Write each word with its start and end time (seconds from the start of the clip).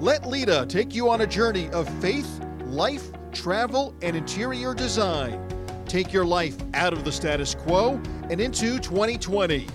Let 0.00 0.26
Lita 0.26 0.64
take 0.66 0.94
you 0.94 1.10
on 1.10 1.20
a 1.20 1.26
journey 1.26 1.68
of 1.72 1.86
faith, 2.00 2.42
life, 2.64 3.10
travel, 3.32 3.94
and 4.00 4.16
interior 4.16 4.72
design. 4.72 5.46
Take 5.84 6.10
your 6.10 6.24
life 6.24 6.56
out 6.72 6.94
of 6.94 7.04
the 7.04 7.12
status 7.12 7.54
quo 7.54 8.00
and 8.30 8.40
into 8.40 8.78
2020. 8.78 9.66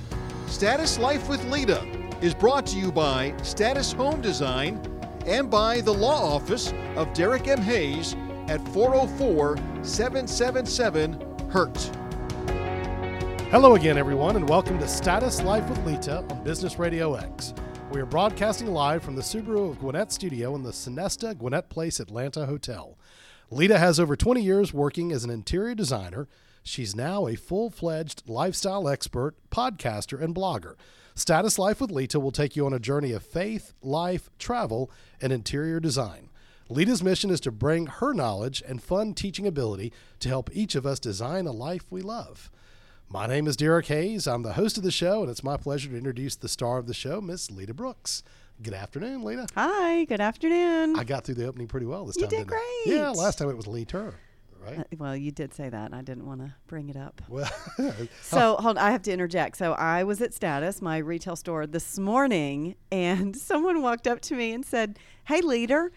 Status 0.48 0.98
Life 0.98 1.30
with 1.30 1.46
Lita 1.46 1.80
is 2.22 2.34
brought 2.34 2.66
to 2.68 2.76
you 2.76 2.92
by 2.92 3.36
Status 3.44 3.92
Home 3.92 4.20
Design 4.20 4.82
and 5.28 5.52
by 5.52 5.82
the 5.82 5.94
law 5.94 6.36
office 6.36 6.74
of 6.96 7.14
Derek 7.14 7.48
M. 7.48 7.62
Hayes 7.62 8.16
at 8.48 8.68
404 8.70 9.58
777 9.84 11.14
HURT. 11.52 11.78
Hello 13.52 13.76
again, 13.76 14.00
everyone, 14.00 14.38
and 14.38 14.50
welcome 14.50 14.80
to 14.80 14.88
Status 14.88 15.44
Life 15.44 15.70
with 15.70 15.86
Lita 15.86 16.26
on 16.32 16.44
Business 16.44 16.80
Radio 16.80 17.14
X. 17.14 17.54
We 17.96 18.02
are 18.02 18.06
broadcasting 18.06 18.68
live 18.74 19.04
from 19.04 19.16
the 19.16 19.22
Subaru 19.22 19.70
of 19.70 19.80
Gwinnett 19.80 20.12
studio 20.12 20.54
in 20.54 20.64
the 20.64 20.72
Sonesta 20.72 21.34
Gwinnett 21.34 21.70
Place 21.70 22.02
Atlanta 22.02 22.46
Hotel. 22.46 22.98
Lita 23.50 23.80
has 23.80 24.02
over 24.02 24.18
20 24.18 24.42
years 24.42 24.74
working 24.74 25.14
as 25.14 25.24
an 25.24 25.30
interior 25.30 25.74
designer. 25.74 26.28
She's 26.62 26.94
now 26.94 27.26
a 27.26 27.38
full 27.38 27.70
fledged 27.70 28.24
lifestyle 28.28 28.90
expert, 28.90 29.36
podcaster, 29.50 30.22
and 30.22 30.36
blogger. 30.36 30.76
Status 31.16 31.58
Life 31.58 31.80
with 31.80 31.90
Lita 31.90 32.20
will 32.20 32.34
take 32.34 32.58
you 32.58 32.66
on 32.66 32.74
a 32.74 32.80
journey 32.80 33.14
of 33.14 33.24
faith, 33.24 33.74
life, 33.82 34.30
travel, 34.38 34.92
and 35.22 35.32
interior 35.32 35.80
design. 35.80 36.30
Lita's 36.68 37.02
mission 37.02 37.30
is 37.30 37.40
to 37.40 37.50
bring 37.50 37.86
her 37.86 38.14
knowledge 38.14 38.62
and 38.68 38.84
fun 38.84 39.14
teaching 39.14 39.48
ability 39.48 39.94
to 40.20 40.28
help 40.28 40.50
each 40.52 40.76
of 40.76 40.86
us 40.86 41.00
design 41.00 41.48
a 41.48 41.54
life 41.54 41.86
we 41.90 42.02
love. 42.02 42.52
My 43.10 43.28
name 43.28 43.48
is 43.48 43.56
Derek 43.56 43.86
Hayes. 43.88 44.28
I'm 44.28 44.42
the 44.44 44.54
host 44.54 44.78
of 44.78 44.84
the 44.84 44.92
show, 44.92 45.22
and 45.22 45.30
it's 45.30 45.44
my 45.44 45.58
pleasure 45.58 45.90
to 45.90 45.98
introduce 45.98 46.36
the 46.36 46.50
star 46.50 46.78
of 46.80 46.88
the 46.88 46.94
show, 46.94 47.22
Miss 47.22 47.50
Lita 47.52 47.74
Brooks. 47.74 48.24
Good 48.62 48.74
afternoon, 48.74 49.24
Lita. 49.24 49.48
Hi, 49.56 50.06
good 50.06 50.22
afternoon. 50.22 50.98
I 50.98 51.04
got 51.04 51.24
through 51.24 51.36
the 51.36 51.46
opening 51.48 51.68
pretty 51.68 51.86
well 51.86 52.06
this 52.06 52.16
You 52.18 52.24
time. 52.24 52.30
did 52.30 52.38
didn't 52.48 52.54
I? 52.54 52.82
great. 52.86 52.96
Yeah, 52.96 53.10
last 53.12 53.38
time 53.38 53.50
it 53.50 53.56
was 53.58 53.68
Lee 53.68 53.86
Turner, 53.86 54.16
right? 54.66 54.80
Uh, 54.80 54.84
well, 54.98 55.16
you 55.16 55.32
did 55.32 55.54
say 55.54 55.70
that, 55.70 55.86
and 55.86 55.96
I 55.96 56.02
didn't 56.02 56.26
want 56.26 56.42
to 56.42 56.54
bring 56.68 56.90
it 56.90 56.98
up. 56.98 57.22
well, 57.30 57.50
So, 58.22 58.56
hold 58.58 58.78
on, 58.78 58.84
I 58.84 58.92
have 58.92 59.02
to 59.04 59.12
interject. 59.14 59.58
So, 59.58 59.74
I 59.74 60.04
was 60.04 60.22
at 60.22 60.34
Status, 60.34 60.82
my 60.82 60.98
retail 60.98 61.36
store, 61.36 61.68
this 61.68 61.98
morning, 62.00 62.76
and 62.92 63.36
someone 63.38 63.82
walked 63.82 64.08
up 64.08 64.20
to 64.22 64.36
me 64.36 64.52
and 64.52 64.66
said, 64.66 64.98
Hey, 65.26 65.42
leader. 65.42 65.92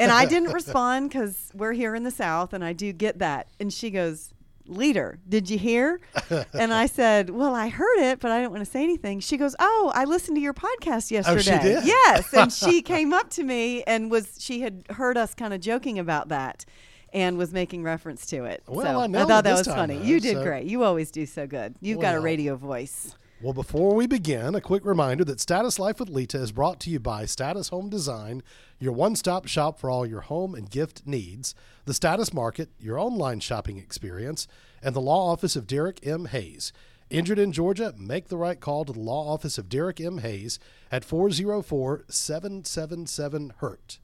And 0.00 0.10
I 0.10 0.24
didn't 0.24 0.52
respond 0.54 1.10
because 1.10 1.50
we're 1.54 1.74
here 1.74 1.94
in 1.94 2.04
the 2.04 2.10
South, 2.10 2.52
and 2.54 2.64
I 2.64 2.72
do 2.72 2.90
get 2.92 3.18
that. 3.18 3.48
And 3.60 3.70
she 3.72 3.90
goes, 3.90 4.32
Leader, 4.66 5.18
did 5.28 5.50
you 5.50 5.58
hear? 5.58 6.00
and 6.54 6.72
I 6.72 6.86
said, 6.86 7.30
Well, 7.30 7.54
I 7.54 7.68
heard 7.68 7.98
it, 7.98 8.20
but 8.20 8.30
I 8.30 8.38
didn't 8.40 8.52
want 8.52 8.64
to 8.64 8.70
say 8.70 8.82
anything. 8.82 9.20
She 9.20 9.36
goes, 9.36 9.54
Oh, 9.58 9.92
I 9.94 10.04
listened 10.04 10.36
to 10.36 10.40
your 10.40 10.54
podcast 10.54 11.04
Oh, 11.26 11.36
she 11.36 11.50
yesterday. 11.50 11.62
did? 11.74 11.84
Yes. 11.84 12.32
And 12.32 12.52
she 12.52 12.80
came 12.94 13.12
up 13.12 13.30
to 13.30 13.44
me 13.44 13.82
and 13.84 14.10
was, 14.10 14.36
she 14.40 14.60
had 14.62 14.84
heard 14.90 15.16
us 15.18 15.34
kind 15.34 15.52
of 15.52 15.60
joking 15.60 15.98
about 15.98 16.28
that. 16.28 16.64
And 17.12 17.38
was 17.38 17.52
making 17.52 17.84
reference 17.84 18.26
to 18.26 18.42
it. 18.44 18.64
Well, 18.66 18.84
so 18.84 19.00
I 19.02 19.06
nailed 19.06 19.28
thought 19.28 19.44
that 19.44 19.56
was 19.56 19.68
funny. 19.68 19.98
though, 19.98 20.02
You 20.04 20.18
did 20.18 20.34
so- 20.34 20.42
great. 20.42 20.66
You 20.66 20.82
always 20.82 21.12
do 21.12 21.26
so 21.26 21.46
good. 21.46 21.76
You've 21.80 22.00
got 22.00 22.16
a 22.16 22.20
radio 22.20 22.56
voice. 22.56 23.14
Well, 23.44 23.52
before 23.52 23.94
we 23.94 24.06
begin, 24.06 24.54
a 24.54 24.60
quick 24.62 24.86
reminder 24.86 25.22
that 25.22 25.38
Status 25.38 25.78
Life 25.78 26.00
with 26.00 26.08
Lita 26.08 26.38
is 26.38 26.50
brought 26.50 26.80
to 26.80 26.88
you 26.88 26.98
by 26.98 27.26
Status 27.26 27.68
Home 27.68 27.90
Design, 27.90 28.42
your 28.78 28.94
one 28.94 29.16
stop 29.16 29.46
shop 29.46 29.78
for 29.78 29.90
all 29.90 30.06
your 30.06 30.22
home 30.22 30.54
and 30.54 30.70
gift 30.70 31.02
needs, 31.04 31.54
the 31.84 31.92
Status 31.92 32.32
Market, 32.32 32.70
your 32.80 32.98
online 32.98 33.40
shopping 33.40 33.76
experience, 33.76 34.48
and 34.82 34.96
the 34.96 35.00
law 35.00 35.30
office 35.30 35.56
of 35.56 35.66
Derek 35.66 36.06
M. 36.06 36.24
Hayes. 36.24 36.72
Injured 37.10 37.38
in 37.38 37.52
Georgia? 37.52 37.92
Make 37.98 38.28
the 38.28 38.38
right 38.38 38.58
call 38.58 38.86
to 38.86 38.94
the 38.94 38.98
law 38.98 39.34
office 39.34 39.58
of 39.58 39.68
Derek 39.68 40.00
M. 40.00 40.18
Hayes 40.18 40.58
at 40.90 41.04
404 41.04 42.04
777 42.08 43.52
HURT. 43.58 43.98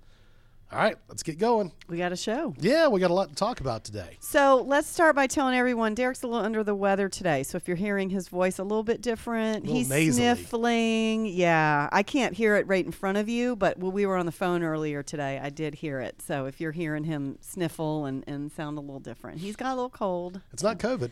All 0.73 0.79
right, 0.79 0.97
let's 1.09 1.25
get 1.25 1.37
going. 1.41 1.73
We 1.89 1.99
got 1.99 2.13
a 2.13 2.17
show. 2.17 2.55
Yeah, 2.61 2.87
we 2.87 3.01
got 3.01 3.11
a 3.11 3.15
lot 3.15 3.29
to 3.31 3.35
talk 3.35 3.59
about 3.59 3.83
today. 3.83 4.17
So 4.21 4.63
let's 4.65 4.87
start 4.87 5.17
by 5.17 5.27
telling 5.27 5.57
everyone 5.57 5.97
Derek's 5.97 6.23
a 6.23 6.29
little 6.29 6.45
under 6.45 6.63
the 6.63 6.77
weather 6.77 7.09
today. 7.09 7.43
So 7.43 7.57
if 7.57 7.67
you're 7.67 7.77
hearing 7.77 8.09
his 8.11 8.29
voice 8.29 8.61
a 8.61 8.63
little 8.63 8.85
bit 8.85 9.01
different, 9.03 9.65
Little 9.65 9.77
he's 9.77 9.89
nasally. 9.89 10.13
sniffling. 10.13 11.27
Yeah, 11.27 11.89
I 11.91 12.05
can't 12.05 12.35
hear 12.35 12.55
it 12.55 12.69
right 12.69 12.85
in 12.87 12.93
front 12.93 13.19
of 13.19 13.29
you, 13.29 13.57
but 13.57 13.79
when 13.81 13.91
we 13.93 14.07
were 14.07 14.17
on 14.17 14.27
the 14.27 14.33
phone 14.33 14.63
earlier 14.63 15.03
today, 15.03 15.41
I 15.43 15.51
did 15.51 15.75
hear 15.75 15.99
it. 15.99 16.23
So 16.23 16.47
if 16.47 16.61
you're 16.61 16.71
hearing 16.71 17.03
him 17.03 17.39
sniffle 17.41 18.05
and, 18.05 18.23
and 18.29 18.53
sound 18.53 18.79
a 18.79 18.81
little 18.81 19.01
different, 19.01 19.41
he's 19.41 19.57
got 19.57 19.73
a 19.73 19.75
little 19.75 19.91
cold. 19.91 20.41
It's 20.53 20.63
not 20.63 20.79
COVID, 20.79 21.11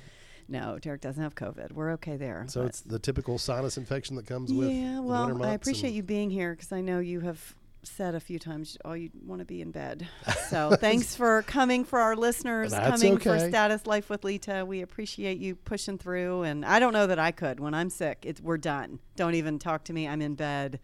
No, 0.49 0.79
Derek 0.79 1.01
doesn't 1.01 1.21
have 1.23 1.35
COVID. 1.35 1.73
We're 1.73 1.91
okay 1.95 2.17
there. 2.17 2.45
so 2.47 2.65
it's 2.65 2.81
the 2.81 3.01
typical 3.01 3.39
sinus 3.39 3.77
infection 3.77 4.15
that 4.17 4.27
comes 4.27 4.53
with 4.53 4.71
yeah. 4.71 4.95
the 4.95 5.03
Well. 5.03 5.43
I 5.43 5.55
appreciate 5.55 5.95
you 5.95 6.05
being 6.05 6.31
here 6.31 6.53
because 6.53 6.71
I 6.71 6.81
know 6.81 7.01
you 7.01 7.21
have 7.21 7.57
said 7.89 8.15
a 8.15 8.21
few 8.21 8.39
times, 8.39 8.77
oh, 8.85 8.93
you 8.93 9.11
want 9.25 9.41
to 9.41 9.45
be 9.45 9.61
in 9.61 9.71
bed. 9.71 10.07
So 10.49 10.75
thanks 10.77 11.15
for 11.15 11.43
coming 11.43 11.85
for 11.85 11.99
our 11.99 12.17
listeners, 12.17 12.71
That's 12.71 13.03
coming 13.03 13.19
for. 13.19 13.39
Status 13.39 13.87
Life 13.87 14.09
with 14.09 14.25
Lita. 14.25 14.65
We 14.67 14.81
appreciate 14.81 15.39
you 15.39 15.57
pushing 15.57 15.99
through. 15.99 16.43
And 16.45 16.65
I 16.65 16.79
don't 16.79 16.95
know 16.95 17.07
that 17.07 17.19
I 17.19 17.33
could. 17.33 17.61
When 17.61 17.75
I'm 17.75 17.91
sick, 17.91 18.25
it's 18.25 18.41
we're 18.41 18.57
done. 18.57 18.99
Don't 19.17 19.35
even 19.35 19.59
talk 19.59 19.85
to 19.85 19.93
me. 19.93 20.09
I'm 20.09 20.23
in 20.23 20.37
bed. 20.37 20.81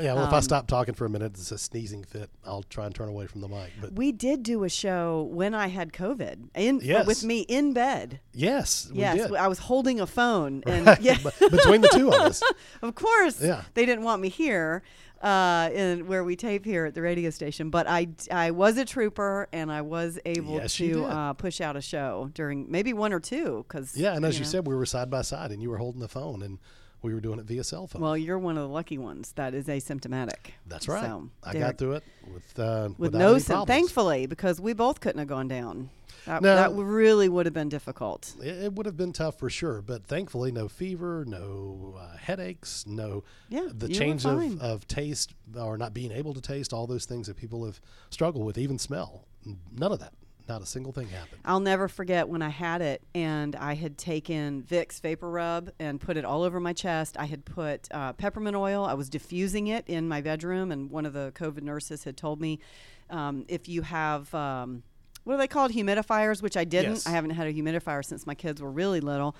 Yeah, 0.00 0.14
well, 0.14 0.26
if 0.26 0.32
I 0.32 0.38
um, 0.38 0.42
stop 0.42 0.66
talking 0.66 0.94
for 0.94 1.04
a 1.04 1.08
minute, 1.08 1.34
it's 1.34 1.52
a 1.52 1.58
sneezing 1.58 2.02
fit. 2.02 2.28
I'll 2.44 2.64
try 2.64 2.86
and 2.86 2.92
turn 2.94 3.08
away 3.08 3.28
from 3.28 3.40
the 3.42 3.46
mic. 3.48 3.70
But 3.80 3.92
We 3.92 4.10
did 4.10 4.42
do 4.42 4.64
a 4.64 4.68
show 4.68 5.28
when 5.30 5.54
I 5.54 5.68
had 5.68 5.92
COVID 5.92 6.48
in 6.56 6.80
Yes. 6.82 7.06
with 7.06 7.22
me 7.22 7.42
in 7.42 7.72
bed. 7.72 8.18
yes, 8.32 8.90
we 8.92 8.98
yes. 9.00 9.30
I 9.30 9.46
was 9.46 9.60
holding 9.60 10.00
a 10.00 10.06
phone, 10.08 10.64
and 10.66 10.86
Right, 10.86 11.00
yeah, 11.00 11.18
between 11.38 11.80
the 11.82 11.88
two 11.94 12.08
of 12.08 12.14
us. 12.14 12.42
of 12.82 12.96
course, 12.96 13.40
Yeah. 13.40 13.62
they 13.74 13.86
didn't 13.86 14.02
want 14.02 14.20
me 14.20 14.30
here, 14.30 14.82
uh, 15.24 15.70
in 15.72 16.06
where 16.06 16.22
we 16.22 16.36
tape 16.36 16.64
here 16.64 16.84
at 16.84 16.94
the 16.94 17.02
radio 17.02 17.30
station. 17.30 17.70
But 17.70 17.88
I, 17.88 18.08
I 18.30 18.50
was 18.50 18.76
a 18.76 18.84
trooper, 18.84 19.48
and 19.52 19.72
I 19.72 19.80
was 19.80 20.18
able 20.24 20.54
Yes, 20.56 20.74
to 20.76 21.04
uh, 21.04 21.32
push 21.32 21.60
out 21.60 21.76
a 21.76 21.80
show 21.80 22.30
during 22.34 22.70
maybe 22.70 22.92
one 22.92 23.12
or 23.12 23.20
two. 23.20 23.64
Because 23.66 23.96
Yeah, 23.96 24.14
and 24.14 24.24
as 24.24 24.38
you 24.38 24.44
know. 24.44 24.50
said, 24.50 24.66
we 24.66 24.74
were 24.76 24.86
side 24.86 25.10
by 25.10 25.22
side, 25.22 25.50
and 25.50 25.62
you 25.62 25.70
were 25.70 25.78
holding 25.78 26.00
the 26.00 26.08
phone, 26.08 26.42
and 26.42 26.58
we 27.02 27.12
were 27.12 27.20
doing 27.20 27.38
it 27.38 27.44
via 27.46 27.64
cell 27.64 27.86
phone. 27.86 28.00
well, 28.02 28.16
you're 28.16 28.38
one 28.38 28.56
of 28.56 28.62
the 28.62 28.72
lucky 28.74 28.96
ones 28.98 29.32
that 29.36 29.54
is 29.54 29.66
asymptomatic. 29.66 30.52
That's 30.66 30.88
right. 30.88 31.04
So, 31.04 31.28
I 31.42 31.52
Derek- 31.52 31.66
got 31.68 31.78
through 31.78 31.92
it 31.94 32.04
with 32.32 32.58
uh, 32.58 32.90
with 32.98 33.12
no 33.14 33.32
problems. 33.38 33.66
thankfully 33.66 34.26
because 34.26 34.60
we 34.60 34.72
both 34.72 35.00
couldn't 35.00 35.18
have 35.18 35.28
gone 35.28 35.48
down. 35.48 35.90
That, 36.26 36.42
No. 36.42 36.56
that 36.56 36.72
really 36.72 37.28
would 37.28 37.46
have 37.46 37.52
been 37.52 37.68
difficult. 37.68 38.34
It, 38.42 38.64
it 38.64 38.72
would 38.74 38.86
have 38.86 38.96
been 38.96 39.12
tough 39.12 39.38
for 39.38 39.50
sure, 39.50 39.82
but 39.82 40.04
thankfully, 40.06 40.52
no 40.52 40.68
fever, 40.68 41.24
no 41.26 41.96
uh, 41.98 42.16
headaches, 42.16 42.86
no 42.86 43.24
Yeah, 43.48 43.68
the 43.72 43.88
change 43.88 44.24
of, 44.24 44.60
of 44.60 44.86
taste 44.86 45.34
or 45.58 45.76
not 45.76 45.92
being 45.92 46.12
able 46.12 46.34
to 46.34 46.40
taste, 46.40 46.72
all 46.72 46.86
those 46.86 47.04
things 47.04 47.26
that 47.26 47.36
people 47.36 47.64
have 47.64 47.80
struggled 48.10 48.44
with, 48.46 48.58
even 48.58 48.78
smell. 48.78 49.26
None 49.44 49.92
of 49.92 50.00
that. 50.00 50.12
Not 50.46 50.60
a 50.60 50.66
single 50.66 50.92
thing 50.92 51.08
happened. 51.08 51.40
I'll 51.46 51.60
never 51.60 51.88
forget 51.88 52.28
when 52.28 52.42
I 52.42 52.50
had 52.50 52.82
it 52.82 53.02
and 53.14 53.56
I 53.56 53.74
had 53.74 53.96
taken 53.96 54.62
Vicks 54.62 55.00
Vapor 55.00 55.30
Rub 55.30 55.70
and 55.78 55.98
put 55.98 56.18
it 56.18 56.24
all 56.26 56.42
over 56.42 56.60
my 56.60 56.74
chest. 56.74 57.16
I 57.18 57.24
had 57.24 57.46
put 57.46 57.88
uh, 57.90 58.12
peppermint 58.12 58.54
oil. 58.54 58.84
I 58.84 58.92
was 58.92 59.08
diffusing 59.08 59.68
it 59.68 59.84
in 59.86 60.06
my 60.06 60.20
bedroom, 60.20 60.70
and 60.70 60.90
one 60.90 61.06
of 61.06 61.14
the 61.14 61.32
COVID 61.34 61.62
nurses 61.62 62.04
had 62.04 62.18
told 62.18 62.42
me 62.42 62.60
um, 63.08 63.46
if 63.48 63.68
you 63.68 63.82
have. 63.82 64.34
Um, 64.34 64.82
what 65.24 65.34
are 65.34 65.38
they 65.38 65.48
called? 65.48 65.72
Humidifiers, 65.72 66.40
which 66.42 66.56
I 66.56 66.64
didn't. 66.64 66.92
Yes. 66.92 67.06
I 67.06 67.10
haven't 67.10 67.30
had 67.30 67.46
a 67.46 67.52
humidifier 67.52 68.04
since 68.04 68.26
my 68.26 68.34
kids 68.34 68.62
were 68.62 68.70
really 68.70 69.00
little. 69.00 69.34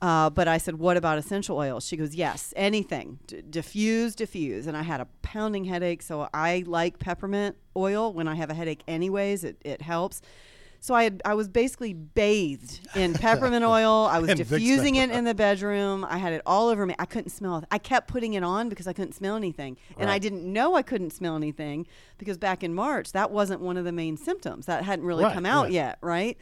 Uh, 0.00 0.30
but 0.30 0.46
I 0.46 0.58
said, 0.58 0.78
"What 0.78 0.96
about 0.96 1.18
essential 1.18 1.56
oils?" 1.56 1.84
She 1.84 1.96
goes, 1.96 2.14
"Yes, 2.14 2.54
anything. 2.54 3.18
D- 3.26 3.42
diffuse, 3.48 4.14
diffuse." 4.14 4.68
And 4.68 4.76
I 4.76 4.82
had 4.82 5.00
a 5.00 5.06
pounding 5.22 5.64
headache, 5.64 6.02
so 6.02 6.28
I 6.32 6.62
like 6.66 7.00
peppermint 7.00 7.56
oil 7.76 8.12
when 8.12 8.28
I 8.28 8.36
have 8.36 8.48
a 8.50 8.54
headache. 8.54 8.82
Anyways, 8.86 9.42
it, 9.42 9.56
it 9.64 9.82
helps. 9.82 10.22
So 10.80 10.94
I 10.94 11.04
had, 11.04 11.20
I 11.24 11.34
was 11.34 11.48
basically 11.48 11.92
bathed 11.92 12.88
in 12.94 13.12
peppermint 13.14 13.64
oil. 13.64 14.06
I 14.06 14.18
was 14.20 14.32
diffusing 14.34 14.94
it 14.96 15.10
in 15.10 15.24
the 15.24 15.34
bedroom. 15.34 16.04
I 16.08 16.18
had 16.18 16.32
it 16.32 16.42
all 16.46 16.68
over 16.68 16.86
me. 16.86 16.94
I 16.98 17.04
couldn't 17.04 17.30
smell. 17.30 17.64
I 17.70 17.78
kept 17.78 18.08
putting 18.08 18.34
it 18.34 18.42
on 18.44 18.68
because 18.68 18.86
I 18.86 18.92
couldn't 18.92 19.14
smell 19.14 19.36
anything. 19.36 19.76
And 19.98 20.08
I 20.10 20.18
didn't 20.18 20.50
know 20.50 20.76
I 20.76 20.82
couldn't 20.82 21.10
smell 21.10 21.36
anything 21.36 21.86
because 22.16 22.38
back 22.38 22.62
in 22.62 22.74
March, 22.74 23.12
that 23.12 23.30
wasn't 23.30 23.60
one 23.60 23.76
of 23.76 23.84
the 23.84 23.92
main 23.92 24.16
symptoms. 24.16 24.66
That 24.66 24.84
hadn't 24.84 25.04
really 25.04 25.24
Right, 25.24 25.34
come 25.34 25.46
out 25.46 25.64
right. 25.64 25.72
yet, 25.72 25.98
right? 26.00 26.38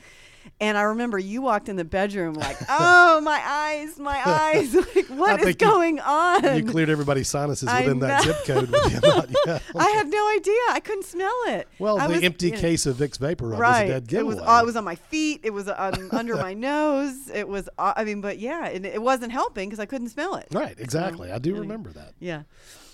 And 0.60 0.78
I 0.78 0.82
remember 0.82 1.19
you 1.19 1.43
walked 1.43 1.69
in 1.69 1.76
the 1.76 1.84
bedroom 1.84 2.34
like, 2.34 2.56
"Oh, 2.69 3.20
my 3.25 3.40
eyes, 3.44 3.98
my 3.98 4.20
eyes! 4.25 4.75
Like, 4.96 5.06
what 5.08 5.40
is 5.40 5.44
think 5.46 5.60
you- 5.60 5.66
going 5.69 6.00
on?" 6.00 6.56
You 6.56 6.64
cleared 6.64 6.88
everybody's 6.88 7.28
sinuses 7.28 7.69
within 7.69 7.98
that 8.00 8.22
zip 8.25 8.37
code. 8.44 8.70
With 8.70 9.00
the 9.00 9.06
amount, 9.06 9.31
yeah. 9.46 9.58
I 9.75 9.88
had 9.90 10.08
no 10.08 10.28
idea. 10.37 10.58
I 10.70 10.81
couldn't 10.81 11.04
smell 11.04 11.34
it. 11.48 11.69
Well, 11.78 11.98
I 12.00 12.06
the 12.06 12.14
was- 12.14 12.22
empty 12.22 12.46
you 12.46 12.52
know, 12.52 12.58
case 12.60 12.87
of 12.87 12.96
Vicks 12.96 13.19
Vapor 13.19 13.48
Rub 13.48 13.60
right. 13.60 13.82
was 13.87 13.90
a 13.90 13.94
dead 13.94 14.02
it 14.04 14.08
giveaway. 14.08 14.34
was. 14.37 14.44
Uh, 14.44 14.60
it 14.62 14.66
was 14.66 14.76
on 14.76 14.84
my 14.84 14.94
feet. 14.94 15.40
It 15.44 15.50
was 15.50 15.69
um, 15.69 16.08
under 16.12 16.37
my 16.37 16.54
nose. 16.54 17.28
It 17.28 17.46
was. 17.49 17.69
Uh, 17.78 17.92
I 17.96 18.04
mean, 18.04 18.20
but 18.20 18.38
yeah, 18.38 18.66
it, 18.69 18.84
it 18.84 19.02
wasn't 19.02 19.32
helping 19.32 19.69
because 19.69 19.81
I 19.81 19.87
couldn't 19.87 20.08
smell 20.08 20.37
it. 20.37 20.49
right, 20.52 20.75
exactly. 20.78 21.31
I 21.32 21.38
do 21.38 21.54
remember 21.56 21.90
that. 21.90 22.14
Yeah. 22.19 22.42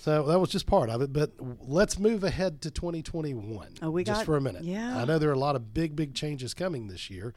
So 0.03 0.23
that 0.23 0.37
was 0.37 0.49
just 0.49 0.65
part 0.65 0.89
of 0.89 1.01
it. 1.01 1.13
But 1.13 1.31
let's 1.61 1.97
move 1.97 2.25
ahead 2.25 2.61
to 2.63 2.71
2021. 2.71 3.67
Oh, 3.81 3.89
we 3.89 4.03
just 4.03 4.19
got- 4.19 4.25
for 4.25 4.35
a 4.35 4.41
minute. 4.41 4.65
yeah. 4.65 4.97
I 4.97 5.05
know 5.05 5.17
there 5.17 5.29
are 5.29 5.33
a 5.33 5.39
lot 5.39 5.55
of 5.55 5.73
big, 5.73 5.95
big 5.95 6.13
changes 6.13 6.53
coming 6.53 6.87
this 6.87 7.09
year. 7.09 7.33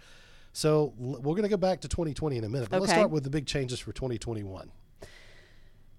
So 0.53 0.93
l- 1.01 1.21
we're 1.23 1.35
going 1.37 1.45
to 1.45 1.49
go 1.49 1.57
back 1.57 1.81
to 1.83 1.89
2020 1.89 2.39
in 2.39 2.43
a 2.43 2.49
minute. 2.49 2.69
But 2.69 2.81
let's 2.81 2.93
start 2.93 3.13
with 3.13 3.23
the 3.23 3.31
big 3.31 3.47
changes 3.47 3.79
for 3.79 3.93
2021. 3.93 4.73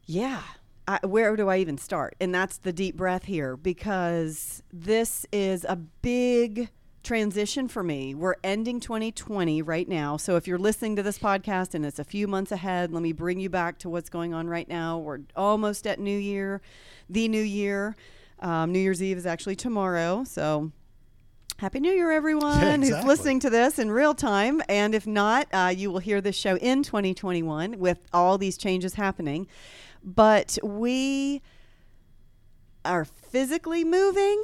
Yeah. 0.08 0.42
I, 0.90 1.00
where 1.06 1.38
do 1.38 1.48
I 1.48 1.58
even 1.60 1.78
start? 1.78 2.16
And 2.20 2.36
that's 2.36 2.58
the 2.58 2.74
deep 2.74 2.98
breath 2.98 3.24
here 3.24 3.56
because 3.56 4.62
this 4.74 5.26
is 5.32 5.66
a 5.70 5.78
big 5.78 6.70
transition 7.08 7.70
for 7.70 7.84
me. 7.84 8.14
We're 8.14 8.36
ending 8.44 8.82
2020 8.82 9.62
right 9.62 9.88
now. 9.88 10.18
So 10.18 10.36
if 10.36 10.46
you're 10.46 10.58
listening 10.58 10.98
to 10.98 11.04
this 11.04 11.18
podcast 11.18 11.74
and 11.74 11.86
it's 11.86 12.00
a 12.00 12.04
few 12.04 12.28
months 12.28 12.52
ahead, 12.52 12.92
let 12.92 13.02
me 13.02 13.14
bring 13.14 13.40
you 13.40 13.50
back 13.50 13.78
to 13.80 13.90
what's 13.90 14.10
going 14.10 14.34
on 14.34 14.50
right 14.50 14.68
now. 14.68 14.98
We're 14.98 15.20
almost 15.34 15.88
at 15.88 16.02
New 16.02 16.18
Year, 16.18 16.62
the 17.10 17.30
New 17.30 17.42
Year. 17.42 17.96
Um, 18.40 18.74
New 18.74 18.80
Year's 18.80 19.02
Eve 19.02 19.18
is 19.18 19.26
actually 19.26 19.56
tomorrow. 19.56 20.26
So 20.26 20.74
Happy 21.60 21.80
New 21.80 21.94
Year, 21.94 22.12
everyone 22.12 22.60
Yeah, 22.84 22.98
who's 22.98 23.06
listening 23.06 23.40
to 23.40 23.50
this 23.50 23.80
in 23.80 23.90
real 23.90 24.14
time. 24.14 24.62
And 24.68 24.94
if 24.94 25.08
not, 25.08 25.48
uh, 25.54 25.74
you 25.74 25.90
will 25.90 26.00
hear 26.00 26.20
this 26.20 26.36
show 26.36 26.58
in 26.58 26.84
2021 26.84 27.80
with 27.80 28.00
all 28.12 28.38
these 28.38 28.58
changes 28.58 28.96
happening. 28.96 29.48
But 30.04 30.58
we 30.62 31.42
are 32.84 33.06
physically 33.06 33.86
moving. 33.86 34.44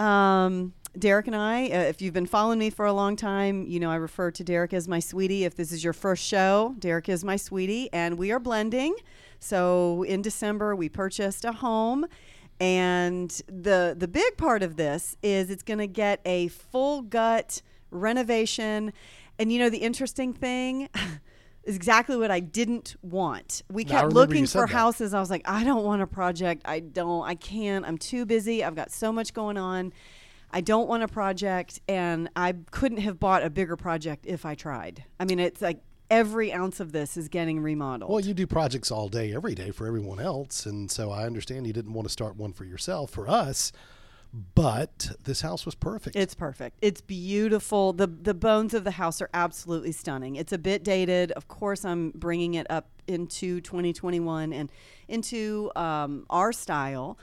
Um, 0.00 0.72
Derek 0.98 1.26
and 1.28 1.36
I, 1.36 1.66
uh, 1.66 1.78
if 1.82 2.02
you've 2.02 2.14
been 2.14 2.26
following 2.26 2.58
me 2.58 2.70
for 2.70 2.84
a 2.84 2.92
long 2.92 3.14
time, 3.14 3.64
you 3.66 3.78
know 3.78 3.90
I 3.90 3.96
refer 3.96 4.30
to 4.32 4.44
Derek 4.44 4.72
as 4.72 4.88
my 4.88 4.98
sweetie. 4.98 5.44
If 5.44 5.54
this 5.54 5.72
is 5.72 5.84
your 5.84 5.92
first 5.92 6.24
show, 6.24 6.74
Derek 6.78 7.08
is 7.08 7.24
my 7.24 7.36
sweetie, 7.36 7.88
and 7.92 8.18
we 8.18 8.32
are 8.32 8.40
blending. 8.40 8.96
So 9.38 10.02
in 10.02 10.20
December, 10.20 10.74
we 10.74 10.88
purchased 10.88 11.44
a 11.44 11.52
home. 11.52 12.06
And 12.60 13.30
the 13.46 13.94
the 13.96 14.06
big 14.08 14.36
part 14.36 14.62
of 14.62 14.76
this 14.76 15.16
is 15.22 15.48
it's 15.48 15.62
going 15.62 15.78
to 15.78 15.86
get 15.86 16.20
a 16.26 16.48
full 16.48 17.00
gut 17.02 17.62
renovation. 17.90 18.92
And 19.38 19.50
you 19.50 19.58
know 19.58 19.70
the 19.70 19.78
interesting 19.78 20.34
thing 20.34 20.88
is 21.64 21.74
exactly 21.74 22.16
what 22.16 22.30
I 22.30 22.40
didn't 22.40 22.96
want. 23.00 23.62
We 23.70 23.84
kept 23.84 24.12
looking 24.12 24.46
for 24.46 24.66
that. 24.66 24.72
houses. 24.72 25.14
I 25.14 25.20
was 25.20 25.30
like, 25.30 25.48
I 25.48 25.64
don't 25.64 25.84
want 25.84 26.02
a 26.02 26.06
project. 26.06 26.62
I 26.66 26.80
don't. 26.80 27.24
I 27.24 27.34
can't. 27.34 27.86
I'm 27.86 27.96
too 27.96 28.26
busy. 28.26 28.62
I've 28.62 28.74
got 28.76 28.90
so 28.90 29.10
much 29.10 29.32
going 29.32 29.56
on. 29.56 29.92
I 30.52 30.60
don't 30.60 30.88
want 30.88 31.02
a 31.02 31.08
project, 31.08 31.80
and 31.88 32.28
I 32.34 32.54
couldn't 32.70 32.98
have 32.98 33.20
bought 33.20 33.44
a 33.44 33.50
bigger 33.50 33.76
project 33.76 34.26
if 34.26 34.44
I 34.44 34.54
tried. 34.54 35.04
I 35.18 35.24
mean, 35.24 35.38
it's 35.38 35.62
like 35.62 35.80
every 36.10 36.52
ounce 36.52 36.80
of 36.80 36.92
this 36.92 37.16
is 37.16 37.28
getting 37.28 37.60
remodeled. 37.60 38.10
Well, 38.10 38.20
you 38.20 38.34
do 38.34 38.46
projects 38.46 38.90
all 38.90 39.08
day, 39.08 39.32
every 39.32 39.54
day 39.54 39.70
for 39.70 39.86
everyone 39.86 40.20
else, 40.20 40.66
and 40.66 40.90
so 40.90 41.10
I 41.10 41.24
understand 41.24 41.66
you 41.66 41.72
didn't 41.72 41.92
want 41.92 42.06
to 42.06 42.12
start 42.12 42.36
one 42.36 42.52
for 42.52 42.64
yourself. 42.64 43.10
For 43.10 43.28
us, 43.28 43.72
but 44.32 45.12
this 45.24 45.40
house 45.40 45.66
was 45.66 45.74
perfect. 45.74 46.16
It's 46.16 46.34
perfect. 46.34 46.78
It's 46.82 47.00
beautiful. 47.00 47.92
the 47.92 48.06
The 48.06 48.34
bones 48.34 48.74
of 48.74 48.84
the 48.84 48.92
house 48.92 49.20
are 49.20 49.30
absolutely 49.34 49.92
stunning. 49.92 50.36
It's 50.36 50.52
a 50.52 50.58
bit 50.58 50.84
dated. 50.84 51.32
Of 51.32 51.48
course, 51.48 51.84
I'm 51.84 52.10
bringing 52.10 52.54
it 52.54 52.66
up 52.70 52.88
into 53.06 53.60
2021 53.60 54.52
and 54.52 54.70
into 55.08 55.70
um, 55.74 56.26
our 56.30 56.52
style. 56.52 57.18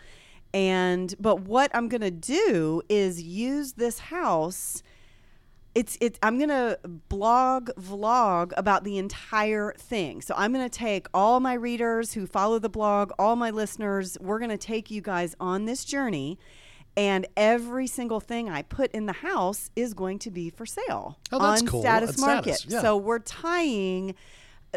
And 0.54 1.14
but 1.20 1.42
what 1.42 1.70
I'm 1.74 1.88
going 1.88 2.02
to 2.02 2.12
do 2.12 2.82
is 2.90 3.22
use 3.22 3.74
this 3.74 4.00
house. 4.00 4.82
It's 5.76 5.96
it's. 6.02 6.18
I'm 6.24 6.40
gonna 6.40 6.78
blog 7.08 7.70
vlog 7.80 8.52
about 8.58 8.84
the 8.84 8.98
entire 8.98 9.76
thing. 9.78 10.22
So 10.22 10.34
I'm 10.36 10.52
gonna 10.52 10.70
take 10.70 11.06
all 11.14 11.40
my 11.40 11.54
readers 11.54 12.14
who 12.14 12.26
follow 12.26 12.58
the 12.58 12.70
blog, 12.70 13.12
all 13.20 13.36
my 13.36 13.52
listeners. 13.52 14.18
We're 14.20 14.40
gonna 14.40 14.58
take 14.58 14.90
you 14.90 15.02
guys 15.02 15.36
on 15.40 15.66
this 15.66 15.86
journey, 15.86 16.40
and 16.96 17.28
every 17.38 17.86
single 17.86 18.20
thing 18.20 18.50
I 18.50 18.64
put 18.64 18.90
in 18.92 19.06
the 19.06 19.14
house 19.14 19.70
is 19.76 19.94
going 19.94 20.18
to 20.20 20.32
be 20.32 20.50
for 20.50 20.66
sale 20.66 21.20
Oh, 21.32 21.38
on 21.40 21.68
cool. 21.68 21.82
Status 21.82 22.12
At 22.14 22.20
Market. 22.22 22.56
Status, 22.56 22.74
yeah. 22.74 22.82
So 22.82 22.98
we're 22.98 23.20
tying 23.20 24.16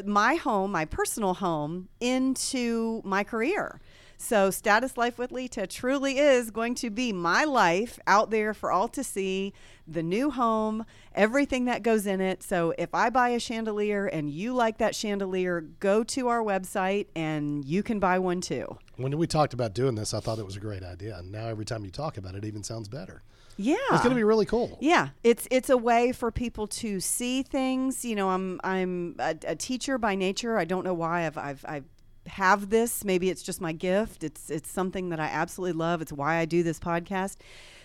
my 0.04 0.34
home, 0.34 0.70
my 0.72 0.84
personal 0.84 1.32
home, 1.32 1.88
into 2.00 3.00
my 3.06 3.24
career. 3.24 3.80
So, 4.22 4.50
Status 4.50 4.98
Life 4.98 5.18
with 5.18 5.32
Lita 5.32 5.66
truly 5.66 6.18
is 6.18 6.50
going 6.50 6.74
to 6.76 6.90
be 6.90 7.10
my 7.10 7.44
life 7.44 7.98
out 8.06 8.30
there 8.30 8.52
for 8.52 8.70
all 8.70 8.86
to 8.88 9.02
see 9.02 9.54
the 9.88 10.02
new 10.02 10.30
home, 10.30 10.84
everything 11.14 11.64
that 11.64 11.82
goes 11.82 12.06
in 12.06 12.20
it. 12.20 12.42
So, 12.42 12.74
if 12.76 12.94
I 12.94 13.08
buy 13.08 13.30
a 13.30 13.40
chandelier 13.40 14.06
and 14.06 14.30
you 14.30 14.52
like 14.52 14.76
that 14.76 14.94
chandelier, 14.94 15.62
go 15.62 16.04
to 16.04 16.28
our 16.28 16.42
website 16.42 17.06
and 17.16 17.64
you 17.64 17.82
can 17.82 17.98
buy 17.98 18.18
one 18.18 18.42
too. 18.42 18.78
when 18.98 19.16
we 19.16 19.26
talked 19.26 19.54
about 19.54 19.72
doing 19.72 19.94
this, 19.94 20.12
I 20.12 20.20
thought 20.20 20.38
it 20.38 20.44
was 20.44 20.56
a 20.56 20.60
great 20.60 20.82
idea, 20.82 21.16
and 21.16 21.32
now 21.32 21.46
every 21.46 21.64
time 21.64 21.86
you 21.86 21.90
talk 21.90 22.18
about 22.18 22.34
it, 22.34 22.44
it 22.44 22.46
even 22.46 22.62
sounds 22.62 22.88
better. 22.88 23.22
Yeah. 23.56 23.76
It's 23.90 24.02
going 24.02 24.10
to 24.10 24.16
be 24.16 24.24
really 24.24 24.46
cool. 24.46 24.78
Yeah, 24.80 25.08
it's 25.24 25.48
it's 25.50 25.70
a 25.70 25.76
way 25.76 26.12
for 26.12 26.30
people 26.30 26.66
to 26.66 27.00
see 27.00 27.42
things. 27.42 28.04
You 28.04 28.16
know, 28.16 28.28
I'm 28.30 28.60
I'm 28.62 29.16
a, 29.18 29.34
a 29.46 29.56
teacher 29.56 29.98
by 29.98 30.14
nature. 30.14 30.58
I 30.58 30.64
don't 30.66 30.84
know 30.84 30.94
why 30.94 31.26
I've 31.26 31.38
I've 31.38 31.64
I 31.66 31.82
have 32.30 32.70
this. 32.70 33.04
Maybe 33.04 33.30
it's 33.30 33.42
just 33.42 33.60
my 33.60 33.72
gift. 33.72 34.24
It's 34.24 34.50
it's 34.50 34.70
something 34.70 35.10
that 35.10 35.20
I 35.20 35.26
absolutely 35.26 35.78
love. 35.78 36.00
It's 36.02 36.12
why 36.12 36.36
I 36.36 36.44
do 36.44 36.62
this 36.62 36.78
podcast. 36.78 37.36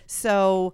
So, 0.06 0.72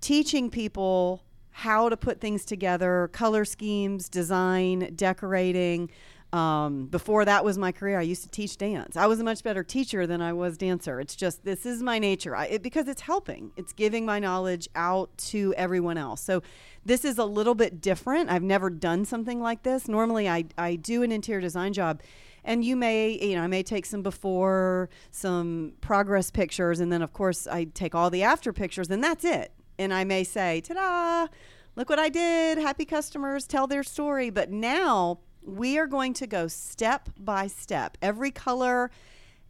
teaching 0.00 0.50
people 0.50 1.22
how 1.50 1.88
to 1.88 1.96
put 1.96 2.20
things 2.20 2.44
together, 2.44 3.08
color 3.12 3.44
schemes, 3.44 4.08
design, 4.08 4.92
decorating. 4.96 5.88
Um, 6.32 6.86
before 6.86 7.24
that 7.24 7.44
was 7.44 7.56
my 7.56 7.70
career, 7.70 7.96
I 7.96 8.02
used 8.02 8.24
to 8.24 8.28
teach 8.28 8.56
dance. 8.56 8.96
I 8.96 9.06
was 9.06 9.20
a 9.20 9.24
much 9.24 9.44
better 9.44 9.62
teacher 9.62 10.04
than 10.04 10.20
I 10.20 10.32
was 10.32 10.58
dancer. 10.58 10.98
It's 10.98 11.14
just 11.14 11.44
this 11.44 11.64
is 11.64 11.80
my 11.80 12.00
nature 12.00 12.34
I, 12.34 12.46
it, 12.46 12.62
because 12.64 12.88
it's 12.88 13.02
helping. 13.02 13.52
It's 13.56 13.72
giving 13.72 14.04
my 14.04 14.18
knowledge 14.18 14.68
out 14.74 15.16
to 15.30 15.54
everyone 15.56 15.96
else. 15.96 16.20
So 16.20 16.42
this 16.84 17.04
is 17.04 17.18
a 17.18 17.24
little 17.24 17.54
bit 17.54 17.80
different. 17.80 18.30
I've 18.30 18.42
never 18.42 18.68
done 18.68 19.04
something 19.04 19.40
like 19.40 19.62
this. 19.62 19.86
Normally, 19.86 20.28
I 20.28 20.46
I 20.58 20.74
do 20.74 21.04
an 21.04 21.12
interior 21.12 21.40
design 21.40 21.72
job, 21.72 22.02
and 22.44 22.64
you 22.64 22.76
may 22.76 23.18
you 23.20 23.36
know 23.36 23.42
I 23.42 23.46
may 23.46 23.62
take 23.62 23.86
some 23.86 24.02
before, 24.02 24.88
some 25.10 25.72
progress 25.80 26.30
pictures, 26.30 26.80
and 26.80 26.92
then 26.92 27.02
of 27.02 27.12
course 27.12 27.46
I 27.46 27.64
take 27.64 27.94
all 27.94 28.10
the 28.10 28.22
after 28.22 28.52
pictures, 28.52 28.90
and 28.90 29.02
that's 29.02 29.24
it. 29.24 29.52
And 29.78 29.92
I 29.92 30.04
may 30.04 30.24
say, 30.24 30.60
"Ta-da! 30.60 31.28
Look 31.76 31.88
what 31.88 31.98
I 31.98 32.08
did! 32.08 32.58
Happy 32.58 32.84
customers 32.84 33.46
tell 33.46 33.66
their 33.66 33.82
story." 33.82 34.30
But 34.30 34.50
now 34.50 35.20
we 35.42 35.78
are 35.78 35.86
going 35.86 36.14
to 36.14 36.26
go 36.26 36.46
step 36.46 37.10
by 37.18 37.46
step. 37.46 37.98
Every 38.00 38.30
color, 38.30 38.90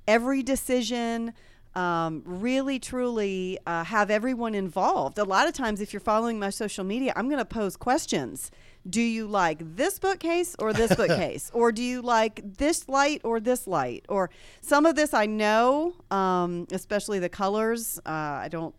every 0.07 0.43
decision. 0.43 1.35
Um, 1.75 2.23
really, 2.25 2.79
truly 2.79 3.59
uh, 3.67 3.83
have 3.83 4.09
everyone 4.09 4.55
involved. 4.55 5.19
A 5.19 5.25
lot 5.25 5.49
of 5.49 5.55
times, 5.55 5.81
if 5.81 5.93
you're 5.93 5.99
following 5.99 6.39
my 6.39 6.51
social 6.51 6.85
media, 6.85 7.13
I'm 7.17 7.27
going 7.27 7.41
to 7.41 7.45
pose 7.45 7.77
questions. 7.77 8.53
Do 8.89 9.01
you 9.01 9.27
like 9.27 9.77
this 9.77 9.99
bookcase 9.99 10.55
or 10.59 10.73
this 10.73 10.95
bookcase? 10.97 11.51
or 11.55 11.73
do 11.73 11.83
you 11.83 12.03
like 12.03 12.41
this 12.59 12.89
light 12.89 13.21
or 13.25 13.41
this 13.41 13.67
light? 13.67 14.05
Or 14.09 14.31
some 14.61 14.85
of 14.87 14.95
this 14.95 15.15
I 15.15 15.27
know, 15.27 15.95
um, 16.11 16.67
especially 16.71 17.19
the 17.19 17.29
colors. 17.31 17.99
Uh, 18.05 18.11
I 18.11 18.49
don't 18.51 18.75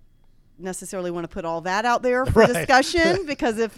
necessarily 0.59 1.12
want 1.12 1.24
to 1.25 1.27
put 1.27 1.43
all 1.43 1.62
that 1.62 1.85
out 1.85 2.01
there 2.03 2.25
for 2.25 2.39
Right. 2.45 2.53
discussion 2.53 3.25
because 3.27 3.57
if 3.57 3.74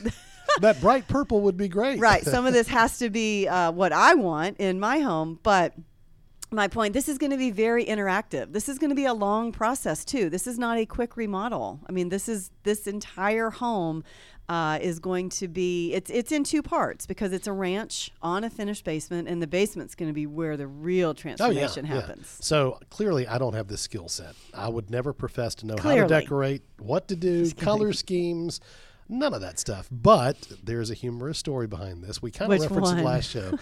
that 0.61 0.79
bright 0.81 1.07
purple 1.07 1.41
would 1.41 1.57
be 1.57 1.67
great. 1.67 1.99
right. 1.99 2.23
Some 2.23 2.45
of 2.45 2.53
this 2.53 2.67
has 2.67 2.99
to 2.99 3.09
be 3.09 3.47
uh, 3.47 3.71
what 3.71 3.93
I 3.93 4.13
want 4.15 4.57
in 4.57 4.79
my 4.79 4.99
home, 4.99 5.39
but 5.43 5.73
my 6.49 6.67
point 6.67 6.93
this 6.93 7.09
is 7.09 7.17
going 7.17 7.31
to 7.31 7.37
be 7.37 7.51
very 7.51 7.83
interactive 7.83 8.53
this 8.53 8.69
is 8.69 8.79
going 8.79 8.89
to 8.89 8.95
be 8.95 9.03
a 9.03 9.13
long 9.13 9.51
process 9.51 10.05
too 10.05 10.29
this 10.29 10.47
is 10.47 10.57
not 10.57 10.77
a 10.77 10.85
quick 10.85 11.17
remodel 11.17 11.81
i 11.89 11.91
mean 11.91 12.07
this 12.07 12.29
is 12.29 12.51
this 12.63 12.87
entire 12.87 13.49
home 13.49 14.01
uh, 14.49 14.79
is 14.81 14.99
going 14.99 15.29
to 15.29 15.47
be 15.47 15.93
it's 15.93 16.09
it's 16.09 16.31
in 16.31 16.43
two 16.43 16.61
parts 16.61 17.05
because 17.05 17.33
it's 17.33 17.47
a 17.47 17.53
ranch 17.53 18.11
on 18.21 18.43
a 18.43 18.49
finished 18.49 18.85
basement 18.85 19.27
and 19.27 19.41
the 19.41 19.47
basement's 19.47 19.93
going 19.93 20.09
to 20.09 20.13
be 20.13 20.25
where 20.25 20.55
the 20.55 20.67
real 20.67 21.09
Oh 21.09 21.11
yeah, 21.11 21.35
transformation 21.35 21.85
yeah. 21.85 22.01
happens 22.01 22.37
So 22.39 22.79
clearly, 22.89 23.27
I 23.27 23.37
don't 23.37 23.53
have 23.53 23.67
this 23.67 23.81
skill 23.81 24.07
set. 24.07 24.35
I 24.53 24.69
would 24.69 24.89
never 24.89 25.11
profess 25.13 25.55
to 25.55 25.65
know 25.65 25.75
how 25.81 25.93
to 25.95 26.07
decorate, 26.07 26.63
what 26.79 27.07
to 27.09 27.15
do, 27.15 27.51
color 27.51 27.91
schemes, 27.93 28.61
none 29.09 29.33
of 29.33 29.41
that 29.41 29.59
stuff. 29.59 29.87
But 29.91 30.47
there's 30.63 30.89
a 30.89 30.93
humorous 30.93 31.37
story 31.37 31.67
behind 31.67 32.03
this. 32.03 32.21
We 32.21 32.31
kind 32.31 32.51
of 32.51 32.59
referenced 32.59 32.93
it 32.97 33.03
last 33.03 33.29
show. 33.29 33.57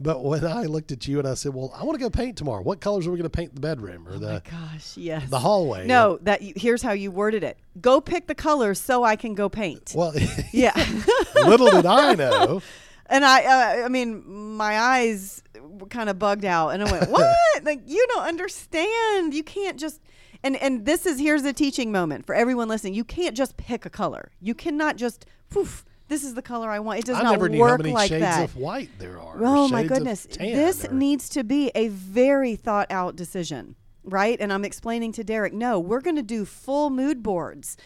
but 0.00 0.24
when 0.24 0.44
I 0.44 0.62
looked 0.64 0.92
at 0.92 1.06
you 1.08 1.18
and 1.18 1.28
I 1.28 1.34
said, 1.34 1.54
"Well, 1.54 1.72
I 1.76 1.84
want 1.84 1.98
to 1.98 2.02
go 2.02 2.10
paint 2.10 2.36
tomorrow. 2.36 2.62
What 2.62 2.80
colors 2.80 3.06
are 3.06 3.10
we 3.10 3.18
going 3.18 3.30
to 3.30 3.36
paint 3.36 3.54
the 3.54 3.60
bedroom 3.60 4.08
or 4.08 4.14
oh 4.14 4.18
the 4.18 4.42
gosh 4.50 4.96
yes 4.96 5.28
the 5.28 5.38
hallway?" 5.38 5.86
no 5.86 6.18
that 6.22 6.40
here's 6.42 6.82
how 6.82 6.92
you 6.92 7.10
worded 7.10 7.42
it 7.44 7.58
go 7.80 8.00
pick 8.00 8.26
the 8.26 8.34
colors 8.34 8.80
so 8.80 9.02
i 9.04 9.16
can 9.16 9.34
go 9.34 9.48
paint 9.48 9.92
Well, 9.94 10.12
yeah 10.52 10.72
little 11.46 11.70
did 11.70 11.86
I 11.86 12.14
know. 12.14 12.62
And 13.06 13.22
I, 13.22 13.44
uh, 13.82 13.84
I 13.84 13.88
mean, 13.90 14.26
my 14.56 14.80
eyes 14.80 15.42
kind 15.90 16.08
of 16.08 16.18
bugged 16.18 16.46
out, 16.46 16.70
and 16.70 16.82
I 16.82 16.90
went, 16.90 17.10
"What? 17.10 17.36
like 17.62 17.82
you 17.86 18.04
don't 18.14 18.26
understand? 18.26 19.34
You 19.34 19.44
can't 19.44 19.78
just." 19.78 20.00
And 20.44 20.56
and 20.56 20.84
this 20.84 21.06
is 21.06 21.18
here's 21.18 21.42
a 21.44 21.54
teaching 21.54 21.90
moment 21.90 22.26
for 22.26 22.34
everyone 22.34 22.68
listening. 22.68 22.94
You 22.94 23.02
can't 23.02 23.34
just 23.34 23.56
pick 23.56 23.86
a 23.86 23.90
color. 23.90 24.30
You 24.40 24.54
cannot 24.54 24.96
just, 24.96 25.24
poof, 25.48 25.86
this 26.08 26.22
is 26.22 26.34
the 26.34 26.42
color 26.42 26.70
I 26.70 26.80
want. 26.80 26.98
It 26.98 27.06
does 27.06 27.16
I 27.16 27.22
not 27.22 27.30
never 27.32 27.48
knew 27.48 27.64
how 27.64 27.70
work 27.70 27.80
many 27.80 27.94
like 27.94 28.10
shades 28.10 28.20
that. 28.20 28.44
of 28.44 28.56
white 28.56 28.90
there 28.98 29.18
are. 29.18 29.38
Oh 29.40 29.68
my 29.68 29.84
goodness. 29.84 30.26
This 30.38 30.84
or- 30.84 30.92
needs 30.92 31.30
to 31.30 31.42
be 31.42 31.72
a 31.74 31.88
very 31.88 32.56
thought 32.56 32.90
out 32.90 33.16
decision, 33.16 33.74
right? 34.04 34.36
And 34.38 34.52
I'm 34.52 34.66
explaining 34.66 35.12
to 35.12 35.24
Derek, 35.24 35.54
no, 35.54 35.80
we're 35.80 36.02
going 36.02 36.16
to 36.16 36.22
do 36.22 36.44
full 36.44 36.90
mood 36.90 37.22
boards. 37.22 37.78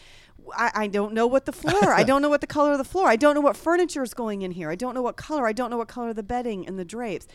I, 0.53 0.71
I 0.73 0.87
don't 0.87 1.13
know 1.13 1.27
what 1.27 1.45
the 1.45 1.51
floor. 1.53 1.93
I 1.93 2.03
don't 2.03 2.21
know 2.21 2.29
what 2.29 2.41
the 2.41 2.47
color 2.47 2.73
of 2.73 2.77
the 2.77 2.83
floor. 2.83 3.07
I 3.07 3.15
don't 3.15 3.35
know 3.35 3.41
what 3.41 3.55
furniture 3.55 4.03
is 4.03 4.13
going 4.13 4.41
in 4.41 4.51
here. 4.51 4.69
I 4.69 4.75
don't 4.75 4.95
know 4.95 5.01
what 5.01 5.15
color. 5.15 5.47
I 5.47 5.53
don't 5.53 5.69
know 5.69 5.77
what 5.77 5.87
color 5.87 6.13
the 6.13 6.23
bedding 6.23 6.67
and 6.67 6.77
the 6.77 6.85
drapes. 6.85 7.27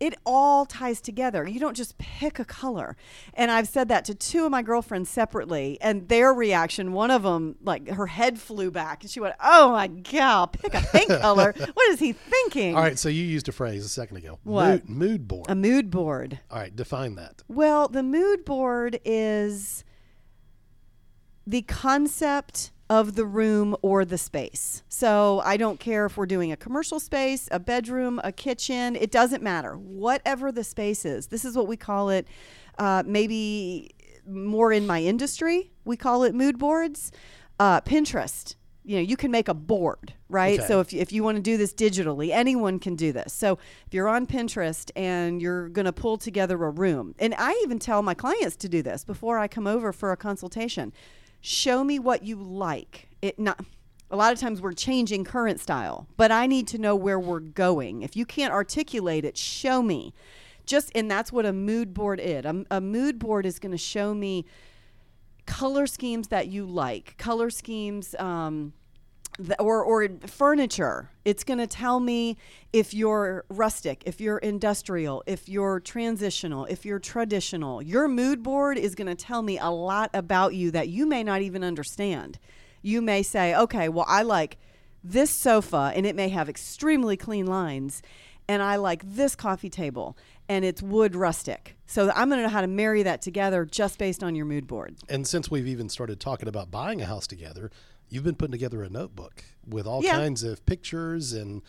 It 0.00 0.14
all 0.24 0.64
ties 0.64 1.00
together. 1.00 1.46
You 1.46 1.60
don't 1.60 1.76
just 1.76 1.98
pick 1.98 2.38
a 2.38 2.44
color. 2.44 2.96
And 3.34 3.50
I've 3.50 3.68
said 3.68 3.88
that 3.88 4.06
to 4.06 4.14
two 4.14 4.46
of 4.46 4.50
my 4.50 4.62
girlfriends 4.62 5.10
separately, 5.10 5.78
and 5.80 6.08
their 6.08 6.32
reaction, 6.32 6.92
one 6.92 7.10
of 7.10 7.22
them, 7.22 7.56
like 7.62 7.88
her 7.88 8.06
head 8.06 8.40
flew 8.40 8.70
back, 8.70 9.02
and 9.02 9.10
she 9.10 9.20
went, 9.20 9.34
"Oh 9.38 9.72
my 9.72 9.86
god, 9.88 10.52
pick 10.52 10.74
a 10.74 10.80
pink 10.80 11.08
color. 11.20 11.54
What 11.74 11.88
is 11.90 12.00
he 12.00 12.12
thinking?" 12.12 12.74
All 12.74 12.82
right, 12.82 12.98
so 12.98 13.08
you 13.08 13.22
used 13.22 13.48
a 13.48 13.52
phrase 13.52 13.84
a 13.84 13.88
second 13.88 14.16
ago. 14.16 14.38
What? 14.42 14.88
Mood, 14.88 14.88
mood 14.88 15.28
board. 15.28 15.50
A 15.50 15.54
mood 15.54 15.90
board. 15.90 16.40
All 16.50 16.58
right, 16.58 16.74
define 16.74 17.14
that. 17.16 17.42
Well, 17.46 17.86
the 17.88 18.02
mood 18.02 18.44
board 18.44 18.98
is 19.04 19.84
the 21.46 21.62
concept 21.62 22.70
of 22.90 23.14
the 23.14 23.24
room 23.24 23.76
or 23.82 24.04
the 24.04 24.18
space. 24.18 24.82
So 24.88 25.40
I 25.44 25.56
don't 25.56 25.78
care 25.78 26.06
if 26.06 26.16
we're 26.16 26.26
doing 26.26 26.50
a 26.50 26.56
commercial 26.56 26.98
space, 26.98 27.48
a 27.52 27.60
bedroom, 27.60 28.20
a 28.24 28.32
kitchen, 28.32 28.96
it 28.96 29.12
doesn't 29.12 29.44
matter. 29.44 29.78
Whatever 29.78 30.50
the 30.50 30.64
space 30.64 31.04
is, 31.04 31.28
this 31.28 31.44
is 31.44 31.56
what 31.56 31.68
we 31.68 31.76
call 31.76 32.10
it. 32.10 32.26
Uh, 32.78 33.04
maybe 33.06 33.94
more 34.26 34.72
in 34.72 34.88
my 34.88 35.00
industry, 35.02 35.70
we 35.84 35.96
call 35.96 36.24
it 36.24 36.34
mood 36.34 36.58
boards. 36.58 37.12
Uh, 37.60 37.80
Pinterest, 37.80 38.56
you 38.82 38.96
know, 38.96 39.02
you 39.02 39.16
can 39.16 39.30
make 39.30 39.46
a 39.46 39.54
board, 39.54 40.14
right? 40.28 40.58
Okay. 40.58 40.66
So 40.66 40.80
if, 40.80 40.92
if 40.92 41.12
you 41.12 41.22
want 41.22 41.36
to 41.36 41.42
do 41.42 41.56
this 41.56 41.72
digitally, 41.72 42.30
anyone 42.30 42.80
can 42.80 42.96
do 42.96 43.12
this. 43.12 43.32
So 43.32 43.58
if 43.86 43.94
you're 43.94 44.08
on 44.08 44.26
Pinterest 44.26 44.90
and 44.96 45.40
you're 45.40 45.68
going 45.68 45.84
to 45.84 45.92
pull 45.92 46.16
together 46.16 46.56
a 46.64 46.70
room, 46.70 47.14
and 47.20 47.36
I 47.38 47.52
even 47.62 47.78
tell 47.78 48.02
my 48.02 48.14
clients 48.14 48.56
to 48.56 48.68
do 48.68 48.82
this 48.82 49.04
before 49.04 49.38
I 49.38 49.46
come 49.46 49.68
over 49.68 49.92
for 49.92 50.10
a 50.10 50.16
consultation. 50.16 50.92
Show 51.40 51.84
me 51.84 51.98
what 51.98 52.22
you 52.22 52.36
like. 52.36 53.08
It 53.22 53.38
not 53.38 53.64
a 54.10 54.16
lot 54.16 54.32
of 54.32 54.40
times 54.40 54.60
we're 54.60 54.72
changing 54.72 55.24
current 55.24 55.60
style, 55.60 56.06
but 56.16 56.32
I 56.32 56.46
need 56.46 56.66
to 56.68 56.78
know 56.78 56.96
where 56.96 57.18
we're 57.18 57.40
going. 57.40 58.02
If 58.02 58.16
you 58.16 58.26
can't 58.26 58.52
articulate 58.52 59.24
it, 59.24 59.36
show 59.36 59.82
me. 59.82 60.12
Just 60.66 60.90
and 60.94 61.10
that's 61.10 61.32
what 61.32 61.46
a 61.46 61.52
mood 61.52 61.94
board 61.94 62.20
is. 62.20 62.44
A, 62.44 62.64
a 62.70 62.80
mood 62.80 63.18
board 63.18 63.46
is 63.46 63.58
going 63.58 63.72
to 63.72 63.78
show 63.78 64.14
me 64.14 64.44
color 65.46 65.86
schemes 65.86 66.28
that 66.28 66.48
you 66.48 66.64
like, 66.66 67.16
color 67.18 67.50
schemes, 67.50 68.14
um, 68.18 68.72
or 69.58 69.82
or 69.82 70.08
furniture. 70.26 71.10
It's 71.24 71.44
going 71.44 71.58
to 71.58 71.66
tell 71.66 72.00
me 72.00 72.36
if 72.72 72.92
you're 72.92 73.44
rustic, 73.48 74.02
if 74.06 74.20
you're 74.20 74.38
industrial, 74.38 75.22
if 75.26 75.48
you're 75.48 75.80
transitional, 75.80 76.66
if 76.66 76.84
you're 76.84 76.98
traditional. 76.98 77.82
Your 77.82 78.08
mood 78.08 78.42
board 78.42 78.78
is 78.78 78.94
going 78.94 79.06
to 79.08 79.14
tell 79.14 79.42
me 79.42 79.58
a 79.58 79.70
lot 79.70 80.10
about 80.14 80.54
you 80.54 80.70
that 80.72 80.88
you 80.88 81.06
may 81.06 81.22
not 81.22 81.42
even 81.42 81.64
understand. 81.64 82.38
You 82.82 83.02
may 83.02 83.22
say, 83.22 83.54
"Okay, 83.54 83.88
well, 83.88 84.06
I 84.08 84.22
like 84.22 84.58
this 85.02 85.30
sofa, 85.30 85.92
and 85.94 86.06
it 86.06 86.16
may 86.16 86.28
have 86.28 86.48
extremely 86.48 87.16
clean 87.16 87.46
lines." 87.46 88.02
And 88.48 88.62
I 88.64 88.76
like 88.76 89.02
this 89.04 89.36
coffee 89.36 89.70
table, 89.70 90.18
and 90.48 90.64
it's 90.64 90.82
wood 90.82 91.14
rustic. 91.14 91.76
So 91.86 92.10
I'm 92.16 92.28
going 92.28 92.40
to 92.40 92.42
know 92.42 92.52
how 92.52 92.62
to 92.62 92.66
marry 92.66 93.04
that 93.04 93.22
together 93.22 93.64
just 93.64 93.96
based 93.96 94.24
on 94.24 94.34
your 94.34 94.44
mood 94.44 94.66
board. 94.66 94.96
And 95.08 95.24
since 95.24 95.52
we've 95.52 95.68
even 95.68 95.88
started 95.88 96.18
talking 96.18 96.48
about 96.48 96.68
buying 96.68 97.00
a 97.00 97.06
house 97.06 97.28
together, 97.28 97.70
you've 98.10 98.24
been 98.24 98.34
putting 98.34 98.52
together 98.52 98.82
a 98.82 98.90
notebook 98.90 99.44
with 99.66 99.86
all 99.86 100.02
Yeah. 100.04 100.16
kinds 100.16 100.42
of 100.42 100.64
pictures 100.66 101.32
and 101.32 101.62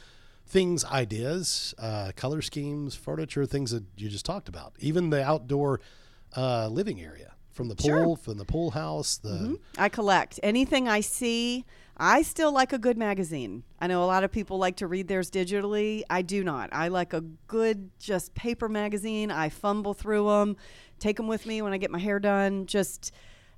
things, 0.46 0.84
ideas, 0.86 1.74
uh, 1.80 2.12
color 2.16 2.42
schemes, 2.42 2.94
furniture, 2.96 3.46
things 3.46 3.72
that 3.72 3.84
you 3.96 4.10
just 4.10 4.26
talked 4.26 4.50
about. 4.50 4.74
Even 4.80 5.10
the 5.10 5.24
outdoor 5.24 5.80
uh, 6.36 6.68
living 6.68 7.02
area 7.02 7.34
from 7.52 7.68
the 7.68 7.76
pool, 7.76 7.86
Sure. 7.86 8.06
Mm-hmm. 8.06 8.22
from 8.24 8.38
the 8.38 8.46
pool 8.46 8.72
house, 8.72 9.18
the 9.18 9.58
I 9.78 9.90
collect 9.90 10.40
anything 10.44 10.88
I 10.88 11.02
see. 11.02 11.66
I 11.98 12.22
still 12.24 12.52
like 12.52 12.74
a 12.74 12.80
good 12.80 12.98
magazine. 12.98 13.64
I 13.80 13.88
know 13.88 14.04
a 14.04 14.08
lot 14.08 14.24
of 14.24 14.32
people 14.32 14.58
like 14.58 14.78
to 14.78 14.88
read 14.88 15.08
theirs 15.08 15.30
digitally. 15.30 16.02
I 16.10 16.22
do 16.24 16.44
not. 16.44 16.70
I 16.74 16.88
like 16.88 17.14
a 17.14 17.22
good 17.48 17.92
just 18.00 18.34
paper 18.34 18.68
magazine. 18.68 19.30
I 19.30 19.50
fumble 19.50 19.94
through 19.94 20.28
them, 20.28 20.56
take 21.00 21.18
them 21.18 21.28
with 21.28 21.46
me 21.46 21.62
when 21.62 21.74
I 21.74 21.78
get 21.78 21.92
my 21.92 22.00
hair 22.00 22.18
done. 22.20 22.66
Just 22.66 23.12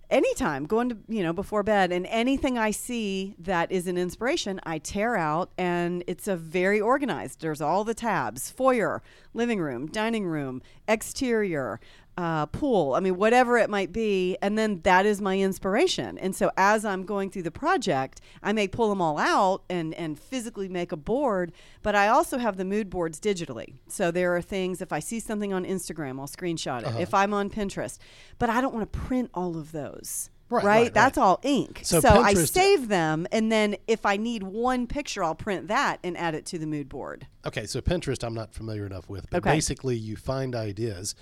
anytime 0.09 0.65
going 0.65 0.89
to 0.89 0.97
you 1.07 1.23
know 1.23 1.33
before 1.33 1.63
bed 1.63 1.91
and 1.91 2.05
anything 2.07 2.57
i 2.57 2.69
see 2.69 3.35
that 3.39 3.71
is 3.71 3.87
an 3.87 3.97
inspiration 3.97 4.59
i 4.63 4.77
tear 4.77 5.15
out 5.15 5.49
and 5.57 6.03
it's 6.07 6.27
a 6.27 6.35
very 6.35 6.79
organized. 6.79 7.41
There's 7.41 7.61
all 7.61 7.83
the 7.83 7.93
tabs 7.93 8.51
foyer 8.51 9.01
living 9.33 9.59
room 9.59 9.87
dining 9.87 10.25
room 10.25 10.61
exterior 10.87 11.79
uh, 12.17 12.45
pool. 12.47 12.93
I 12.93 12.99
mean 12.99 13.17
whatever 13.17 13.57
it 13.57 13.69
might 13.69 13.91
be 13.91 14.37
and 14.41 14.57
then 14.57 14.81
that 14.83 15.05
is 15.05 15.19
my 15.19 15.39
inspiration. 15.39 16.17
And 16.19 16.35
so 16.35 16.51
as 16.57 16.85
i'm 16.85 17.03
going 17.05 17.29
through 17.31 17.41
the 17.43 17.51
project 17.51 18.21
i 18.43 18.53
may 18.53 18.67
pull 18.67 18.89
them 18.89 19.01
all 19.01 19.17
out 19.17 19.63
and 19.69 19.93
and 19.95 20.19
physically 20.19 20.69
make 20.69 20.91
a 20.91 20.97
board 20.97 21.51
but 21.81 21.95
i 21.95 22.07
also 22.07 22.37
have 22.37 22.57
the 22.57 22.65
mood 22.65 22.89
boards 22.89 23.19
digitally. 23.19 23.73
So 23.87 24.11
there 24.11 24.35
are 24.35 24.41
things 24.41 24.81
if 24.81 24.91
i 24.93 24.99
see 24.99 25.19
something 25.19 25.53
on 25.53 25.65
instagram 25.65 26.19
i'll 26.19 26.27
screenshot 26.27 26.81
it. 26.81 26.85
Uh-huh. 26.85 26.99
if 26.99 27.13
i'm 27.13 27.33
on 27.33 27.49
pinterest 27.49 27.97
but 28.39 28.49
i 28.49 28.61
don't 28.61 28.73
want 28.73 28.91
to 28.91 28.99
print 28.99 29.31
all 29.33 29.57
of 29.57 29.71
those 29.71 30.29
Right, 30.49 30.63
right, 30.63 30.81
right, 30.83 30.93
that's 30.93 31.17
right. 31.17 31.23
all 31.23 31.39
ink. 31.41 31.81
So 31.83 31.99
so, 31.99 32.21
i 32.21 32.35
save 32.35 32.87
them 32.87 33.25
and 33.31 33.51
then 33.51 33.75
if 33.87 34.05
i 34.05 34.17
need 34.17 34.43
one 34.43 34.85
picture 34.85 35.23
i'll 35.23 35.33
print 35.33 35.67
that 35.69 35.97
and 36.03 36.15
add 36.15 36.35
it 36.35 36.45
to 36.47 36.59
the 36.59 36.67
mood 36.67 36.89
board. 36.89 37.25
Okay, 37.45 37.65
so 37.65 37.81
Pinterest, 37.81 38.23
I'm 38.23 38.35
not 38.35 38.53
familiar 38.53 38.85
enough 38.85 39.09
with, 39.09 39.29
but 39.31 39.37
Okay. 39.37 39.51
basically 39.55 39.95
you 39.95 40.15
find 40.15 40.53
ideas 40.55 41.15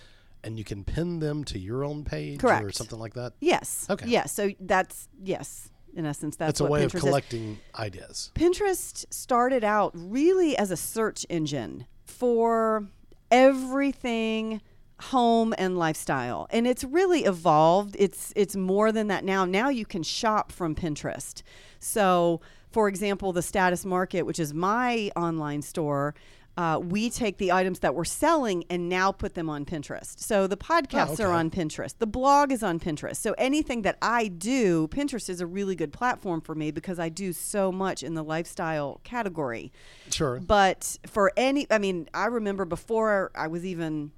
and 0.44 0.58
you 0.58 0.64
can 0.64 0.84
pin 0.84 1.20
them 1.20 1.44
to 1.46 1.60
your 1.60 1.84
own 1.84 2.04
page 2.04 2.44
or 2.44 2.72
something 2.72 3.00
like 3.00 3.14
that. 3.14 3.34
yes 3.40 3.86
Okay. 3.90 4.08
yes 4.08 4.32
so 4.34 4.50
that's 4.60 5.08
yes 5.24 5.70
in 5.94 6.06
essence 6.06 6.36
that's 6.38 6.52
It's 6.52 6.62
a 6.62 6.66
way 6.66 6.82
pinterest 6.82 6.86
of 6.86 6.96
is. 6.96 7.02
collecting 7.02 7.60
ideas. 7.78 8.32
Pinterest 8.34 9.06
started 9.12 9.64
out 9.64 9.92
really 9.94 10.58
as 10.58 10.72
a 10.72 10.78
search 10.78 11.26
engine 11.30 11.86
for 12.06 12.88
everything 13.30 14.62
home 15.02 15.54
and 15.58 15.80
lifestyle 15.80 16.46
and 16.52 16.68
it's 16.68 16.84
really 16.84 17.26
evolved 17.26 17.96
it's 17.98 18.32
it's 18.36 18.56
more 18.56 18.92
than 18.92 19.08
that 19.08 19.24
now 19.26 19.46
now 19.46 19.68
you 19.68 19.84
can 19.84 20.04
shop 20.04 20.52
from 20.52 20.76
pinterest 20.76 21.42
so 21.80 22.40
for 22.70 22.88
example 22.88 23.34
the 23.34 23.42
status 23.42 23.84
market 23.84 24.28
which 24.28 24.38
is 24.40 24.54
my 24.54 25.10
online 25.16 25.64
store 25.64 26.14
uh, 26.62 26.80
we 26.80 27.10
take 27.10 27.38
the 27.38 27.52
items 27.52 27.80
that 27.80 27.96
we're 27.96 28.06
selling 28.06 28.64
and 28.70 28.88
now 28.90 29.12
put 29.12 29.34
them 29.34 29.50
on 29.50 29.66
pinterest 29.66 30.20
so 30.20 30.48
the 30.48 30.58
podcasts 30.58 31.14
okay. 31.14 31.24
are 31.24 31.32
on 31.32 31.50
Pinterest. 31.50 31.98
The 31.98 32.08
blog 32.08 32.52
is 32.52 32.62
on 32.62 32.80
Pinterest. 32.80 33.18
So 33.18 33.34
anything 33.38 33.82
that 33.84 33.98
I 34.02 34.28
do, 34.28 34.88
Pinterest 34.90 35.30
is 35.30 35.42
a 35.42 35.48
really 35.48 35.76
good 35.76 35.94
platform 35.94 36.42
for 36.42 36.56
me 36.56 36.72
because 36.72 37.00
I 37.00 37.10
do 37.10 37.34
so 37.34 37.72
much 37.72 38.04
in 38.04 38.14
the 38.14 38.24
lifestyle 38.24 39.00
category. 39.04 39.72
Sure. 40.10 40.40
But 40.40 40.98
for 41.08 41.32
any, 41.38 41.68
I 41.72 41.78
mean, 41.78 42.10
I 42.14 42.26
remember 42.26 42.66
before 42.66 43.32
I 43.36 43.48
was 43.48 43.66
even 43.66 44.12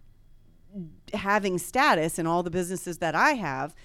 having 1.14 1.58
status 1.58 2.18
in 2.18 2.28
all 2.28 2.44
the 2.44 2.52
businesses 2.52 2.98
that 3.00 3.16
I 3.16 3.32
have, 3.32 3.76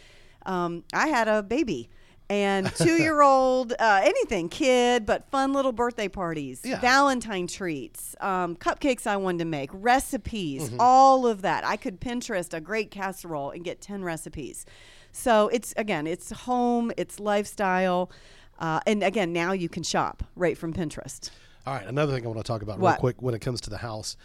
um, 0.47 0.85
I 0.93 1.09
had 1.09 1.29
a 1.29 1.43
baby. 1.43 1.91
And 2.31 2.71
two 2.77 2.97
year 3.01 3.23
old, 3.23 3.73
uh, 3.79 4.01
anything, 4.03 4.49
kid, 4.49 5.07
but 5.07 5.31
fun 5.31 5.53
little 5.53 5.73
birthday 5.73 6.09
parties, 6.09 6.61
Yeah. 6.65 6.79
Valentine 6.81 7.47
treats, 7.47 8.15
um, 8.21 8.55
cupcakes 8.57 9.07
I 9.07 9.17
wanted 9.17 9.39
to 9.39 9.45
make, 9.47 9.71
recipes, 9.73 10.65
Mm-hmm. 10.69 10.77
all 10.81 11.27
of 11.27 11.43
that. 11.43 11.65
I 11.65 11.77
could 11.77 12.01
Pinterest 12.01 12.53
a 12.53 12.61
great 12.61 12.91
casserole 12.91 13.51
and 13.51 13.65
get 13.65 13.81
10 13.81 14.05
recipes. 14.05 14.67
So 15.13 15.49
it's, 15.49 15.73
again, 15.77 16.07
it's 16.07 16.31
home, 16.31 16.93
it's 16.97 17.19
lifestyle. 17.19 18.11
Uh, 18.59 18.81
and 18.87 19.03
again, 19.03 19.33
now 19.33 19.53
you 19.53 19.69
can 19.69 19.83
shop 19.83 20.23
right 20.37 20.59
from 20.59 20.73
Pinterest. 20.75 21.31
All 21.67 21.75
right, 21.75 21.87
another 21.87 22.15
thing 22.15 22.25
I 22.25 22.29
want 22.29 22.39
to 22.41 22.45
talk 22.45 22.63
about 22.63 22.79
real 22.81 22.95
quick 22.95 23.23
when 23.23 23.35
it 23.35 23.41
comes 23.41 23.61
to 23.63 23.71
the 23.71 23.79
house. 23.79 24.17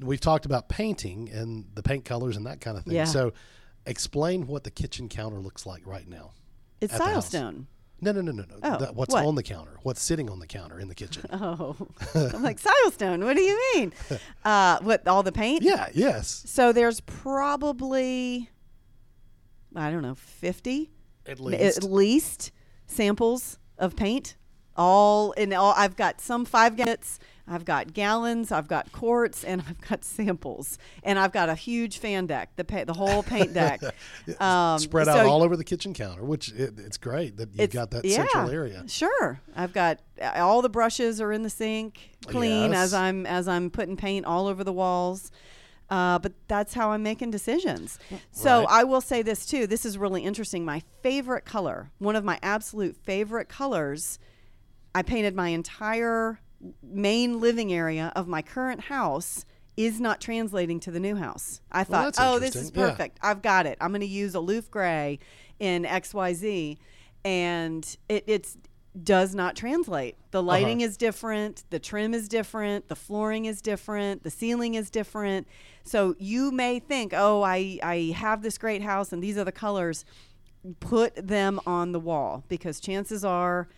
We've 0.00 0.20
talked 0.20 0.46
about 0.46 0.68
painting 0.68 1.28
and 1.30 1.64
the 1.74 1.82
paint 1.82 2.04
colors 2.04 2.36
and 2.36 2.46
that 2.46 2.60
kind 2.60 2.76
of 2.76 2.84
thing. 2.84 2.94
Yeah. 2.94 3.04
So, 3.04 3.32
explain 3.86 4.46
what 4.46 4.64
the 4.64 4.70
kitchen 4.70 5.08
counter 5.08 5.38
looks 5.38 5.64
like 5.66 5.86
right 5.86 6.06
now. 6.06 6.32
It's 6.80 6.92
At 6.94 6.98
the 7.00 7.04
house. 7.06 7.30
Silestone. 7.30 7.64
No, 8.00 8.12
no, 8.12 8.20
no, 8.20 8.30
no, 8.30 8.44
no. 8.44 8.56
Oh, 8.62 8.78
That- 8.78 8.94
what's 8.94 9.12
what? 9.12 9.24
on 9.26 9.34
the 9.34 9.42
counter? 9.42 9.78
What's 9.82 10.00
sitting 10.02 10.30
on 10.30 10.38
the 10.38 10.46
counter 10.46 10.78
in 10.78 10.86
the 10.88 10.94
kitchen? 10.94 11.24
Oh, 11.32 11.74
I'm 12.14 12.42
like 12.44 12.60
Silestone. 12.60 13.24
What 13.24 13.36
do 13.36 13.42
you 13.42 13.60
mean? 13.74 13.92
Uh, 14.44 14.78
what 14.82 15.06
all 15.08 15.22
the 15.24 15.32
paint? 15.32 15.62
yeah, 15.62 15.88
yes. 15.92 16.44
So 16.46 16.72
there's 16.72 17.00
probably, 17.00 18.50
I 19.74 19.90
don't 19.90 20.02
know, 20.02 20.14
50 20.14 20.90
At 21.26 21.40
least. 21.40 21.78
at 21.78 21.82
least 21.84 22.52
samples 22.86 23.58
of 23.78 23.96
paint. 23.96 24.36
All 24.76 25.32
in 25.32 25.52
all, 25.52 25.74
I've 25.76 25.96
got 25.96 26.20
some 26.20 26.44
five 26.44 26.76
gallons, 26.76 27.18
I've 27.48 27.64
got 27.64 27.92
gallons, 27.92 28.52
I've 28.52 28.68
got 28.68 28.92
quarts, 28.92 29.42
and 29.44 29.62
I've 29.68 29.80
got 29.80 30.04
samples, 30.04 30.78
and 31.02 31.18
I've 31.18 31.32
got 31.32 31.48
a 31.48 31.54
huge 31.54 31.98
fan 31.98 32.26
deck, 32.26 32.50
the 32.56 32.64
pa- 32.64 32.84
the 32.84 32.92
whole 32.92 33.22
paint 33.22 33.54
deck, 33.54 33.80
um, 34.40 34.78
Spread 34.78 35.08
out 35.08 35.24
so 35.24 35.30
all 35.30 35.42
over 35.42 35.56
the 35.56 35.64
kitchen 35.64 35.94
counter, 35.94 36.24
which 36.24 36.52
it, 36.52 36.78
it's 36.78 36.96
great 36.96 37.36
that 37.38 37.54
you've 37.54 37.70
got 37.70 37.90
that 37.92 38.04
yeah, 38.04 38.16
central 38.16 38.50
area. 38.50 38.84
Sure, 38.86 39.40
I've 39.56 39.72
got 39.72 40.00
uh, 40.20 40.32
all 40.36 40.62
the 40.62 40.68
brushes 40.68 41.20
are 41.20 41.32
in 41.32 41.42
the 41.42 41.50
sink, 41.50 42.10
clean 42.26 42.72
Yes. 42.72 42.86
as 42.86 42.94
I'm 42.94 43.26
as 43.26 43.48
I'm 43.48 43.70
putting 43.70 43.96
paint 43.96 44.26
all 44.26 44.46
over 44.46 44.62
the 44.64 44.72
walls. 44.72 45.30
Uh, 45.90 46.18
but 46.18 46.34
that's 46.48 46.74
how 46.74 46.90
I'm 46.90 47.02
making 47.02 47.30
decisions. 47.30 47.98
So 48.30 48.58
Right. 48.58 48.66
I 48.68 48.84
will 48.84 49.00
say 49.00 49.22
this 49.22 49.46
too. 49.46 49.66
This 49.66 49.86
is 49.86 49.96
really 49.96 50.22
interesting. 50.22 50.62
My 50.62 50.82
favorite 51.02 51.46
color, 51.46 51.90
one 51.96 52.14
of 52.14 52.24
my 52.24 52.38
absolute 52.42 52.94
favorite 52.94 53.48
colors, 53.48 54.18
I 54.94 55.00
painted 55.00 55.34
my 55.34 55.48
entire 55.48 56.40
main 56.82 57.40
living 57.40 57.72
area 57.72 58.12
of 58.16 58.26
my 58.28 58.42
current 58.42 58.82
house 58.82 59.44
is 59.76 60.00
not 60.00 60.20
translating 60.20 60.80
to 60.80 60.90
the 60.90 60.98
new 60.98 61.14
house. 61.14 61.60
I 61.70 61.84
Well, 61.88 62.10
thought, 62.10 62.14
oh, 62.18 62.38
this 62.38 62.50
is 62.50 62.56
interesting. 62.56 62.80
Yeah. 62.80 62.90
perfect. 62.90 63.18
I've 63.22 63.42
got 63.42 63.66
it. 63.66 63.78
I'm 63.80 63.90
going 63.90 64.00
to 64.00 64.06
use 64.06 64.34
aloof 64.34 64.70
Gray 64.70 65.20
in 65.60 65.84
XYZ. 65.84 66.78
And 67.24 67.96
it 68.08 68.24
it's, 68.26 68.56
does 69.02 69.34
not 69.34 69.54
translate. 69.54 70.16
The 70.30 70.38
uh-huh. 70.38 70.46
lighting 70.46 70.80
is 70.80 70.96
different. 70.96 71.64
The 71.70 71.78
trim 71.78 72.14
is 72.14 72.28
different. 72.28 72.88
The 72.88 72.96
flooring 72.96 73.44
is 73.44 73.62
different. 73.62 74.22
The 74.22 74.30
ceiling 74.30 74.74
is 74.74 74.90
different. 74.90 75.46
So 75.84 76.14
you 76.18 76.50
may 76.50 76.78
think, 76.78 77.12
oh, 77.14 77.42
I, 77.42 77.78
I 77.82 78.14
have 78.16 78.42
this 78.42 78.58
great 78.58 78.82
house 78.82 79.12
and 79.12 79.22
these 79.22 79.38
are 79.38 79.44
the 79.44 79.52
colors. 79.52 80.04
Put 80.80 81.14
them 81.14 81.60
on 81.66 81.92
the 81.92 82.00
wall 82.00 82.44
because 82.48 82.80
chances 82.80 83.24
are 83.24 83.68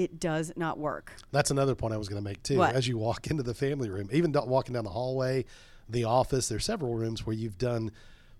it 0.00 0.18
does 0.18 0.50
not 0.56 0.78
work. 0.78 1.12
That's 1.30 1.50
another 1.50 1.74
point 1.74 1.92
I 1.92 1.98
was 1.98 2.08
going 2.08 2.22
to 2.22 2.26
make 2.26 2.42
too. 2.42 2.56
What? 2.56 2.74
As 2.74 2.88
you 2.88 2.96
walk 2.96 3.26
into 3.30 3.42
the 3.42 3.52
family 3.52 3.90
room, 3.90 4.08
even 4.12 4.32
walking 4.32 4.72
down 4.72 4.84
the 4.84 4.90
hallway, 4.90 5.44
the 5.90 6.04
office, 6.04 6.48
there's 6.48 6.64
several 6.64 6.94
rooms 6.94 7.26
where 7.26 7.36
you've 7.36 7.58
done 7.58 7.90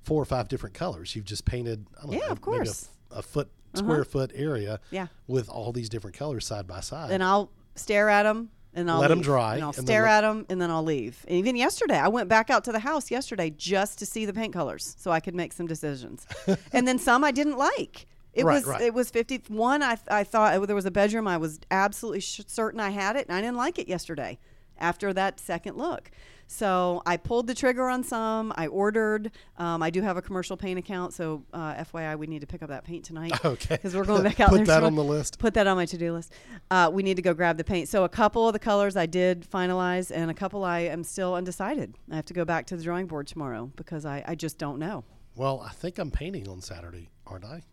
four 0.02 0.23
or 0.23 0.25
five 0.25 0.49
different 0.49 0.75
colors. 0.75 1.14
You've 1.14 1.26
just 1.26 1.45
painted, 1.45 1.87
I 1.99 2.02
don't 2.07 2.12
Yeah, 2.12 2.19
know, 2.21 2.25
of 2.29 2.31
maybe 2.31 2.40
a 2.40 2.64
course. 2.64 2.88
f- 3.11 3.19
a, 3.19 3.23
foot, 3.23 3.49
uh-huh. 3.75 3.83
square 3.85 4.05
foot 4.05 4.33
area 4.35 4.81
Yeah. 4.90 5.09
with 5.26 5.50
all 5.50 5.71
these 5.73 5.90
different 5.90 6.17
colors 6.17 6.47
side 6.47 6.67
by 6.67 6.81
side. 6.81 7.11
and 7.11 7.23
I'll 7.23 7.50
stare 7.75 8.09
at 8.09 8.23
them 8.23 8.49
and 8.73 8.90
I'll 8.90 9.00
Let 9.00 9.11
leave. 9.11 9.23
dry, 9.23 9.55
and 9.57 9.64
I'll 9.64 9.71
and 9.76 9.87
stare 9.87 10.07
at 10.07 10.23
them 10.23 10.47
and 10.49 10.62
then 10.62 10.71
I'll 10.71 10.83
leave. 10.85 11.23
And 11.29 11.37
even 11.37 11.57
yesterday, 11.57 11.99
I 11.99 12.09
went 12.09 12.29
back 12.31 12.49
out 12.49 12.64
to 12.64 12.73
the 12.73 12.79
house 12.79 13.11
yesterday 13.11 13.50
just 13.50 13.99
to 13.99 14.07
see 14.07 14.25
the 14.25 14.33
paint 14.33 14.55
colors 14.55 14.95
so 14.99 15.11
I 15.11 15.21
could 15.21 15.35
make 15.35 15.52
some 15.52 15.67
decisions. 15.67 16.26
and 16.73 16.88
then 16.88 16.99
some 16.99 17.23
I 17.23 17.33
didn't 17.33 17.59
like. 17.59 18.07
It 18.32 18.44
Right, 18.44 18.54
was 18.54 18.64
right. 18.66 18.80
it 18.80 18.94
was 18.94 19.10
fifty 19.10 19.42
one. 19.49 19.82
I 19.82 19.99
I 20.08 20.25
thought 20.25 20.66
there 20.66 20.76
was 20.76 20.87
a 20.87 20.90
bedroom. 20.90 21.26
I 21.26 21.37
was 21.37 21.60
absolutely 21.70 22.20
sh- 22.20 22.42
certain 22.46 22.78
I 22.80 22.90
had 22.90 23.16
it, 23.16 23.26
and 23.28 23.37
I 23.37 23.40
didn't 23.40 23.56
like 23.56 23.78
it 23.78 23.88
yesterday. 23.88 24.38
After 24.78 25.12
that 25.12 25.38
second 25.38 25.76
look, 25.76 26.10
so 26.46 27.02
I 27.04 27.18
pulled 27.18 27.46
the 27.46 27.54
trigger 27.54 27.87
on 27.90 28.02
some. 28.02 28.50
I 28.56 28.66
ordered. 28.66 29.30
Um, 29.58 29.82
I 29.82 29.90
do 29.90 30.00
have 30.00 30.16
a 30.16 30.22
commercial 30.22 30.56
paint 30.56 30.78
account, 30.78 31.12
so 31.12 31.44
uh, 31.52 31.75
FYI, 31.84 32.18
we 32.18 32.26
need 32.26 32.40
to 32.40 32.46
pick 32.46 32.62
up 32.62 32.70
that 32.70 32.84
paint 32.84 33.04
tonight. 33.04 33.32
Okay. 33.44 33.75
because 33.76 33.94
we're 33.94 34.06
going 34.06 34.22
back 34.22 34.40
out 34.40 34.49
Put 34.49 34.56
there. 34.56 34.64
that 34.66 34.75
tomorrow. 34.76 34.87
on 34.87 34.94
the 34.96 35.04
list. 35.04 35.38
Put 35.38 35.52
that 35.52 35.66
on 35.66 35.76
my 35.76 35.84
to-do 35.84 36.14
list. 36.14 36.32
Uh, 36.70 36.88
we 36.90 37.02
need 37.02 37.16
to 37.16 37.22
go 37.22 37.34
grab 37.34 37.58
the 37.58 37.64
paint. 37.64 37.88
So 37.90 38.04
a 38.04 38.08
couple 38.08 38.46
of 38.46 38.54
the 38.54 38.58
colors 38.58 38.96
I 38.96 39.04
did 39.04 39.46
finalize, 39.50 40.10
and 40.10 40.30
a 40.30 40.34
couple 40.34 40.64
I 40.64 40.80
am 40.80 41.04
still 41.04 41.34
undecided. 41.34 41.94
I 42.10 42.16
have 42.16 42.25
to 42.26 42.34
go 42.34 42.46
back 42.46 42.66
to 42.68 42.76
the 42.76 42.82
drawing 42.82 43.06
board 43.06 43.26
tomorrow 43.26 43.70
because 43.76 44.06
I, 44.06 44.25
I 44.26 44.34
just 44.34 44.56
don't 44.56 44.78
know. 44.78 45.04
well, 45.37 45.60
I 45.60 45.72
think 45.72 45.99
I'm 45.99 46.10
painting 46.10 46.49
on 46.49 46.62
Saturday, 46.62 47.10
aren't 47.26 47.44
I? 47.44 47.64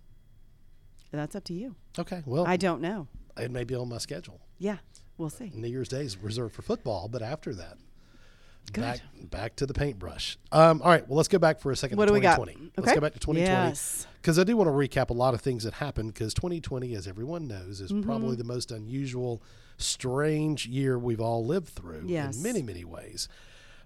That's 1.12 1.36
up 1.36 1.44
to 1.46 1.54
you. 1.54 1.76
Okay. 1.98 2.22
Well, 2.26 2.46
I 2.48 2.58
don't 2.58 2.82
know. 2.82 3.08
it 3.40 3.52
may 3.52 3.64
be 3.64 3.76
on 3.76 3.90
my 3.90 3.98
schedule. 3.98 4.40
Yeah, 4.60 4.78
we'll 5.18 5.30
see. 5.30 5.52
New 5.54 5.68
Year's 5.68 5.88
Day 5.90 6.02
is 6.02 6.18
reserved 6.18 6.54
for 6.56 6.62
football, 6.64 7.08
but 7.08 7.22
after 7.22 7.54
that, 7.56 7.78
Good. 8.74 8.82
back 8.82 9.00
back 9.30 9.56
to 9.58 9.66
the 9.66 9.74
paintbrush. 9.74 10.38
Um, 10.52 10.82
all 10.82 10.90
right, 10.90 11.08
well, 11.08 11.18
let's 11.18 11.30
go 11.30 11.40
back 11.40 11.60
for 11.60 11.72
a 11.72 11.76
second. 11.76 11.98
What 11.98 12.06
to 12.06 12.10
do 12.10 12.14
we 12.14 12.20
got? 12.20 12.36
2020. 12.36 12.72
Let's 12.78 12.94
go 12.94 13.02
back 13.02 13.14
to 13.14 13.20
2020 13.20 13.40
Yes. 13.70 14.06
because 14.22 14.38
I 14.38 14.44
do 14.44 14.58
want 14.58 14.68
to 14.68 14.72
recap 14.74 15.10
a 15.10 15.14
lot 15.14 15.34
of 15.34 15.42
things 15.42 15.64
that 15.64 15.76
happened. 15.76 16.14
Because 16.14 16.34
2020, 16.34 16.94
as 16.96 17.08
everyone 17.08 17.48
knows, 17.48 17.80
is 17.82 17.92
probably 17.92 18.30
Mm-hmm. 18.32 18.38
the 18.40 18.44
most 18.44 18.72
unusual, 18.72 19.42
strange 19.78 20.66
year 20.68 20.98
we've 21.00 21.22
all 21.22 21.46
lived 21.46 21.70
through 21.70 22.04
Yes. 22.08 22.38
in 22.38 22.44
many 22.44 22.62
many 22.62 22.84
ways. 22.84 23.30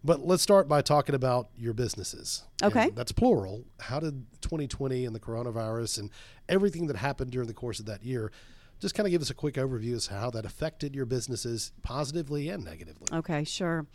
But 0.04 0.26
let's 0.26 0.42
start 0.42 0.68
by 0.68 0.82
talking 0.82 1.14
about 1.14 1.50
your 1.56 1.74
businesses. 1.74 2.44
And 2.62 2.72
Okay. 2.72 2.90
that's 2.96 3.12
plural. 3.12 3.66
How 3.80 4.00
did 4.00 4.26
2020 4.42 5.06
and 5.06 5.14
the 5.16 5.20
coronavirus 5.20 6.00
and 6.00 6.10
everything 6.50 6.88
that 6.88 6.96
happened 6.96 7.32
during 7.32 7.48
the 7.48 7.54
course 7.54 7.80
of 7.80 7.86
that 7.86 8.04
year? 8.04 8.32
Just 8.80 8.96
kind 8.96 9.06
of 9.06 9.12
give 9.12 9.22
us 9.22 9.30
a 9.30 9.36
quick 9.36 9.56
overview 9.56 9.94
as 9.96 10.08
to 10.08 10.16
how 10.16 10.32
that 10.32 10.44
affected 10.44 10.96
your 10.96 11.06
businesses 11.06 11.72
positively 11.84 12.50
and 12.50 12.64
negatively. 12.64 13.08
Okay, 13.16 13.44
sure. 13.44 13.86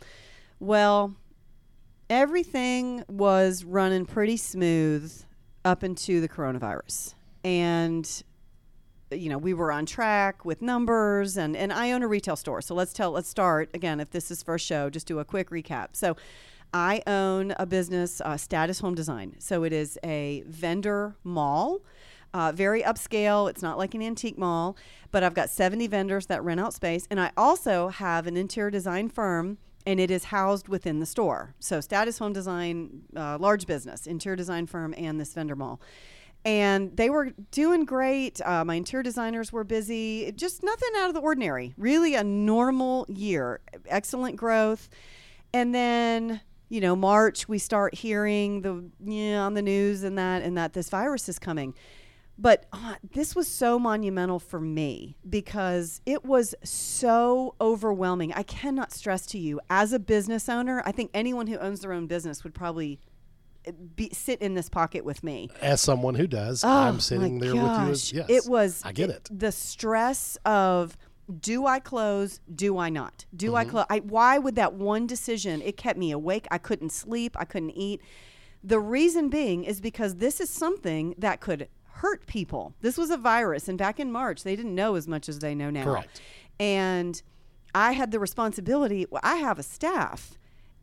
Well, 0.61 1.15
everything 2.09 3.03
was 3.09 3.65
running 3.65 4.05
pretty 4.05 4.37
smooth 4.37 5.11
up 5.65 5.83
into 5.83 6.21
the 6.21 6.29
coronavirus. 6.29 7.15
And 7.43 8.23
you 9.11 9.29
know, 9.29 9.37
we 9.37 9.53
were 9.53 9.71
on 9.71 9.85
track 9.85 10.45
with 10.45 10.61
numbers 10.61 11.37
and 11.37 11.55
and 11.55 11.71
I 11.71 11.91
own 11.91 12.03
a 12.03 12.07
retail 12.07 12.35
store. 12.35 12.61
So 12.61 12.75
let's 12.75 12.93
tell 12.93 13.11
let's 13.11 13.29
start 13.29 13.69
again 13.73 13.99
if 13.99 14.11
this 14.11 14.31
is 14.31 14.43
first 14.43 14.65
show, 14.65 14.89
just 14.89 15.07
do 15.07 15.19
a 15.19 15.25
quick 15.25 15.49
recap. 15.49 15.89
So 15.93 16.15
I 16.73 17.01
own 17.07 17.53
a 17.57 17.65
business, 17.65 18.21
uh, 18.21 18.37
Status 18.37 18.79
Home 18.79 18.95
Design. 18.95 19.35
So 19.39 19.63
it 19.63 19.71
is 19.71 19.97
a 20.03 20.43
vendor 20.47 21.15
mall, 21.23 21.81
uh, 22.33 22.51
very 22.51 22.83
upscale. 22.83 23.49
It's 23.49 23.61
not 23.61 23.77
like 23.77 23.93
an 23.93 24.01
antique 24.01 24.37
mall, 24.37 24.75
but 25.11 25.23
I've 25.23 25.33
got 25.33 25.49
70 25.49 25.87
vendors 25.87 26.25
that 26.27 26.43
rent 26.43 26.59
out 26.59 26.73
space. 26.73 27.07
And 27.09 27.19
I 27.19 27.31
also 27.37 27.87
have 27.87 28.27
an 28.27 28.35
interior 28.35 28.69
design 28.69 29.09
firm, 29.09 29.57
and 29.85 29.99
it 29.99 30.11
is 30.11 30.25
housed 30.25 30.67
within 30.67 30.99
the 30.99 31.05
store. 31.05 31.55
So 31.59 31.79
Status 31.79 32.19
Home 32.19 32.33
Design, 32.33 33.03
uh, 33.15 33.37
large 33.39 33.65
business, 33.65 34.05
interior 34.05 34.35
design 34.35 34.67
firm, 34.67 34.93
and 34.97 35.19
this 35.19 35.33
vendor 35.33 35.55
mall. 35.55 35.79
And 36.47 36.95
they 36.95 37.09
were 37.09 37.31
doing 37.51 37.83
great. 37.83 38.39
Uh, 38.39 38.63
my 38.63 38.75
interior 38.75 39.03
designers 39.03 39.51
were 39.51 39.65
busy. 39.65 40.31
Just 40.31 40.63
nothing 40.63 40.89
out 40.97 41.09
of 41.09 41.13
the 41.13 41.19
ordinary. 41.19 41.73
Really 41.75 42.15
a 42.15 42.23
normal 42.23 43.05
year. 43.09 43.59
Excellent 43.85 44.37
growth. 44.37 44.87
And 45.51 45.75
then, 45.75 46.39
you 46.69 46.79
know, 46.79 46.95
March 46.95 47.49
we 47.49 47.59
start 47.59 47.95
hearing 47.95 48.61
the 48.61 49.35
on 49.35 49.55
the 49.55 49.61
news 49.61 50.03
and 50.03 50.17
that 50.17 50.41
and 50.41 50.57
that 50.57 50.71
this 50.71 50.89
virus 50.89 51.27
is 51.27 51.37
coming. 51.37 51.73
But 52.37 52.65
uh, 52.71 52.95
this 53.03 53.35
was 53.35 53.49
so 53.49 53.77
monumental 53.77 54.39
for 54.39 54.61
me 54.61 55.17
because 55.29 55.99
it 56.05 56.23
was 56.23 56.55
so 56.63 57.55
overwhelming. 57.59 58.31
I 58.31 58.43
cannot 58.43 58.93
stress 58.93 59.25
to 59.27 59.37
you, 59.37 59.59
as 59.69 59.91
a 59.91 59.99
business 59.99 60.47
owner, 60.47 60.81
I 60.85 60.93
think 60.93 61.11
anyone 61.13 61.47
who 61.47 61.57
owns 61.57 61.81
their 61.81 61.91
own 61.91 62.07
business 62.07 62.45
would 62.45 62.53
probably 62.53 62.99
be, 63.95 64.09
sit 64.13 64.41
in 64.41 64.53
this 64.53 64.69
pocket 64.69 65.03
with 65.05 65.23
me. 65.23 65.49
As 65.61 65.81
someone 65.81 66.15
who 66.15 66.27
does, 66.27 66.63
Oh, 66.63 66.67
I'm 66.69 66.99
sitting 66.99 67.39
there 67.39 67.53
with 67.53 67.61
you. 67.63 67.67
As, 67.91 68.13
yes, 68.13 68.25
It 68.29 68.45
was. 68.47 68.81
I 68.85 68.91
get 68.91 69.09
it. 69.09 69.29
The 69.31 69.51
stress 69.51 70.37
of 70.45 70.97
do 71.41 71.65
I 71.65 71.79
close? 71.79 72.39
Do 72.53 72.77
I 72.77 72.89
not? 72.89 73.25
Do 73.35 73.47
Mm-hmm. 73.47 73.55
I 73.55 73.65
close? 73.65 73.85
I, 73.89 73.99
why 73.99 74.37
would 74.37 74.55
that 74.55 74.73
one 74.73 75.07
decision? 75.07 75.61
It 75.61 75.75
kept 75.75 75.99
me 75.99 76.11
awake. 76.11 76.47
I 76.51 76.57
couldn't 76.57 76.91
sleep. 76.91 77.35
I 77.39 77.43
couldn't 77.45 77.71
eat. 77.71 78.01
The 78.63 78.79
reason 78.79 79.29
being 79.29 79.63
is 79.65 79.81
because 79.81 80.15
this 80.15 80.39
is 80.39 80.49
something 80.49 81.15
that 81.17 81.41
could 81.41 81.67
hurt 81.85 82.25
people. 82.27 82.73
This 82.81 82.97
was 82.97 83.09
a 83.09 83.17
virus, 83.17 83.67
and 83.67 83.77
back 83.77 83.99
in 83.99 84.11
March, 84.11 84.43
they 84.43 84.55
didn't 84.55 84.73
know 84.75 84.95
as 84.95 85.07
much 85.07 85.27
as 85.27 85.39
they 85.39 85.53
know 85.55 85.69
now. 85.69 85.83
Correct. 85.83 86.21
And 86.59 87.21
I 87.75 87.91
had 87.91 88.11
the 88.11 88.19
responsibility. 88.19 89.05
Well, 89.09 89.21
I 89.23 89.35
have 89.37 89.59
a 89.59 89.63
staff, 89.63 90.37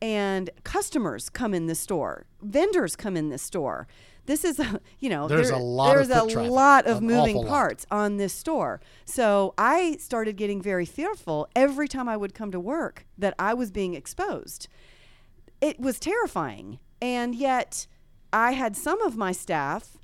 and 0.04 0.50
customers 0.64 1.30
come 1.30 1.54
in 1.54 1.66
the 1.66 1.74
store, 1.74 2.26
vendors 2.42 2.94
come 2.94 3.16
in 3.16 3.30
the 3.30 3.38
store. 3.38 3.88
This 4.26 4.44
is, 4.44 4.58
a, 4.60 4.80
you 5.00 5.08
know, 5.08 5.28
There's 5.28 5.48
there- 5.48 5.58
a 5.58 5.62
lot 5.62 5.96
of 5.98 6.08
there's 6.08 6.20
foot 6.20 6.30
a 6.30 6.34
traffic, 6.34 6.50
lot 6.52 6.86
of 6.86 7.00
moving 7.02 7.36
awful 7.36 7.44
lot. 7.44 7.48
parts 7.48 7.86
on 7.90 8.18
this 8.18 8.34
store. 8.34 8.80
So 9.06 9.54
I 9.56 9.96
started 9.96 10.36
getting 10.36 10.60
very 10.60 10.84
fearful 10.84 11.48
every 11.56 11.88
time 11.88 12.06
I 12.08 12.16
would 12.18 12.34
come 12.34 12.50
to 12.52 12.60
work 12.60 13.06
that 13.16 13.34
I 13.38 13.54
was 13.54 13.70
being 13.70 13.94
exposed. 13.94 14.68
It 15.62 15.80
was 15.80 15.98
terrifying. 15.98 16.78
And 17.00 17.34
yet 17.34 17.86
I 18.32 18.52
had 18.52 18.76
some 18.76 19.00
of 19.02 19.16
my 19.16 19.32
staff 19.32 19.96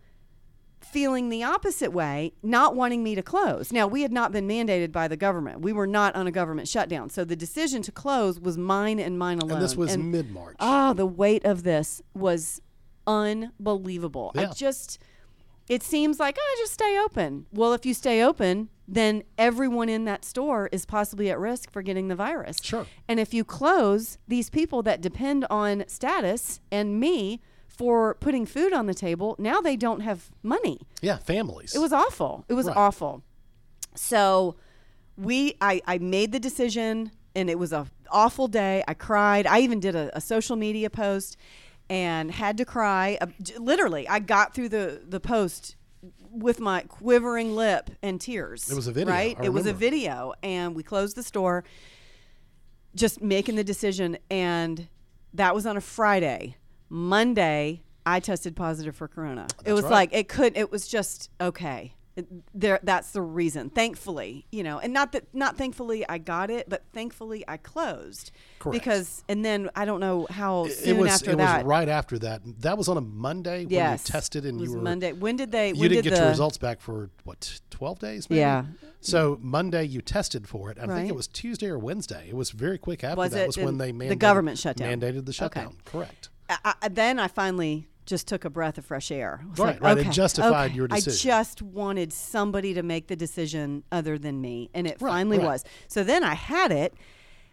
feeling 0.81 1.29
the 1.29 1.43
opposite 1.43 1.93
way, 1.93 2.33
not 2.43 2.75
wanting 2.75 3.03
me 3.03 3.15
to 3.15 3.23
close. 3.23 3.73
Now, 3.73 3.87
we 3.87 4.03
had 4.03 4.13
not 4.13 4.33
been 4.33 4.49
mandated 4.49 4.93
by 4.93 5.09
the 5.09 5.17
government. 5.17 5.61
We 5.61 5.73
were 5.73 5.87
not 5.87 6.15
on 6.15 6.27
a 6.27 6.31
government 6.31 6.69
shutdown. 6.69 7.11
So 7.11 7.25
the 7.25 7.37
decision 7.37 7.83
to 7.83 7.93
close 7.93 8.41
was 8.41 8.57
mine 8.59 8.99
and 8.99 9.19
mine 9.19 9.39
alone. 9.39 9.57
And 9.57 9.63
this 9.63 9.77
was 9.77 9.97
mid 9.97 10.31
March. 10.31 10.57
Oh, 10.59 10.67
ah, 10.67 10.93
the 10.93 11.07
weight 11.07 11.45
of 11.45 11.63
this 11.63 12.03
was 12.15 12.61
unbelievable. 13.07 14.33
I 14.37 14.47
just, 14.47 14.99
it 15.69 15.83
seems 15.83 16.19
like, 16.19 16.37
oh, 16.41 16.57
just 16.59 16.73
stay 16.73 16.99
open. 16.99 17.47
Well, 17.53 17.73
if 17.73 17.85
you 17.85 17.95
stay 17.95 18.23
open, 18.23 18.71
then 18.89 19.23
everyone 19.39 19.89
in 19.89 20.05
that 20.07 20.25
store 20.25 20.69
is 20.73 20.85
possibly 20.85 21.31
at 21.31 21.39
risk 21.39 21.71
for 21.71 21.83
getting 21.83 22.09
the 22.09 22.17
virus. 22.17 22.57
Sure. 22.61 22.87
And 23.07 23.21
if 23.21 23.33
you 23.33 23.45
close, 23.45 24.19
these 24.27 24.51
people 24.51 24.83
that 24.83 25.01
depend 25.01 25.47
on 25.49 25.85
status 25.87 26.61
and 26.73 26.99
me 26.99 27.41
for 27.81 28.15
putting 28.17 28.45
food 28.45 28.73
on 28.75 28.85
the 28.85 28.93
table, 28.95 29.35
now 29.39 29.59
they 29.63 29.75
don't 29.75 30.01
have 30.01 30.21
money. 30.43 30.79
yeah, 31.01 31.17
families. 31.17 31.75
It 31.75 31.79
was 31.79 31.95
awful. 31.95 32.45
It 32.47 32.53
was 32.55 32.67
Right. 32.67 32.77
awful. 32.77 33.23
So 33.95 34.57
we 35.17 35.55
I, 35.63 35.81
I 35.87 35.97
made 35.99 36.31
the 36.33 36.39
decision 36.41 37.11
and 37.35 37.49
it 37.49 37.59
was 37.59 37.73
a 37.73 37.87
awful 38.11 38.49
day. 38.49 38.85
I 38.87 38.93
cried. 38.93 39.47
I 39.47 39.61
even 39.61 39.81
did 39.81 39.95
a, 39.97 40.15
a 40.15 40.21
social 40.21 40.57
media 40.57 40.91
post 40.91 41.39
and 41.89 42.31
had 42.31 42.59
to 42.59 42.65
cry. 42.67 43.17
Uh, 43.19 43.29
literally, 43.59 44.07
I 44.09 44.19
got 44.19 44.53
through 44.55 44.69
the, 44.69 45.01
the 45.09 45.21
post 45.21 45.77
with 46.31 46.61
my 46.61 46.83
quivering 46.83 47.57
lip 47.57 47.89
and 48.03 48.21
tears. 48.21 48.71
It 48.71 48.75
was 48.75 48.89
a 48.89 48.93
video, 48.93 49.13
Right? 49.15 49.37
It 49.43 49.53
was 49.55 49.67
a 49.67 49.73
video. 49.73 50.35
And 50.43 50.75
we 50.77 50.83
closed 50.83 51.17
the 51.17 51.23
store, 51.23 51.65
just 52.95 53.23
making 53.23 53.57
the 53.57 53.65
decision. 53.65 54.19
And 54.31 54.89
that 55.35 55.55
was 55.55 55.65
on 55.67 55.77
a 55.77 55.81
Friday. 55.81 56.57
Monday, 56.91 57.83
I 58.05 58.21
tested 58.21 58.57
positive 58.57 58.95
for 58.97 59.09
corona. 59.09 59.47
it 59.65 59.73
was 59.73 59.85
right. 59.85 59.91
like, 59.91 60.11
it 60.13 60.29
could, 60.29 60.57
it 60.57 60.71
was 60.71 60.87
just, 60.89 61.31
okay. 61.41 61.95
there 62.53 62.79
that's 62.83 63.13
the 63.13 63.23
reason 63.23 63.71
thankfully 63.71 64.45
you 64.53 64.63
know 64.63 64.79
and 64.79 64.93
not 64.93 65.13
that 65.13 65.25
not 65.33 65.57
thankfully 65.57 66.07
i 66.07 66.19
got 66.19 66.51
it 66.51 66.69
but 66.69 66.83
thankfully 66.93 67.43
i 67.49 67.57
closed 67.57 68.31
Correct. 68.59 68.75
because 68.79 69.25
and 69.27 69.43
then 69.43 69.71
i 69.75 69.87
don't 69.87 70.01
know 70.01 70.27
how 70.29 70.67
It- 70.67 70.73
soon 70.73 70.97
it 70.97 71.01
was 71.01 71.11
after 71.13 71.31
it 71.31 71.39
that 71.39 71.59
was 71.65 71.67
right 71.67 71.89
after 71.89 72.19
that. 72.19 72.43
That 72.61 72.77
was 72.77 72.89
on 72.89 72.99
a 72.99 73.01
Monday 73.01 73.61
when 73.65 73.71
yes 73.71 74.07
you 74.07 74.13
tested 74.13 74.45
and 74.45 74.59
it 74.59 74.61
was 74.61 74.71
you 74.71 74.77
were 74.77 74.83
monday 74.83 75.13
when 75.13 75.37
did 75.37 75.51
they 75.51 75.69
you 75.69 75.75
when 75.81 75.91
didn't 75.91 76.05
did 76.05 76.11
get 76.11 76.17
the 76.17 76.23
your 76.23 76.31
results 76.31 76.59
back 76.59 76.81
for 76.83 77.09
what 77.25 77.61
12 77.71 77.99
days 78.01 78.29
maybe? 78.29 78.41
Yeah. 78.41 78.65
so 79.01 79.39
monday 79.41 79.85
you 79.85 80.03
tested 80.03 80.47
for 80.47 80.71
it 80.71 80.79
i 80.79 80.87
think 80.87 81.09
it 81.09 81.17
was 81.17 81.27
tuesday 81.29 81.69
or 81.69 81.79
wednesday 81.79 82.27
it 82.29 82.37
was 82.37 82.51
very 82.51 82.77
quick 82.77 83.03
after 83.03 83.17
Was 83.17 83.33
that 83.33 83.45
it 83.45 83.47
was 83.47 83.57
when 83.57 83.79
they 83.79 83.93
the 83.93 83.99
mandated, 83.99 84.19
government 84.19 84.59
shutdown? 84.59 84.89
mandated 85.01 85.25
the 85.25 85.31
Okay. 85.31 85.33
shutdown 85.33 85.77
correct 85.87 86.29
I, 86.65 86.75
I, 86.83 86.89
then 86.89 87.19
I 87.19 87.29
finally 87.29 87.89
just 88.07 88.27
took 88.27 88.45
a 88.45 88.51
breath 88.51 88.77
of 88.79 88.85
fresh 88.85 89.11
air. 89.11 89.45
Right, 89.57 89.81
like, 89.81 89.97
right. 89.97 90.07
It 90.07 90.11
justified 90.11 90.71
okay. 90.71 90.77
your 90.77 90.89
decision. 90.89 91.31
I 91.31 91.41
just 91.41 91.63
wanted 91.63 92.13
somebody 92.13 92.75
to 92.75 92.83
make 92.83 93.07
the 93.07 93.17
decision 93.17 93.85
other 93.93 94.19
than 94.19 94.41
me, 94.41 94.71
and 94.75 94.87
it 94.87 95.01
Right, 95.01 95.11
finally 95.11 95.39
right. 95.39 95.47
was. 95.47 95.65
So 95.89 96.03
then 96.03 96.25
I 96.25 96.35
had 96.35 96.73
it, 96.73 96.95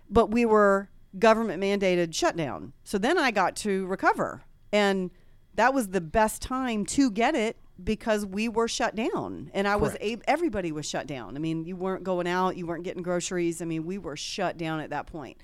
but 0.09 0.31
we 0.31 0.45
were 0.45 0.89
government 1.19 1.61
mandated 1.61 2.13
shutdown. 2.13 2.73
So 2.83 2.97
then 2.97 3.17
I 3.17 3.31
got 3.31 3.55
to 3.57 3.85
recover, 3.85 4.43
and 4.71 5.11
that 5.55 5.73
was 5.73 5.89
the 5.89 6.01
best 6.01 6.41
time 6.41 6.85
to 6.85 7.11
get 7.11 7.35
it 7.35 7.57
because 7.83 8.25
we 8.25 8.49
were 8.49 8.67
shut 8.67 8.95
down 8.95 9.51
and 9.53 9.67
I 9.67 9.75
was 9.75 9.91
Correct. 9.91 10.03
able, 10.03 10.23
everybody 10.27 10.71
was 10.71 10.87
shut 10.87 11.05
down. 11.05 11.35
I 11.35 11.39
mean, 11.39 11.65
you 11.65 11.75
weren't 11.75 12.03
going 12.03 12.27
out, 12.27 12.57
you 12.57 12.65
weren't 12.65 12.83
getting 12.83 13.03
groceries. 13.03 13.61
I 13.61 13.65
mean, 13.65 13.85
we 13.85 13.97
were 13.97 14.15
shut 14.15 14.57
down 14.57 14.79
at 14.79 14.89
that 14.89 15.07
point. 15.07 15.37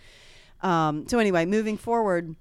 Um, 0.62 1.08
so 1.08 1.20
anyway, 1.20 1.46
moving 1.46 1.78
forward, 1.78 2.36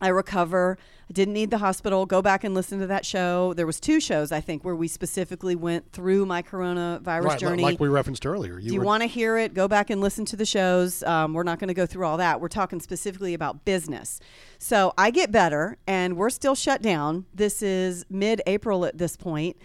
I 0.00 0.08
recover. 0.08 0.78
I 1.08 1.12
didn't 1.12 1.34
need 1.34 1.50
the 1.50 1.58
hospital. 1.58 2.04
Go 2.06 2.20
back 2.20 2.44
and 2.44 2.54
listen 2.54 2.78
to 2.80 2.86
that 2.88 3.06
show. 3.06 3.54
There 3.54 3.66
was 3.66 3.80
two 3.80 3.98
shows 3.98 4.30
I 4.30 4.40
think 4.40 4.64
where 4.64 4.76
we 4.76 4.88
specifically 4.88 5.56
went 5.56 5.90
through 5.92 6.26
my 6.26 6.42
coronavirus 6.42 7.24
right 7.24 7.38
journey. 7.38 7.62
like 7.62 7.80
we 7.80 7.88
referenced 7.88 8.26
earlier 8.26 8.60
Do 8.60 8.66
you 8.72 8.82
want 8.82 9.02
to 9.02 9.06
hear 9.06 9.38
it? 9.38 9.54
Go 9.54 9.68
back 9.68 9.90
and 9.90 10.00
listen 10.00 10.24
to 10.26 10.36
the 10.36 10.44
shows. 10.44 11.02
Um, 11.02 11.32
we're 11.32 11.44
not 11.44 11.58
going 11.58 11.68
to 11.68 11.74
go 11.74 11.86
through 11.86 12.06
all 12.06 12.18
that. 12.18 12.40
We're 12.40 12.48
talking 12.48 12.80
specifically 12.80 13.34
about 13.34 13.64
business. 13.64 14.20
So 14.58 14.92
I 14.98 15.10
get 15.10 15.32
better, 15.32 15.78
and 15.86 16.16
we're 16.16 16.30
still 16.30 16.54
shut 16.54 16.82
down. 16.82 17.26
This 17.34 17.62
is 17.62 18.04
mid 18.10 18.42
April 18.46 18.84
at 18.84 18.98
this 18.98 19.16
point. 19.16 19.56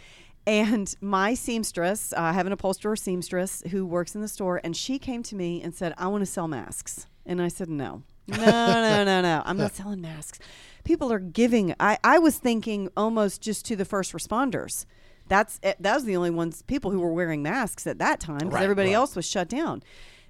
And 0.45 0.93
my 0.99 1.33
seamstress, 1.35 2.13
uh, 2.13 2.21
I 2.21 2.33
have 2.33 2.45
an 2.45 2.51
upholsterer 2.51 2.97
seamstress 2.97 3.63
who 3.71 3.85
works 3.85 4.13
in 4.13 4.21
the 4.21 4.27
store, 4.27 4.59
and 4.63 4.75
she 4.75 4.99
came 4.99 5.23
to 5.23 5.35
me 5.35 5.61
and 5.61 5.73
said, 5.73 5.93
I 5.97 6.07
want 6.07 6.21
to 6.21 6.25
sell 6.25 6.47
masks. 6.47 7.07
And 7.25 7.41
I 7.41 7.47
said, 7.47 7.69
No, 7.69 8.03
no, 8.27 8.37
no, 8.37 9.03
no, 9.03 9.21
no. 9.21 9.41
I'm 9.45 9.57
not 9.57 9.73
selling 9.75 10.01
masks. 10.01 10.39
People 10.83 11.11
are 11.11 11.19
giving. 11.19 11.73
I, 11.79 11.97
I 12.03 12.19
was 12.19 12.37
thinking 12.37 12.89
almost 12.97 13.41
just 13.41 13.65
to 13.65 13.75
the 13.75 13.85
first 13.85 14.13
responders. 14.13 14.85
That's 15.27 15.59
it. 15.63 15.77
That 15.79 15.95
was 15.95 16.03
the 16.05 16.17
only 16.17 16.29
ones 16.29 16.61
people 16.63 16.91
who 16.91 16.99
were 16.99 17.13
wearing 17.13 17.41
masks 17.41 17.87
at 17.87 17.99
that 17.99 18.19
time 18.19 18.39
because 18.39 18.53
Right, 18.53 18.63
everybody 18.63 18.89
right. 18.89 18.95
else 18.95 19.15
was 19.15 19.25
shut 19.25 19.47
down. 19.47 19.81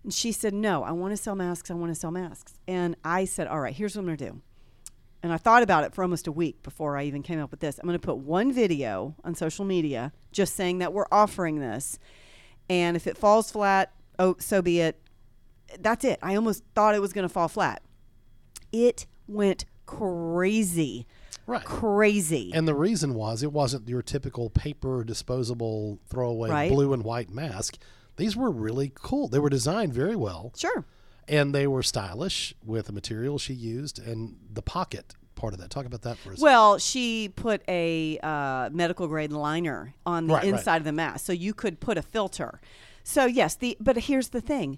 And 0.04 0.14
she 0.14 0.32
said, 0.32 0.54
"No, 0.54 0.84
I 0.84 0.92
want 0.92 1.12
to 1.14 1.18
sell 1.18 1.36
masks. 1.36 1.72
I 1.72 1.74
want 1.74 1.92
to 1.94 2.00
sell 2.00 2.12
masks." 2.12 2.60
And 2.68 2.96
I 3.04 3.26
said, 3.26 3.48
"All 3.48 3.60
right, 3.60 3.74
here's 3.74 3.96
what 3.96 4.02
I'm 4.02 4.06
going 4.08 4.18
to 4.18 4.30
do." 4.32 4.42
And 5.24 5.32
I 5.32 5.38
thought 5.38 5.64
about 5.64 5.86
it 5.86 5.94
for 5.96 6.04
almost 6.04 6.28
a 6.28 6.32
week 6.32 6.62
before 6.64 6.98
I 6.98 7.06
even 7.06 7.24
came 7.24 7.40
up 7.40 7.50
with 7.50 7.62
this. 7.62 7.80
I'm 7.80 7.88
going 7.88 7.98
to 7.98 8.06
put 8.06 8.18
one 8.18 8.52
video 8.52 9.16
on 9.24 9.34
social 9.36 9.64
media 9.64 10.12
just 10.34 10.54
saying 10.56 10.80
that 10.80 10.92
we're 10.94 11.06
offering 11.12 11.60
this. 11.60 11.98
And 12.70 12.98
if 12.98 13.08
it 13.08 13.18
falls 13.18 13.50
flat, 13.50 13.94
oh, 14.20 14.36
so 14.40 14.62
be 14.62 14.82
it. 14.82 15.00
That's 15.82 16.04
it. 16.06 16.20
I 16.22 16.36
almost 16.36 16.64
thought 16.76 16.96
it 16.96 17.02
was 17.02 17.14
going 17.14 17.24
to 17.28 17.34
fall 17.34 17.48
flat. 17.48 17.82
It 18.72 19.06
went 19.28 19.66
crazy. 19.86 21.06
Right. 21.46 21.64
Crazy. 21.66 22.52
And 22.54 22.68
the 22.68 22.74
reason 22.74 23.14
was 23.16 23.44
it 23.44 23.52
wasn't 23.52 23.90
your 23.90 24.02
typical 24.02 24.50
paper 24.50 25.04
disposable 25.04 26.00
throwaway 26.08 26.50
Right. 26.50 26.72
blue 26.72 26.94
and 26.94 27.04
white 27.04 27.30
mask. 27.30 27.78
These 28.16 28.36
were 28.36 28.50
really 28.52 28.92
cool. 28.96 29.28
They 29.28 29.40
were 29.40 29.50
designed 29.50 29.94
very 29.94 30.16
well 30.16 30.54
sure. 30.56 30.86
and 31.28 31.54
they 31.54 31.68
were 31.68 31.84
stylish 31.84 32.54
with 32.64 32.86
the 32.86 32.94
material 32.94 33.38
she 33.40 33.54
used 33.54 34.00
and 34.00 34.38
the 34.52 34.62
pocket 34.62 35.16
part 35.36 35.54
of 35.54 35.60
that. 35.60 35.70
Talk 35.70 35.86
about 35.86 36.04
that 36.04 36.18
for 36.18 36.30
a 36.30 36.32
second. 36.34 36.44
Well, 36.44 36.78
she 36.78 37.30
put 37.36 37.62
a 37.68 38.20
uh, 38.24 38.70
medical 38.72 39.08
grade 39.08 39.32
liner 39.34 39.94
on 40.06 40.28
the 40.28 40.36
Right, 40.36 40.44
right. 40.44 40.54
inside 40.54 40.78
of 40.78 40.84
the 40.86 40.92
mask, 40.94 41.26
so 41.26 41.34
you 41.34 41.54
could 41.54 41.80
put 41.82 41.98
a 41.98 42.02
filter. 42.02 42.62
So 43.04 43.26
yes, 43.26 43.56
the 43.56 43.76
but 43.82 43.98
here's 43.98 44.30
the 44.30 44.40
thing: 44.40 44.78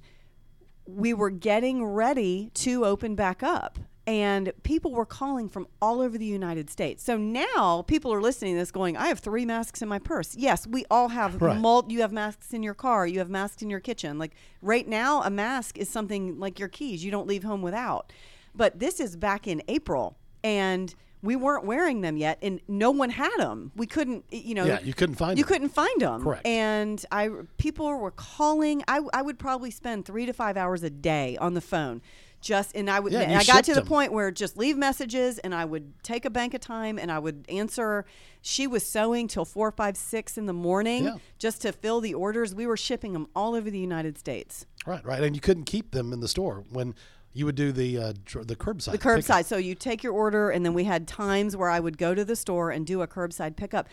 we 0.87 1.13
were 1.13 1.29
getting 1.29 1.83
ready 1.85 2.51
to 2.53 2.85
open 2.85 3.15
back 3.15 3.41
up, 3.43 3.79
and 4.07 4.53
people 4.63 4.91
were 4.91 5.05
calling 5.05 5.49
from 5.49 5.67
all 5.81 5.99
over 5.99 6.17
the 6.17 6.25
United 6.25 6.69
States. 6.69 7.03
So 7.03 7.17
now 7.17 7.83
people 7.87 8.13
are 8.13 8.21
listening 8.21 8.53
to 8.53 8.59
this, 8.59 8.71
going, 8.71 8.95
"I 8.95 9.07
have 9.07 9.19
three 9.19 9.45
masks 9.45 9.81
in 9.81 9.89
my 9.89 9.99
purse." 9.99 10.35
Yes, 10.35 10.67
we 10.67 10.85
all 10.91 11.09
have. 11.09 11.41
Right. 11.41 11.57
Mul- 11.59 11.85
you 11.89 12.01
have 12.01 12.11
masks 12.11 12.53
in 12.53 12.61
your 12.61 12.75
car. 12.75 13.07
You 13.07 13.19
have 13.19 13.29
masks 13.29 13.61
in 13.61 13.69
your 13.69 13.79
kitchen. 13.79 14.19
Like 14.19 14.35
right 14.61 14.87
now, 14.87 15.23
a 15.23 15.29
mask 15.29 15.77
is 15.77 15.89
something 15.89 16.39
like 16.39 16.59
your 16.59 16.69
keys. 16.69 17.03
You 17.03 17.11
don't 17.11 17.27
leave 17.27 17.43
home 17.43 17.61
without. 17.61 18.13
But 18.53 18.79
this 18.79 18.99
is 18.99 19.15
back 19.15 19.47
in 19.47 19.61
April, 19.67 20.17
and 20.43 20.93
we 21.25 21.35
weren't 21.35 21.65
wearing 21.65 22.01
them 22.01 22.17
yet, 22.17 22.37
and 22.41 22.61
no 22.67 22.91
one 22.91 23.09
had 23.09 23.35
them. 23.37 23.71
We 23.75 23.87
couldn't, 23.87 24.25
you 24.31 24.55
know. 24.55 24.65
Yeah, 24.65 24.79
you 24.81 24.93
couldn't 24.93 25.15
find 25.15 25.31
them. 25.31 25.37
You 25.37 25.43
them. 25.43 25.53
couldn't 25.53 25.69
find 25.69 26.01
them. 26.01 26.23
Correct. 26.23 26.45
And 26.45 27.03
I, 27.11 27.29
people 27.57 27.87
were 27.97 28.11
calling. 28.11 28.83
I, 28.87 29.01
I 29.13 29.21
would 29.21 29.39
probably 29.39 29.71
spend 29.71 30.05
three 30.05 30.25
to 30.25 30.33
five 30.33 30.55
hours 30.55 30.83
a 30.83 30.89
day 30.89 31.37
on 31.37 31.53
the 31.53 31.61
phone. 31.61 32.01
Just 32.41 32.75
and 32.75 32.91
I 32.91 32.99
would. 32.99 33.11
Yeah, 33.11 33.21
and 33.21 33.37
I 33.37 33.43
got 33.43 33.63
to 33.63 33.73
the 33.73 33.81
them. 33.81 33.87
point 33.87 34.13
where 34.13 34.29
just 34.29 34.55
leave 34.55 34.77
messages, 34.77 35.39
and 35.39 35.55
I 35.55 35.65
would 35.65 35.93
take 36.03 36.25
a 36.25 36.29
bank 36.29 36.53
of 36.53 36.61
time, 36.61 36.99
and 36.99 37.11
I 37.11 37.17
would 37.17 37.45
answer. 37.49 38.05
She 38.43 38.67
was 38.67 38.87
sewing 38.87 39.27
till 39.27 39.45
four, 39.45 39.71
five, 39.71 39.97
six 39.97 40.37
in 40.37 40.45
the 40.45 40.53
morning 40.53 41.05
Yeah. 41.05 41.15
just 41.39 41.63
to 41.63 41.71
fill 41.71 42.01
the 42.01 42.13
orders. 42.13 42.53
We 42.53 42.67
were 42.67 42.77
shipping 42.77 43.13
them 43.13 43.27
all 43.35 43.55
over 43.55 43.71
the 43.71 43.79
United 43.79 44.19
States. 44.19 44.67
Right, 44.85 45.03
right. 45.03 45.23
And 45.23 45.35
you 45.35 45.41
couldn't 45.41 45.63
keep 45.63 45.89
them 45.89 46.13
in 46.13 46.19
the 46.19 46.27
store 46.27 46.63
when 46.69 46.93
you 47.35 47.45
would 47.45 47.55
do 47.55 47.71
the 47.71 47.97
uh, 47.99 48.13
dr- 48.25 48.47
the 48.47 48.55
curbside. 48.55 48.85
The 48.85 48.91
pickup. 48.93 49.19
curbside. 49.19 49.45
So 49.45 49.57
you 49.57 49.75
take 49.75 50.01
your 50.03 50.13
order, 50.13 50.49
and 50.49 50.65
then 50.65 50.73
we 50.73 50.85
had 50.85 51.07
times 51.07 51.55
where 51.55 51.69
I 51.69 51.79
would 51.79 51.97
go 51.99 52.15
to 52.15 52.25
the 52.25 52.35
store 52.35 52.71
and 52.71 52.85
do 52.87 53.01
a 53.03 53.07
curbside 53.07 53.55
pickup. 53.55 53.87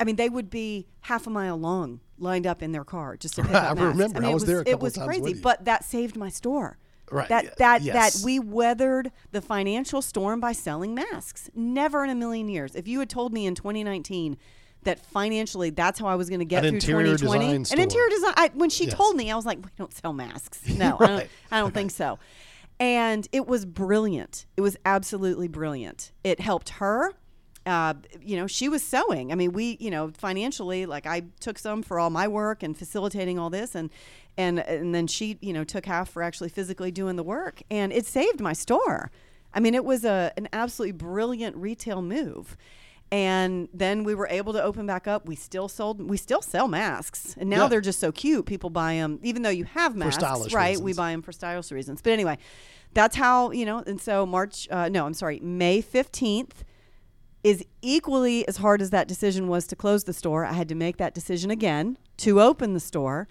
I 0.00 0.04
mean, 0.04 0.16
they 0.16 0.28
would 0.28 0.48
be 0.50 0.86
half 1.02 1.26
a 1.26 1.30
mile 1.30 1.56
long, 1.58 2.00
lined 2.18 2.46
up 2.46 2.62
in 2.62 2.72
their 2.72 2.84
car 2.84 3.16
just 3.16 3.34
to 3.34 3.42
pick 3.44 3.52
Right, 3.52 3.64
up 3.64 3.70
I 3.72 3.74
masks. 3.74 3.88
remember. 3.98 4.20
mean, 4.20 4.28
I 4.28 4.30
it 4.30 4.34
was 4.34 4.44
there 4.46 4.60
a 4.60 4.68
It 4.68 4.80
was 4.80 4.96
crazy, 4.96 5.34
but 5.34 5.64
that 5.66 5.84
saved 5.84 6.16
my 6.16 6.28
store. 6.30 6.78
Right, 7.10 7.28
That 7.28 7.56
that 7.58 7.82
yes. 7.82 8.14
that 8.20 8.24
we 8.24 8.40
weathered 8.40 9.12
the 9.30 9.40
financial 9.40 10.02
storm 10.02 10.40
by 10.40 10.50
selling 10.52 10.92
masks. 10.94 11.48
Never 11.54 12.02
in 12.02 12.10
a 12.10 12.16
million 12.16 12.48
years. 12.48 12.74
If 12.74 12.88
you 12.88 12.98
had 12.98 13.08
told 13.10 13.32
me 13.32 13.46
in 13.46 13.54
2019 13.54 14.36
that 14.82 14.98
financially 15.06 15.70
that's 15.70 15.98
how 16.00 16.06
I 16.06 16.16
was 16.16 16.28
going 16.28 16.38
to 16.40 16.44
get 16.44 16.64
An 16.64 16.80
through 16.80 17.02
2020, 17.02 17.38
design 17.44 17.54
an 17.56 17.64
store. 17.64 17.78
interior 17.80 18.08
design. 18.08 18.34
I, 18.36 18.50
when 18.54 18.70
she 18.70 18.86
Yes. 18.86 18.94
told 18.94 19.14
me, 19.16 19.30
I 19.30 19.36
was 19.36 19.46
like, 19.46 19.58
we 19.64 19.70
don't 19.78 19.92
sell 19.94 20.12
masks. 20.12 20.60
No, 20.76 20.96
I 21.00 21.06
don't. 21.06 21.26
I 21.52 21.58
don't 21.60 21.74
think 21.80 21.90
so. 21.92 22.18
And 22.78 23.26
it 23.32 23.46
was 23.46 23.64
brilliant. 23.64 24.46
It 24.56 24.60
was 24.60 24.76
absolutely 24.84 25.48
brilliant. 25.48 26.12
It 26.22 26.40
helped 26.40 26.70
her. 26.70 27.14
Uh, 27.64 27.94
you 28.20 28.36
know, 28.36 28.46
she 28.46 28.68
was 28.68 28.82
sewing. 28.82 29.32
I 29.32 29.34
mean, 29.34 29.52
we, 29.52 29.76
you 29.80 29.90
know, 29.90 30.12
financially, 30.16 30.86
like 30.86 31.06
I 31.06 31.22
took 31.40 31.58
some 31.58 31.82
for 31.82 31.98
all 31.98 32.10
my 32.10 32.28
work 32.28 32.62
and 32.62 32.76
facilitating 32.76 33.38
all 33.38 33.50
this, 33.50 33.74
and 33.74 33.90
and 34.38 34.60
and 34.60 34.94
then 34.94 35.08
she, 35.08 35.38
you 35.40 35.52
know, 35.52 35.64
took 35.64 35.86
half 35.86 36.08
for 36.08 36.22
actually 36.22 36.50
physically 36.50 36.92
doing 36.92 37.16
the 37.16 37.24
work, 37.24 37.62
and 37.70 37.92
it 37.92 38.06
saved 38.06 38.40
my 38.40 38.52
store. 38.52 39.10
I 39.52 39.58
mean, 39.58 39.74
it 39.74 39.84
was 39.84 40.04
a 40.04 40.32
an 40.36 40.48
absolutely 40.52 40.92
brilliant 40.92 41.56
retail 41.56 42.02
move. 42.02 42.56
And 43.12 43.68
then 43.72 44.02
we 44.02 44.14
were 44.16 44.26
able 44.28 44.52
to 44.52 44.62
open 44.62 44.84
back 44.86 45.06
up. 45.06 45.26
We 45.28 45.36
still 45.36 45.68
sold, 45.68 46.00
we 46.10 46.16
still 46.16 46.42
sell 46.42 46.66
masks, 46.66 47.36
and 47.38 47.48
now 47.48 47.62
Yeah. 47.62 47.68
they're 47.68 47.80
just 47.80 48.00
so 48.00 48.10
cute. 48.10 48.46
People 48.46 48.68
buy 48.68 48.94
them, 48.94 49.20
even 49.22 49.42
though 49.42 49.48
you 49.50 49.64
have 49.64 49.94
masks, 49.94 50.52
right? 50.52 50.78
We 50.78 50.92
buy 50.92 51.12
them 51.12 51.22
for 51.22 51.30
stylish 51.32 51.70
reasons. 51.70 52.02
But 52.02 52.12
anyway, 52.14 52.36
that's 52.94 53.14
how 53.16 53.52
you 53.52 53.64
know. 53.64 53.78
And 53.86 54.00
so 54.00 54.26
March, 54.26 54.66
uh, 54.72 54.88
no, 54.88 55.06
I'm 55.06 55.14
sorry, 55.14 55.38
May 55.40 55.80
15th 55.82 56.64
is 57.44 57.64
equally 57.80 58.46
as 58.48 58.56
hard 58.56 58.82
as 58.82 58.90
that 58.90 59.06
decision 59.06 59.46
was 59.46 59.68
to 59.68 59.76
close 59.76 60.02
the 60.02 60.12
store. 60.12 60.44
I 60.44 60.54
had 60.54 60.68
to 60.68 60.74
make 60.74 60.96
that 60.96 61.14
decision 61.14 61.48
again 61.50 61.96
to 62.18 62.40
open 62.40 62.74
the 62.74 62.80
store. 62.80 63.28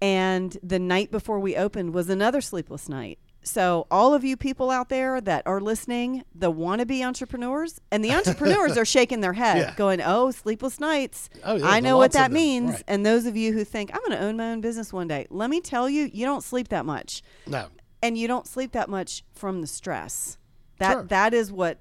And 0.00 0.56
the 0.62 0.78
night 0.78 1.10
before 1.10 1.40
we 1.40 1.56
opened 1.56 1.92
was 1.94 2.08
another 2.08 2.40
sleepless 2.40 2.88
night. 2.88 3.18
So, 3.42 3.86
all 3.90 4.12
of 4.12 4.22
you 4.22 4.36
people 4.36 4.70
out 4.70 4.90
there 4.90 5.18
that 5.20 5.46
are 5.46 5.60
listening, 5.62 6.24
the 6.34 6.52
wannabe 6.52 7.02
entrepreneurs, 7.02 7.80
and 7.90 8.04
the 8.04 8.12
entrepreneurs 8.18 8.76
are 8.76 8.84
shaking 8.84 9.20
their 9.20 9.32
head, 9.32 9.56
Yeah. 9.58 9.74
going, 9.76 10.02
Oh, 10.04 10.30
sleepless 10.30 10.78
nights. 10.78 11.30
Oh, 11.42 11.56
yeah, 11.56 11.66
I 11.66 11.80
know 11.80 11.96
what 11.96 12.12
that 12.12 12.30
means. 12.32 12.72
Right. 12.72 12.84
And 12.86 13.06
those 13.06 13.24
of 13.24 13.36
you 13.36 13.52
who 13.54 13.64
think, 13.64 13.90
I'm 13.94 14.00
going 14.00 14.12
to 14.18 14.22
own 14.22 14.36
my 14.36 14.50
own 14.52 14.60
business 14.60 14.92
one 14.92 15.08
day, 15.08 15.26
let 15.30 15.48
me 15.48 15.60
tell 15.62 15.88
you, 15.88 16.10
you 16.12 16.26
don't 16.26 16.44
sleep 16.44 16.68
that 16.68 16.84
much 16.84 17.22
No. 17.46 17.68
and 18.02 18.18
you 18.18 18.28
don't 18.28 18.46
sleep 18.46 18.72
that 18.72 18.90
much 18.90 19.24
from 19.32 19.62
the 19.62 19.66
stress. 19.66 20.36
That 20.78 20.92
Sure. 20.92 21.02
that 21.04 21.32
is 21.34 21.50
what 21.52 21.78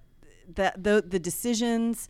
that 0.55 0.81
the 0.83 1.03
the 1.07 1.19
decisions 1.19 2.07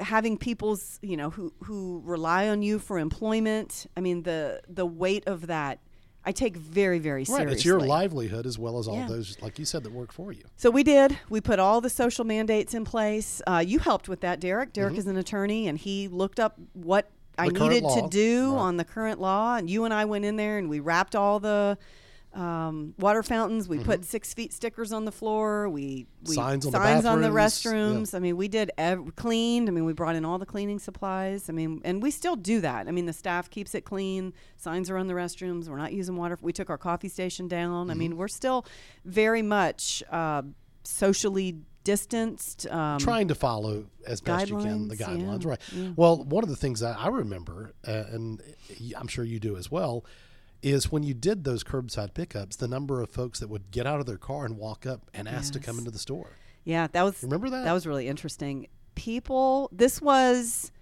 having 0.00 0.36
people's 0.36 0.98
you 1.02 1.16
know 1.16 1.30
who 1.30 1.52
who 1.64 2.02
rely 2.04 2.48
on 2.48 2.62
you 2.62 2.78
for 2.78 2.98
employment. 2.98 3.86
I 3.96 4.00
mean 4.00 4.22
the 4.24 4.60
the 4.68 4.84
weight 4.86 5.24
of 5.26 5.46
that 5.46 5.78
I 6.28 6.32
take 6.32 6.56
very 6.56 6.98
very 6.98 7.20
Right. 7.20 7.26
seriously. 7.28 7.52
It's 7.54 7.64
your 7.64 7.80
livelihood 7.80 8.46
as 8.46 8.58
well 8.58 8.78
as 8.78 8.88
all 8.88 8.96
Yeah. 8.96 9.06
those, 9.06 9.36
like 9.40 9.58
you 9.60 9.64
said, 9.64 9.84
that 9.84 9.92
work 9.92 10.12
for 10.12 10.32
you. 10.32 10.42
So 10.56 10.70
we 10.70 10.82
did. 10.82 11.16
We 11.30 11.40
put 11.40 11.58
all 11.60 11.80
the 11.80 11.88
social 11.88 12.24
mandates 12.24 12.74
in 12.74 12.84
place. 12.84 13.40
Uh, 13.46 13.62
you 13.64 13.78
helped 13.78 14.08
with 14.08 14.20
that, 14.22 14.40
Derek. 14.40 14.72
Derek 14.72 14.92
Mm-hmm. 14.94 14.98
is 14.98 15.06
an 15.06 15.16
attorney, 15.16 15.68
and 15.68 15.78
he 15.78 16.08
looked 16.08 16.40
up 16.40 16.58
what 16.72 17.10
I 17.38 17.48
current 17.50 17.58
needed 17.74 17.88
to 17.90 18.08
do 18.10 18.52
Right. 18.52 18.58
on 18.60 18.76
the 18.76 18.84
current 18.84 19.20
law. 19.20 19.56
And 19.56 19.70
you 19.70 19.84
and 19.84 19.94
I 19.94 20.04
went 20.06 20.24
in 20.24 20.36
there 20.36 20.58
and 20.58 20.68
we 20.68 20.80
wrapped 20.80 21.14
all 21.14 21.38
the 21.38 21.76
um, 22.36 22.94
water 22.98 23.22
fountains. 23.22 23.68
We 23.68 23.78
put 23.78 24.04
six 24.04 24.34
feet 24.34 24.52
stickers 24.52 24.92
on 24.92 25.04
the 25.04 25.12
floor. 25.12 25.68
We, 25.68 26.06
we 26.24 26.26
Mm-hmm. 26.26 26.32
Signs 26.34 26.66
on 26.66 26.72
the 26.72 26.78
signs 26.78 27.04
on 27.06 27.20
the 27.22 27.28
bathrooms. 27.30 27.64
Yeah. 27.64 27.70
restrooms. 27.72 28.14
I 28.14 28.18
mean, 28.18 28.36
we 28.36 28.48
did 28.48 28.70
ev- 28.78 29.16
cleaned. 29.16 29.68
I 29.68 29.72
mean, 29.72 29.84
we 29.84 29.92
brought 29.92 30.14
in 30.16 30.24
all 30.24 30.38
the 30.38 30.46
cleaning 30.46 30.78
supplies. 30.78 31.48
I 31.48 31.52
mean, 31.52 31.80
and 31.84 32.02
we 32.02 32.10
still 32.10 32.36
do 32.36 32.60
that. 32.60 32.88
I 32.88 32.90
mean, 32.90 33.06
the 33.06 33.12
staff 33.12 33.48
keeps 33.48 33.74
it 33.74 33.84
clean. 33.84 34.34
Signs 34.56 34.90
are 34.90 34.96
on 34.98 35.06
the 35.06 35.14
restrooms. 35.14 35.68
We're 35.68 35.78
not 35.78 35.92
using 35.92 36.16
water. 36.16 36.36
We 36.42 36.52
took 36.52 36.68
our 36.68 36.78
coffee 36.78 37.08
station 37.08 37.48
down. 37.48 37.88
I 37.88 37.92
Mm-hmm. 37.94 37.98
mean, 38.00 38.16
we're 38.16 38.28
still 38.28 38.66
very 39.04 39.42
much 39.42 40.02
uh, 40.10 40.42
socially 40.84 41.58
distanced. 41.84 42.66
Um, 42.68 42.98
trying 42.98 43.28
to 43.28 43.34
follow 43.34 43.86
as 44.06 44.20
best 44.20 44.48
you 44.50 44.58
can 44.58 44.88
the 44.88 44.96
Guidelines, 44.96 45.44
yeah, 45.44 45.48
right 45.50 45.60
yeah. 45.72 45.90
well 45.96 46.24
one 46.24 46.42
of 46.42 46.50
the 46.50 46.56
things 46.56 46.80
that 46.80 46.96
i 46.98 47.06
remember 47.08 47.72
uh, 47.86 48.04
and 48.10 48.42
i'm 48.98 49.06
sure 49.06 49.24
you 49.24 49.38
do 49.38 49.56
as 49.56 49.70
well 49.70 50.04
is 50.66 50.90
when 50.90 51.02
you 51.02 51.14
did 51.14 51.44
those 51.44 51.62
curbside 51.62 52.12
pickups 52.12 52.56
the 52.56 52.68
number 52.68 53.00
of 53.00 53.10
folks 53.10 53.38
that 53.40 53.48
would 53.48 53.70
get 53.70 53.86
out 53.86 54.00
of 54.00 54.06
their 54.06 54.18
car 54.18 54.44
and 54.44 54.56
walk 54.56 54.84
up 54.84 55.08
and 55.14 55.28
ask 55.28 55.52
to 55.52 55.60
come 55.60 55.78
into 55.78 55.90
the 55.90 55.98
store 55.98 56.30
Yeah, 56.64 56.88
that 56.92 57.02
was 57.02 57.22
Remember 57.22 57.48
that? 57.50 57.64
That 57.64 57.72
was 57.72 57.86
really 57.86 58.08
interesting. 58.08 58.68
People, 58.94 59.68
this 59.72 60.00
was 60.00 60.72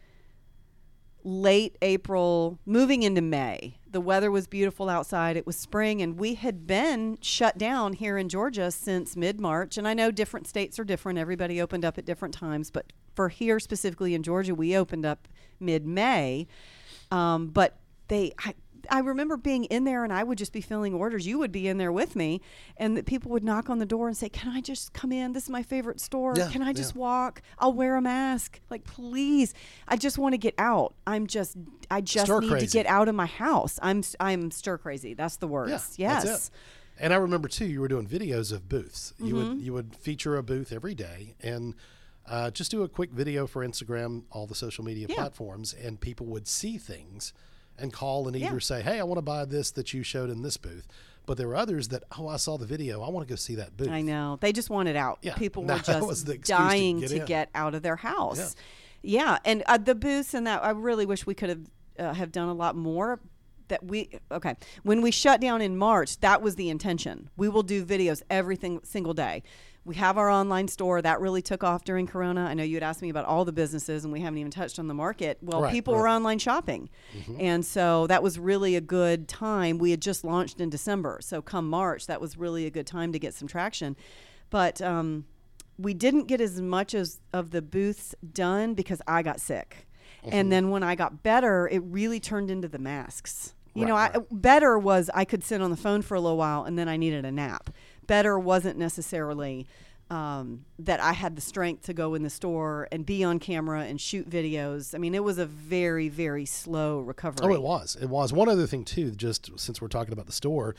late 1.24 1.76
April, 1.80 2.58
moving 2.66 3.02
into 3.02 3.22
May. 3.22 3.78
The 3.90 4.00
weather 4.00 4.30
was 4.30 4.46
beautiful 4.46 4.88
outside. 4.88 5.36
It 5.36 5.46
was 5.46 5.56
spring, 5.56 6.02
and 6.02 6.18
we 6.18 6.34
had 6.34 6.66
been 6.66 7.18
shut 7.22 7.56
down 7.56 7.94
here 7.94 8.18
in 8.18 8.28
Georgia 8.28 8.70
since 8.70 9.16
mid 9.16 9.40
March. 9.40 9.78
And 9.78 9.88
I 9.88 9.94
know 9.94 10.10
different 10.10 10.46
states 10.46 10.78
are 10.78 10.84
different. 10.84 11.18
Everybody 11.18 11.60
opened 11.60 11.84
up 11.84 11.96
at 11.98 12.04
different 12.04 12.34
times, 12.34 12.70
but 12.70 12.92
for 13.14 13.28
here 13.30 13.58
specifically 13.58 14.14
in 14.14 14.22
Georgia, 14.22 14.54
we 14.54 14.76
opened 14.76 15.06
up 15.06 15.26
mid 15.58 15.86
May. 15.86 16.46
Um, 17.10 17.48
but 17.48 17.78
they, 18.08 18.32
I, 18.38 18.54
I 18.90 19.00
remember 19.00 19.36
being 19.36 19.64
in 19.64 19.84
there 19.84 20.04
and 20.04 20.12
I 20.12 20.22
would 20.22 20.38
just 20.38 20.52
be 20.52 20.60
filling 20.60 20.94
orders. 20.94 21.26
You 21.26 21.38
would 21.38 21.52
be 21.52 21.68
in 21.68 21.78
there 21.78 21.92
with 21.92 22.14
me, 22.16 22.40
and 22.76 22.96
that 22.96 23.06
people 23.06 23.30
would 23.32 23.44
knock 23.44 23.68
on 23.70 23.78
the 23.78 23.86
door 23.86 24.08
and 24.08 24.16
say, 24.16 24.28
Can 24.28 24.52
I 24.52 24.60
just 24.60 24.92
come 24.92 25.12
in? 25.12 25.32
This 25.32 25.44
is 25.44 25.50
my 25.50 25.62
favorite 25.62 26.00
store. 26.00 26.34
Yeah, 26.36 26.50
Can 26.50 26.62
I 26.62 26.72
just 26.72 26.94
yeah. 26.94 27.00
walk? 27.00 27.42
I'll 27.58 27.72
wear 27.72 27.96
a 27.96 28.00
mask. 28.02 28.60
Like, 28.70 28.84
please. 28.84 29.54
I 29.88 29.96
just 29.96 30.18
want 30.18 30.32
to 30.34 30.38
get 30.38 30.54
out. 30.58 30.94
I'm 31.06 31.26
just, 31.26 31.56
I 31.90 32.00
just 32.00 32.26
Stir 32.26 32.40
need 32.40 32.50
crazy. 32.50 32.66
to 32.66 32.72
get 32.72 32.86
out 32.86 33.08
of 33.08 33.14
my 33.14 33.26
house. 33.26 33.78
I'm, 33.82 34.02
I'm 34.20 34.50
stir 34.50 34.78
crazy. 34.78 35.14
That's 35.14 35.36
the 35.36 35.46
words. 35.48 35.94
Yeah, 35.96 36.22
yes. 36.24 36.50
And 36.98 37.12
I 37.12 37.16
remember 37.16 37.48
too, 37.48 37.64
you 37.66 37.80
were 37.80 37.88
doing 37.88 38.06
videos 38.06 38.52
of 38.52 38.68
booths. 38.68 39.14
You 39.18 39.34
Mm-hmm. 39.34 39.48
would 39.48 39.60
you 39.60 39.72
would 39.72 39.96
feature 39.96 40.36
a 40.36 40.42
booth 40.42 40.72
every 40.72 40.94
day 40.94 41.34
and 41.42 41.74
uh, 42.26 42.50
just 42.50 42.70
do 42.70 42.82
a 42.84 42.88
quick 42.88 43.10
video 43.10 43.46
for 43.46 43.66
Instagram, 43.66 44.22
all 44.30 44.46
the 44.46 44.54
social 44.54 44.84
media 44.84 45.08
platforms, 45.08 45.74
and 45.74 46.00
people 46.00 46.26
would 46.26 46.46
see 46.48 46.78
things 46.78 47.32
and 47.78 47.92
call 47.92 48.26
and 48.28 48.37
Yeah. 48.37 48.48
either 48.48 48.60
say, 48.60 48.82
"Hey, 48.82 48.98
I 49.00 49.04
want 49.04 49.18
to 49.18 49.22
buy 49.22 49.44
this 49.44 49.70
that 49.72 49.92
you 49.92 50.02
showed 50.02 50.30
in 50.30 50.42
this 50.42 50.56
booth." 50.56 50.87
But 51.26 51.38
there 51.38 51.48
were 51.48 51.56
others 51.56 51.88
that, 51.88 52.02
"Oh, 52.18 52.28
I 52.28 52.37
saw 52.37 52.58
the 52.58 52.66
video. 52.66 53.02
I 53.02 53.08
want 53.08 53.26
to 53.26 53.32
go 53.32 53.37
see 53.37 53.54
that 53.54 53.76
booth." 53.76 53.88
I 53.88 54.02
know. 54.02 54.38
They 54.40 54.52
just 54.52 54.68
wanted 54.70 54.94
out. 54.96 55.18
Yeah, 55.22 55.34
People 55.34 55.62
were 55.64 55.78
just 55.78 56.28
excuse 56.28 56.38
to 56.38 56.38
dying 56.38 57.00
get 57.00 57.10
to 57.10 57.18
get 57.20 57.50
out 57.54 57.74
of 57.74 57.82
their 57.82 57.96
house. 57.96 58.54
Yeah, 59.02 59.38
and 59.44 59.62
uh, 59.66 59.78
the 59.78 59.94
booths 59.94 60.34
and 60.34 60.46
that 60.46 60.64
I 60.64 60.70
really 60.70 61.06
wish 61.06 61.26
we 61.26 61.34
could 61.34 61.48
have 61.50 61.60
uh, 61.98 62.12
have 62.14 62.32
done 62.32 62.48
a 62.48 62.54
lot 62.54 62.76
more. 62.76 63.20
That 63.68 63.82
we 63.82 64.10
okay 64.30 64.56
when 64.82 65.00
we 65.00 65.10
shut 65.10 65.40
down 65.40 65.62
in 65.62 65.78
March, 65.78 66.20
that 66.20 66.42
was 66.42 66.56
the 66.56 66.68
intention. 66.68 67.30
We 67.37 67.48
will 67.48 67.62
do 67.62 67.84
videos 67.84 68.22
every 68.28 68.56
thing, 68.56 68.80
single 68.84 69.14
day. 69.14 69.42
We 69.86 69.96
have 69.96 70.16
our 70.16 70.30
online 70.30 70.68
store 70.68 71.02
that 71.02 71.20
really 71.20 71.42
took 71.42 71.62
off 71.62 71.84
during 71.84 72.06
Corona. 72.06 72.46
I 72.46 72.54
know 72.54 72.62
you 72.62 72.76
had 72.76 72.82
asked 72.82 73.02
me 73.02 73.10
about 73.10 73.26
all 73.26 73.44
the 73.44 73.52
businesses, 73.52 74.04
and 74.04 74.12
we 74.12 74.20
haven't 74.20 74.38
even 74.38 74.50
touched 74.50 74.78
on 74.78 74.88
the 74.88 74.94
market. 74.94 75.38
Well, 75.42 75.62
Right, 75.62 75.72
people 75.72 75.94
right. 75.94 76.00
were 76.00 76.08
online 76.08 76.38
shopping, 76.38 76.88
and 77.38 77.64
so 77.64 78.06
that 78.06 78.22
was 78.22 78.38
really 78.38 78.76
a 78.76 78.80
good 78.80 79.28
time. 79.28 79.76
We 79.76 79.90
had 79.90 80.00
just 80.00 80.24
launched 80.24 80.58
in 80.60 80.70
December, 80.70 81.18
so 81.20 81.42
come 81.42 81.68
March, 81.68 82.06
that 82.06 82.20
was 82.20 82.38
really 82.38 82.64
a 82.64 82.70
good 82.70 82.86
time 82.86 83.12
to 83.12 83.18
get 83.18 83.34
some 83.34 83.46
traction. 83.46 83.94
But 84.48 84.80
um, 84.80 85.26
we 85.78 85.92
didn't 85.92 86.28
get 86.28 86.40
as 86.40 86.62
much 86.62 86.94
as 86.94 87.20
of 87.32 87.50
the 87.50 87.60
booths 87.60 88.14
done 88.32 88.74
because 88.74 89.02
I 89.06 89.22
got 89.22 89.40
sick. 89.40 89.86
Mm-hmm. 90.24 90.30
And 90.32 90.52
then 90.52 90.70
when 90.70 90.82
I 90.82 90.94
got 90.94 91.22
better, 91.22 91.68
it 91.68 91.80
really 91.84 92.20
turned 92.20 92.50
into 92.50 92.68
the 92.68 92.78
masks. 92.78 93.54
You 93.74 93.86
know, 93.86 93.94
Right, 93.94 94.14
I, 94.14 94.20
better 94.30 94.78
was 94.78 95.10
I 95.12 95.24
could 95.24 95.42
sit 95.42 95.60
on 95.60 95.70
the 95.70 95.76
phone 95.76 96.00
for 96.02 96.14
a 96.14 96.20
little 96.20 96.38
while 96.38 96.62
and 96.62 96.78
then 96.78 96.88
I 96.88 96.96
needed 96.96 97.24
a 97.24 97.32
nap. 97.32 97.70
Better 98.06 98.38
wasn't 98.38 98.78
necessarily 98.78 99.66
um, 100.10 100.64
that 100.78 101.00
I 101.00 101.12
had 101.12 101.34
the 101.34 101.40
strength 101.40 101.84
to 101.86 101.94
go 101.94 102.14
in 102.14 102.22
the 102.22 102.30
store 102.30 102.86
and 102.92 103.06
be 103.06 103.24
on 103.24 103.38
camera 103.38 103.84
and 103.84 104.00
shoot 104.00 104.28
videos. 104.28 104.94
I 104.94 104.98
mean, 104.98 105.14
it 105.14 105.24
was 105.24 105.38
a 105.38 105.46
very, 105.46 106.08
very 106.08 106.44
slow 106.44 107.00
recovery. 107.00 107.46
Oh, 107.46 107.54
it 107.54 107.62
was. 107.62 107.96
It 108.00 108.08
was. 108.10 108.32
One 108.32 108.48
other 108.48 108.66
thing 108.66 108.84
too, 108.84 109.12
just 109.12 109.58
since 109.58 109.80
we're 109.80 109.88
talking 109.88 110.12
about 110.12 110.26
the 110.26 110.32
store, 110.32 110.74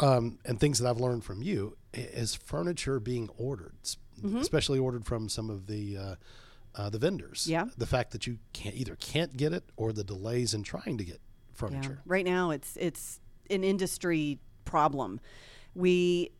um, 0.00 0.38
and 0.44 0.58
things 0.60 0.78
that 0.78 0.88
I've 0.88 1.00
learned 1.00 1.24
from 1.24 1.42
you 1.42 1.76
is 1.92 2.34
furniture 2.34 3.00
being 3.00 3.28
ordered, 3.38 3.74
Mm-hmm. 4.22 4.38
especially 4.38 4.78
ordered 4.78 5.04
from 5.04 5.28
some 5.28 5.50
of 5.50 5.66
the 5.66 5.98
uh, 5.98 6.14
uh, 6.74 6.88
the 6.88 6.98
vendors. 6.98 7.46
Yeah. 7.46 7.66
The 7.76 7.84
fact 7.84 8.12
that 8.12 8.26
you 8.26 8.38
can't 8.54 8.74
either 8.74 8.96
can't 8.96 9.36
get 9.36 9.52
it 9.52 9.64
or 9.76 9.92
the 9.92 10.02
delays 10.04 10.54
in 10.54 10.62
trying 10.62 10.96
to 10.96 11.04
get 11.04 11.20
Yeah. 11.20 11.52
furniture. 11.54 11.98
Right 12.06 12.24
now, 12.24 12.50
it's 12.50 12.78
it's 12.80 13.20
an 13.50 13.62
industry 13.62 14.38
problem. 14.64 15.20
We, 15.74 16.30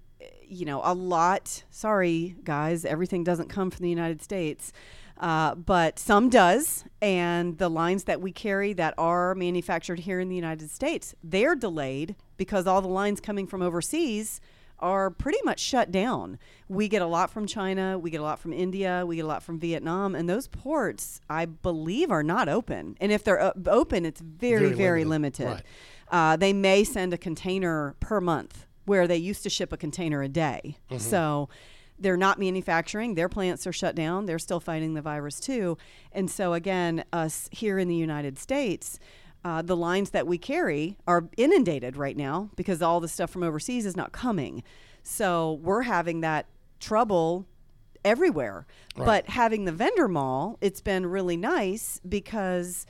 you 0.46 0.64
know, 0.64 0.80
a 0.84 0.94
lot. 0.94 1.64
Sorry, 1.70 2.36
guys, 2.44 2.84
everything 2.84 3.24
doesn't 3.24 3.48
come 3.48 3.70
from 3.70 3.82
the 3.82 3.90
United 3.90 4.22
States, 4.22 4.72
uh, 5.18 5.54
but 5.54 5.98
some 5.98 6.28
does. 6.28 6.84
And 7.02 7.58
the 7.58 7.68
lines 7.68 8.04
that 8.04 8.20
we 8.20 8.32
carry 8.32 8.72
that 8.74 8.94
are 8.98 9.34
manufactured 9.34 10.00
here 10.00 10.20
in 10.20 10.28
the 10.28 10.36
United 10.36 10.70
States, 10.70 11.14
they're 11.22 11.54
delayed 11.54 12.16
because 12.36 12.66
all 12.66 12.82
the 12.82 12.88
lines 12.88 13.20
coming 13.20 13.46
from 13.46 13.62
overseas 13.62 14.40
are 14.78 15.08
pretty 15.08 15.38
much 15.42 15.58
shut 15.58 15.90
down. 15.90 16.38
We 16.68 16.86
get 16.88 17.00
a 17.00 17.06
lot 17.06 17.30
from 17.30 17.46
China, 17.46 17.98
we 17.98 18.10
get 18.10 18.20
a 18.20 18.24
lot 18.24 18.38
from 18.38 18.52
India, 18.52 19.04
we 19.06 19.16
get 19.16 19.24
a 19.24 19.28
lot 19.28 19.42
from 19.42 19.58
Vietnam, 19.58 20.14
and 20.14 20.28
those 20.28 20.48
ports, 20.48 21.20
I 21.30 21.46
believe, 21.46 22.10
are 22.10 22.22
not 22.22 22.48
open. 22.48 22.94
And 23.00 23.10
if 23.10 23.24
they're 23.24 23.40
uh, 23.40 23.52
open, 23.66 24.04
it's 24.04 24.20
very, 24.20 24.66
Very 24.66 24.74
very, 24.74 25.04
limited. 25.04 25.44
limited. 25.44 25.64
Right. 26.12 26.32
Uh, 26.32 26.36
they 26.36 26.52
may 26.52 26.84
send 26.84 27.14
a 27.14 27.18
container 27.18 27.96
per 28.00 28.20
month 28.20 28.65
where 28.86 29.06
they 29.06 29.16
used 29.16 29.42
to 29.42 29.50
ship 29.50 29.72
a 29.72 29.76
container 29.76 30.22
a 30.22 30.28
day. 30.28 30.78
Mm-hmm. 30.90 30.98
So 30.98 31.48
they're 31.98 32.16
not 32.16 32.38
manufacturing. 32.38 33.14
Their 33.14 33.28
plants 33.28 33.66
are 33.66 33.72
shut 33.72 33.94
down. 33.94 34.26
They're 34.26 34.38
still 34.38 34.60
fighting 34.60 34.94
the 34.94 35.02
virus 35.02 35.40
too. 35.40 35.76
And 36.12 36.30
so 36.30 36.52
again, 36.52 37.04
us 37.12 37.48
here 37.52 37.78
in 37.78 37.88
the 37.88 37.94
United 37.94 38.38
States, 38.38 38.98
uh, 39.44 39.62
the 39.62 39.76
lines 39.76 40.10
that 40.10 40.26
we 40.26 40.38
carry 40.38 40.96
are 41.06 41.28
inundated 41.36 41.96
right 41.96 42.16
now 42.16 42.50
because 42.56 42.82
all 42.82 43.00
the 43.00 43.08
stuff 43.08 43.30
from 43.30 43.42
overseas 43.42 43.86
is 43.86 43.96
not 43.96 44.12
coming. 44.12 44.62
So 45.02 45.60
we're 45.62 45.82
having 45.82 46.20
that 46.20 46.46
trouble 46.80 47.46
everywhere. 48.04 48.66
Right. 48.96 49.06
But 49.06 49.28
having 49.30 49.64
the 49.64 49.72
vendor 49.72 50.08
mall, 50.08 50.58
it's 50.60 50.80
been 50.80 51.06
really 51.06 51.36
nice 51.36 52.00
because 52.06 52.86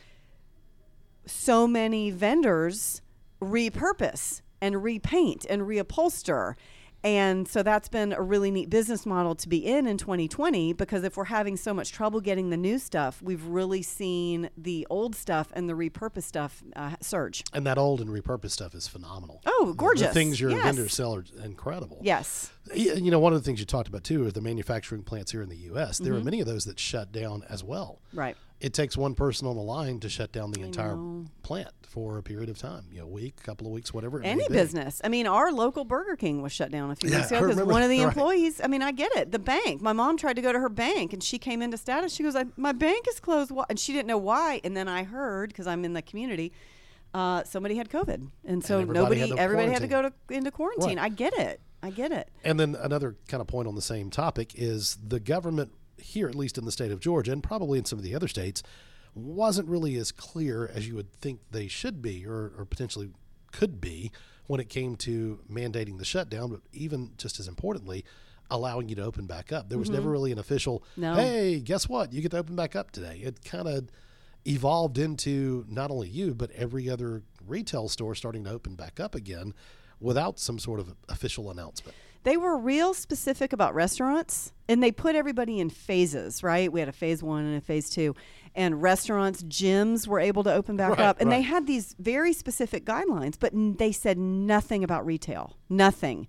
so 1.26 1.66
many 1.66 2.10
vendors 2.10 3.02
repurpose 3.40 4.40
and 4.60 4.82
repaint 4.82 5.46
and 5.48 5.62
reupholster. 5.62 6.54
And 7.04 7.46
so 7.46 7.62
that's 7.62 7.88
been 7.88 8.12
a 8.12 8.22
really 8.22 8.50
neat 8.50 8.68
business 8.68 9.06
model 9.06 9.36
to 9.36 9.48
be 9.48 9.58
in 9.64 9.86
in 9.86 9.96
2020 9.96 10.72
because 10.72 11.04
if 11.04 11.16
we're 11.16 11.24
having 11.26 11.56
so 11.56 11.72
much 11.72 11.92
trouble 11.92 12.20
getting 12.20 12.50
the 12.50 12.56
new 12.56 12.80
stuff, 12.80 13.22
we've 13.22 13.44
really 13.46 13.82
seen 13.82 14.50
the 14.56 14.84
old 14.90 15.14
stuff 15.14 15.52
and 15.54 15.68
the 15.68 15.74
repurposed 15.74 16.24
stuff 16.24 16.64
uh, 16.74 16.96
surge. 17.00 17.44
And 17.52 17.64
that 17.64 17.78
old 17.78 18.00
and 18.00 18.10
repurposed 18.10 18.52
stuff 18.52 18.74
is 18.74 18.88
phenomenal. 18.88 19.40
Oh, 19.46 19.72
gorgeous. 19.76 20.08
The 20.08 20.14
things 20.14 20.40
your 20.40 20.50
Yes. 20.50 20.64
vendors 20.64 20.94
sell 20.94 21.14
are 21.14 21.24
incredible. 21.44 21.98
Yes. 22.02 22.50
You 22.74 23.10
know, 23.12 23.20
one 23.20 23.32
of 23.32 23.40
the 23.40 23.44
things 23.44 23.60
you 23.60 23.66
talked 23.66 23.86
about 23.88 24.02
too 24.02 24.26
is 24.26 24.32
the 24.32 24.40
manufacturing 24.40 25.02
plants 25.04 25.30
here 25.30 25.42
in 25.42 25.48
the 25.48 25.56
U.S. 25.58 25.98
There 25.98 26.12
are 26.12 26.16
Mm-hmm. 26.16 26.24
many 26.24 26.40
of 26.40 26.46
those 26.48 26.64
that 26.64 26.80
shut 26.80 27.12
down 27.12 27.44
as 27.48 27.62
well. 27.62 28.00
Right. 28.12 28.36
It 28.60 28.72
takes 28.72 28.96
one 28.96 29.14
person 29.14 29.46
on 29.46 29.56
the 29.56 29.62
line 29.62 30.00
to 30.00 30.08
shut 30.08 30.32
down 30.32 30.50
the 30.50 30.62
entire 30.62 30.96
know. 30.96 31.26
plant 31.42 31.72
for 31.86 32.16
a 32.16 32.22
period 32.22 32.48
of 32.48 32.56
time. 32.56 32.86
You 32.90 33.00
know, 33.00 33.04
a 33.04 33.10
week, 33.10 33.42
couple 33.42 33.66
of 33.66 33.72
weeks, 33.72 33.92
whatever. 33.92 34.22
Any 34.22 34.48
business. 34.48 35.00
I 35.04 35.08
mean, 35.08 35.26
our 35.26 35.52
local 35.52 35.84
Burger 35.84 36.16
King 36.16 36.40
was 36.40 36.52
shut 36.52 36.70
down 36.70 36.90
a 36.90 36.96
few 36.96 37.10
Yeah, 37.10 37.18
weeks 37.18 37.30
ago 37.30 37.48
because 37.48 37.62
one 37.62 37.82
of 37.82 37.90
the. 37.90 37.96
Right. 38.06 38.08
employees. 38.08 38.60
I 38.62 38.66
mean, 38.66 38.82
I 38.82 38.92
get 38.92 39.14
it. 39.16 39.32
The 39.32 39.38
bank. 39.38 39.80
My 39.80 39.92
mom 39.92 40.16
tried 40.16 40.36
to 40.36 40.42
go 40.42 40.52
to 40.52 40.58
her 40.60 40.68
bank 40.68 41.12
and 41.12 41.22
she 41.22 41.38
came 41.38 41.60
into 41.62 41.76
status. 41.76 42.12
She 42.12 42.22
goes, 42.22 42.36
"My 42.56 42.72
bank 42.72 43.06
is 43.08 43.20
closed," 43.20 43.52
and 43.68 43.78
she 43.78 43.92
didn't 43.92 44.06
know 44.06 44.18
why. 44.18 44.60
And 44.64 44.76
then 44.76 44.88
I 44.88 45.04
heard 45.04 45.48
because 45.50 45.66
I'm 45.66 45.84
in 45.84 45.92
the 45.92 46.02
community, 46.02 46.52
uh, 47.14 47.44
somebody 47.44 47.76
had 47.76 47.88
COVID, 47.88 48.28
and 48.44 48.64
so 48.64 48.80
everybody 48.80 48.98
nobody, 48.98 49.20
had 49.20 49.30
to 49.30 49.38
everybody 49.38 49.70
had 49.70 49.82
to 49.82 49.88
go 49.88 50.02
to 50.02 50.12
into 50.30 50.50
quarantine. 50.50 50.98
Right. 50.98 51.04
I 51.04 51.08
get 51.08 51.32
it. 51.34 51.60
I 51.82 51.90
get 51.90 52.12
it. 52.12 52.28
And 52.44 52.58
then 52.58 52.74
another 52.74 53.16
kind 53.28 53.40
of 53.40 53.46
point 53.46 53.68
on 53.68 53.74
the 53.74 53.82
same 53.82 54.10
topic 54.10 54.52
is 54.54 54.98
the 55.06 55.20
government 55.20 55.72
here, 55.98 56.28
at 56.28 56.34
least 56.34 56.58
in 56.58 56.64
the 56.64 56.72
state 56.72 56.90
of 56.90 57.00
Georgia, 57.00 57.32
and 57.32 57.42
probably 57.42 57.78
in 57.78 57.84
some 57.84 57.98
of 57.98 58.04
the 58.04 58.14
other 58.14 58.28
states, 58.28 58.62
wasn't 59.14 59.68
really 59.68 59.96
as 59.96 60.12
clear 60.12 60.70
as 60.74 60.86
you 60.86 60.94
would 60.94 61.12
think 61.12 61.40
they 61.50 61.68
should 61.68 62.02
be, 62.02 62.26
or, 62.26 62.52
or 62.58 62.64
potentially 62.64 63.10
could 63.52 63.80
be, 63.80 64.12
when 64.46 64.60
it 64.60 64.68
came 64.68 64.94
to 64.96 65.40
mandating 65.50 65.98
the 65.98 66.04
shutdown. 66.04 66.50
But 66.50 66.60
even 66.72 67.12
just 67.16 67.40
as 67.40 67.48
importantly, 67.48 68.04
allowing 68.50 68.88
you 68.88 68.94
to 68.96 69.02
open 69.02 69.26
back 69.26 69.52
up. 69.52 69.68
There 69.68 69.78
was 69.78 69.90
never 69.90 70.02
mm-hmm. 70.02 70.10
really 70.10 70.32
an 70.32 70.38
official. 70.38 70.84
No. 70.96 71.14
Hey, 71.14 71.60
guess 71.60 71.88
what? 71.88 72.12
You 72.12 72.22
get 72.22 72.30
to 72.32 72.38
open 72.38 72.56
back 72.56 72.76
up 72.76 72.90
today. 72.90 73.20
It 73.22 73.44
kind 73.44 73.66
of 73.66 73.88
evolved 74.46 74.98
into 74.98 75.64
not 75.68 75.90
only 75.90 76.08
you, 76.08 76.34
but 76.34 76.50
every 76.52 76.88
other 76.88 77.22
retail 77.46 77.88
store 77.88 78.14
starting 78.14 78.44
to 78.44 78.50
open 78.50 78.74
back 78.76 79.00
up 79.00 79.14
again 79.14 79.54
without 80.00 80.38
some 80.38 80.58
sort 80.58 80.78
of 80.78 80.94
official 81.08 81.50
announcement. 81.50 81.96
They 82.26 82.36
were 82.36 82.58
real 82.58 82.92
specific 82.92 83.52
about 83.52 83.72
restaurants 83.72 84.52
and 84.68 84.82
they 84.82 84.90
put 84.90 85.14
everybody 85.14 85.60
in 85.60 85.70
phases, 85.70 86.42
right? 86.42 86.72
We 86.72 86.80
had 86.80 86.88
a 86.88 86.92
phase 86.92 87.22
one 87.22 87.44
and 87.44 87.56
a 87.56 87.60
phase 87.60 87.88
two. 87.88 88.16
And 88.52 88.82
restaurants, 88.82 89.44
gyms 89.44 90.08
were 90.08 90.18
able 90.18 90.42
to 90.42 90.52
open 90.52 90.76
back 90.76 90.98
Right, 90.98 91.06
up. 91.06 91.20
And 91.20 91.30
they 91.30 91.42
had 91.42 91.68
these 91.68 91.94
very 92.00 92.32
specific 92.32 92.84
guidelines, 92.84 93.36
but 93.38 93.52
n- 93.54 93.76
they 93.78 93.92
said 93.92 94.18
nothing 94.18 94.82
about 94.82 95.06
retail. 95.06 95.56
Nothing. 95.68 96.26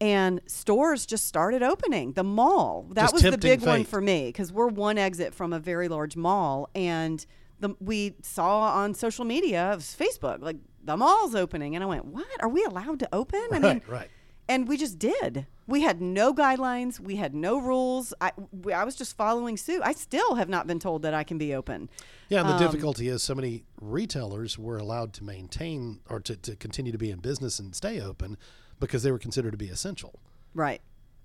And 0.00 0.40
stores 0.46 1.06
just 1.06 1.26
started 1.26 1.60
opening. 1.60 2.12
The 2.12 2.22
mall, 2.22 2.86
that 2.92 3.10
Just 3.10 3.14
was 3.14 3.22
the 3.24 3.36
big 3.36 3.62
one 3.62 3.82
for 3.82 4.00
me 4.00 4.26
because 4.26 4.52
we're 4.52 4.68
one 4.68 4.96
exit 4.96 5.34
from 5.34 5.52
a 5.52 5.58
very 5.58 5.88
large 5.88 6.14
mall. 6.14 6.70
And 6.72 7.26
the, 7.58 7.74
we 7.80 8.14
saw 8.22 8.60
on 8.76 8.94
social 8.94 9.24
media, 9.24 9.72
it 9.72 9.74
was 9.74 9.96
Facebook, 9.98 10.40
like 10.40 10.58
the 10.84 10.96
mall's 10.96 11.34
opening. 11.34 11.74
And 11.74 11.82
I 11.82 11.88
went, 11.88 12.04
what? 12.04 12.28
Are 12.38 12.48
we 12.48 12.62
allowed 12.62 13.00
to 13.00 13.08
open? 13.12 13.42
I 13.50 13.58
mean, 13.58 13.62
Right, 13.62 13.88
right. 13.88 14.10
And 14.52 14.68
we 14.68 14.76
just 14.76 14.98
did. 14.98 15.46
We 15.66 15.82
had 15.82 16.00
no 16.00 16.34
guidelines. 16.34 16.98
We 17.00 17.16
had 17.16 17.34
no 17.34 17.58
rules. 17.58 18.12
I, 18.20 18.32
we, 18.64 18.72
I 18.72 18.84
was 18.84 18.94
just 18.96 19.16
following 19.16 19.56
suit. 19.56 19.80
I 19.84 19.92
still 19.92 20.34
have 20.34 20.48
not 20.48 20.66
been 20.66 20.78
told 20.78 21.02
that 21.02 21.14
I 21.14 21.24
can 21.24 21.38
be 21.38 21.54
open. 21.54 21.88
Yeah, 22.28 22.40
and 22.40 22.48
the 22.48 22.54
Um, 22.54 22.60
difficulty 22.60 23.08
is 23.08 23.22
so 23.22 23.34
many 23.34 23.64
retailers 23.80 24.58
were 24.58 24.76
allowed 24.78 25.12
to 25.14 25.24
maintain 25.24 26.00
or 26.08 26.20
to, 26.20 26.36
to 26.36 26.56
continue 26.56 26.92
to 26.92 26.98
be 26.98 27.10
in 27.10 27.20
business 27.20 27.58
and 27.58 27.74
stay 27.74 28.00
open 28.00 28.36
because 28.80 29.02
they 29.02 29.12
were 29.12 29.18
considered 29.18 29.52
to 29.52 29.56
be 29.56 29.68
essential. 29.68 30.18
Right. 30.54 30.80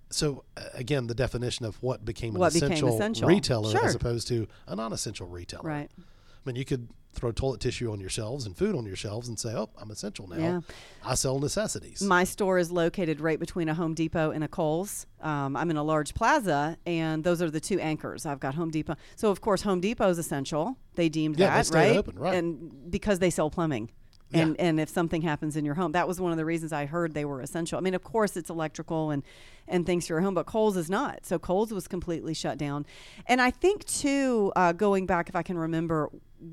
So 0.10 0.44
uh, 0.56 0.62
again, 0.74 1.08
the 1.08 1.16
definition 1.16 1.66
of 1.66 1.82
what 1.84 2.06
became 2.06 2.36
an 2.36 2.40
What 2.40 2.54
became 2.54 2.72
essential, 2.72 2.96
essential. 2.96 3.28
retailer 3.28 3.72
Sure. 3.72 3.86
as 3.86 3.96
opposed 3.96 4.28
to 4.30 4.48
a 4.68 4.76
non-essential 4.76 5.28
retailer. 5.28 5.64
Right. 5.68 5.90
I 5.98 6.02
mean, 6.46 6.56
you 6.56 6.64
could 6.66 6.88
throw 7.18 7.32
toilet 7.32 7.60
tissue 7.60 7.92
on 7.92 8.00
your 8.00 8.10
shelves 8.10 8.46
and 8.46 8.56
food 8.56 8.76
on 8.76 8.86
your 8.86 8.96
shelves 8.96 9.28
and 9.28 9.38
say, 9.38 9.54
"Oh, 9.54 9.70
I'm 9.78 9.92
essential 9.92 10.28
now. 10.28 10.38
Yeah. 10.38 10.60
I 11.04 11.16
sell 11.16 11.40
necessities." 11.40 12.02
My 12.02 12.24
store 12.24 12.58
is 12.60 12.72
located 12.72 13.20
right 13.20 13.40
between 13.40 13.68
a 13.70 13.74
Home 13.74 13.94
Depot 13.94 14.32
and 14.32 14.44
a 14.44 14.48
Kohl's. 14.48 15.06
Um, 15.22 15.56
I'm 15.58 15.70
in 15.70 15.78
a 15.78 15.84
large 15.84 16.14
plaza, 16.14 16.78
and 16.86 17.24
those 17.24 17.42
are 17.42 17.50
the 17.52 17.60
two 17.60 17.80
anchors. 17.80 18.26
I've 18.26 18.40
got 18.40 18.56
Home 18.56 18.70
Depot. 18.72 18.96
So, 19.16 19.32
of 19.32 19.42
course, 19.42 19.64
Home 19.64 19.82
Depot 19.82 20.10
is 20.10 20.18
essential. 20.18 20.78
They 20.96 21.10
deemed 21.10 21.40
Yeah, 21.40 21.56
that, 21.56 21.66
stayed 21.66 21.90
right? 21.90 21.98
open, 21.98 22.18
right. 22.20 22.36
And 22.36 22.92
because 22.92 23.20
they 23.20 23.30
sell 23.30 23.50
plumbing. 23.50 23.90
And, 24.34 24.60
and 24.60 24.78
if 24.78 24.90
something 24.90 25.22
happens 25.22 25.56
in 25.56 25.64
your 25.64 25.76
home, 25.76 25.94
that 25.94 26.06
was 26.06 26.20
one 26.20 26.32
of 26.34 26.38
the 26.38 26.44
reasons 26.44 26.74
I 26.74 26.86
heard 26.86 27.14
they 27.14 27.24
were 27.24 27.40
essential. 27.40 27.78
I 27.78 27.82
mean, 27.82 27.94
of 27.94 28.04
course, 28.04 28.36
it's 28.36 28.50
electrical 28.50 29.10
and, 29.10 29.24
and 29.70 29.86
things 29.86 30.06
for 30.06 30.16
your 30.16 30.22
home, 30.22 30.34
but 30.34 30.46
Kohl's 30.46 30.76
is 30.76 30.90
not. 30.90 31.26
So 31.26 31.40
Kohl's 31.40 31.72
was 31.72 31.88
completely 31.88 32.34
shut 32.34 32.58
down. 32.58 32.86
And 33.28 33.42
I 33.42 33.52
think, 33.52 33.86
too, 33.86 34.52
uh, 34.58 34.74
going 34.74 35.06
back, 35.06 35.30
if 35.30 35.36
I 35.38 35.44
can 35.44 35.58
remember, 35.58 36.10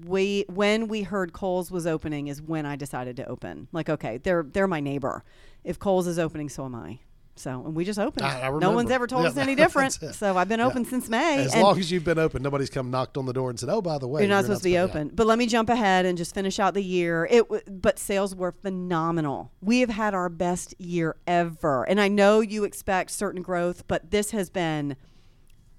we 0.06 0.44
when 0.48 0.88
we 0.88 1.02
heard 1.02 1.32
Kohl's 1.32 1.70
was 1.70 1.86
opening 1.86 2.28
is 2.28 2.40
when 2.42 2.66
I 2.66 2.76
decided 2.76 3.16
to 3.16 3.28
open. 3.28 3.68
Like, 3.72 3.88
okay, 3.88 4.18
they're 4.18 4.42
they're 4.42 4.66
my 4.68 4.80
neighbor. 4.80 5.24
If 5.62 5.78
Kohl's 5.78 6.06
is 6.06 6.18
opening, 6.18 6.48
so 6.48 6.64
am 6.64 6.74
I. 6.74 7.00
So, 7.36 7.64
and 7.66 7.74
we 7.74 7.84
just 7.84 7.98
opened. 7.98 8.24
I- 8.24 8.46
I 8.46 8.58
no 8.60 8.70
one's 8.70 8.92
ever 8.92 9.08
told 9.08 9.24
Yeah, 9.24 9.30
us 9.30 9.36
any 9.36 9.56
different. 9.56 9.98
So 10.14 10.36
I've 10.36 10.48
been 10.48 10.60
Yeah. 10.60 10.66
open 10.68 10.84
since 10.84 11.08
May. 11.08 11.38
as 11.44 11.52
and- 11.52 11.62
long 11.64 11.78
as 11.80 11.90
you've 11.90 12.04
been 12.04 12.18
open, 12.18 12.42
nobody's 12.44 12.70
come 12.70 12.92
knocked 12.92 13.16
on 13.18 13.26
the 13.26 13.32
door 13.32 13.50
and 13.50 13.58
said, 13.58 13.68
"Oh, 13.68 13.82
by 13.82 13.98
the 13.98 14.06
way, 14.06 14.20
you're 14.22 14.28
not 14.28 14.44
supposed 14.44 14.62
to 14.62 14.68
be 14.68 14.78
open. 14.78 15.10
But 15.12 15.26
let 15.26 15.36
me 15.36 15.46
jump 15.48 15.68
ahead 15.68 16.06
and 16.06 16.16
just 16.16 16.32
finish 16.32 16.60
out 16.60 16.74
the 16.74 16.82
year. 16.82 17.26
It 17.28 17.42
w- 17.48 17.62
but 17.68 17.98
sales 17.98 18.36
were 18.36 18.52
phenomenal. 18.52 19.50
We 19.60 19.80
have 19.80 19.90
had 19.90 20.14
our 20.14 20.28
best 20.28 20.74
year 20.80 21.16
ever. 21.26 21.82
And 21.82 22.00
I 22.00 22.06
know 22.06 22.40
you 22.40 22.62
expect 22.62 23.10
certain 23.10 23.42
growth, 23.42 23.82
but 23.88 24.12
this 24.12 24.30
has 24.30 24.48
been 24.48 24.94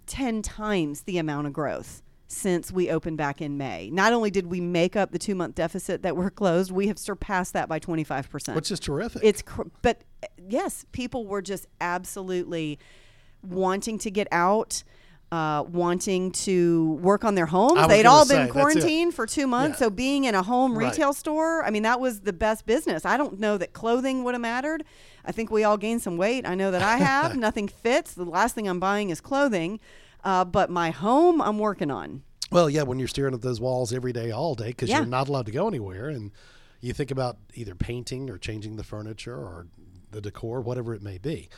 10 0.08 0.42
times 0.42 1.04
the 1.04 1.18
amount 1.18 1.48
of 1.48 1.54
growth 1.54 2.02
since 2.28 2.72
we 2.72 2.90
opened 2.90 3.18
back 3.18 3.42
in 3.42 3.58
May. 3.58 3.90
Not 3.92 4.12
only 4.14 4.32
did 4.32 4.48
we 4.48 4.60
make 4.60 4.96
up 4.96 5.12
the 5.12 5.20
2-month 5.20 5.54
deficit 5.56 6.02
that 6.02 6.18
we're 6.18 6.32
closed, 6.32 6.72
we 6.72 6.88
have 6.88 6.98
surpassed 6.98 7.54
that 7.54 7.70
by 7.70 7.80
25%. 7.80 8.56
Which 8.56 8.72
is 8.72 8.80
terrific. 8.80 9.22
It's 9.24 9.42
cr- 9.44 9.64
but 9.82 10.02
yes, 10.50 10.86
people 10.92 11.28
were 11.28 11.42
just 11.44 11.68
absolutely 11.80 12.80
wanting 13.44 14.00
to 14.00 14.10
get 14.10 14.28
out, 14.32 14.84
uh, 15.32 15.64
wanting 15.68 16.32
to 16.32 16.94
work 17.02 17.24
on 17.24 17.36
their 17.36 17.46
homes. 17.46 17.88
They'd 17.88 18.06
all 18.08 18.26
say, 18.26 18.38
been 18.46 18.50
quarantined 18.52 19.14
for 19.14 19.28
two 19.28 19.46
months, 19.46 19.76
Yeah. 19.80 19.86
so 19.86 19.90
being 19.92 20.24
in 20.24 20.34
a 20.34 20.42
home 20.42 20.76
Right. 20.78 20.90
retail 20.90 21.14
store, 21.14 21.64
I 21.64 21.70
mean, 21.70 21.84
that 21.84 22.00
was 22.00 22.22
the 22.22 22.34
best 22.34 22.66
business. 22.66 23.06
I 23.06 23.18
don't 23.18 23.40
know 23.40 23.58
that 23.60 23.74
clothing 23.74 24.24
would 24.24 24.34
have 24.34 24.42
mattered. 24.42 24.84
I 25.24 25.32
think 25.32 25.52
we 25.52 25.64
all 25.64 25.78
gained 25.78 26.02
some 26.02 26.18
weight. 26.18 26.48
I 26.48 26.56
know 26.56 26.72
that 26.72 26.82
I 26.82 26.98
have. 26.98 27.36
Nothing 27.38 27.68
fits. 27.68 28.14
The 28.16 28.24
last 28.26 28.56
thing 28.56 28.68
I'm 28.68 28.80
buying 28.80 29.12
is 29.12 29.22
clothing. 29.22 29.80
Uh, 30.26 30.44
but 30.44 30.70
my 30.70 30.90
home, 30.92 31.40
I'm 31.42 31.60
working 31.60 31.92
on. 31.92 32.24
Well, 32.52 32.70
yeah, 32.70 32.84
when 32.84 33.00
you're 33.00 33.08
staring 33.08 33.34
at 33.34 33.42
those 33.42 33.62
walls 33.62 33.94
every 33.94 34.12
day, 34.12 34.32
all 34.32 34.56
day, 34.56 34.68
because 34.68 34.90
Yeah. 34.90 34.98
you're 34.98 35.06
not 35.08 35.30
allowed 35.30 35.46
to 35.46 35.52
go 35.52 35.68
anywhere, 35.68 36.10
and 36.10 36.32
you 36.82 36.94
think 36.94 37.12
about 37.12 37.38
either 37.54 37.76
painting 37.76 38.30
or 38.30 38.38
changing 38.38 38.76
the 38.76 38.84
furniture 38.84 39.36
or 39.36 39.68
the 40.12 40.22
decor, 40.22 40.62
whatever 40.62 40.94
it 40.94 41.02
may 41.02 41.18
be. 41.18 41.50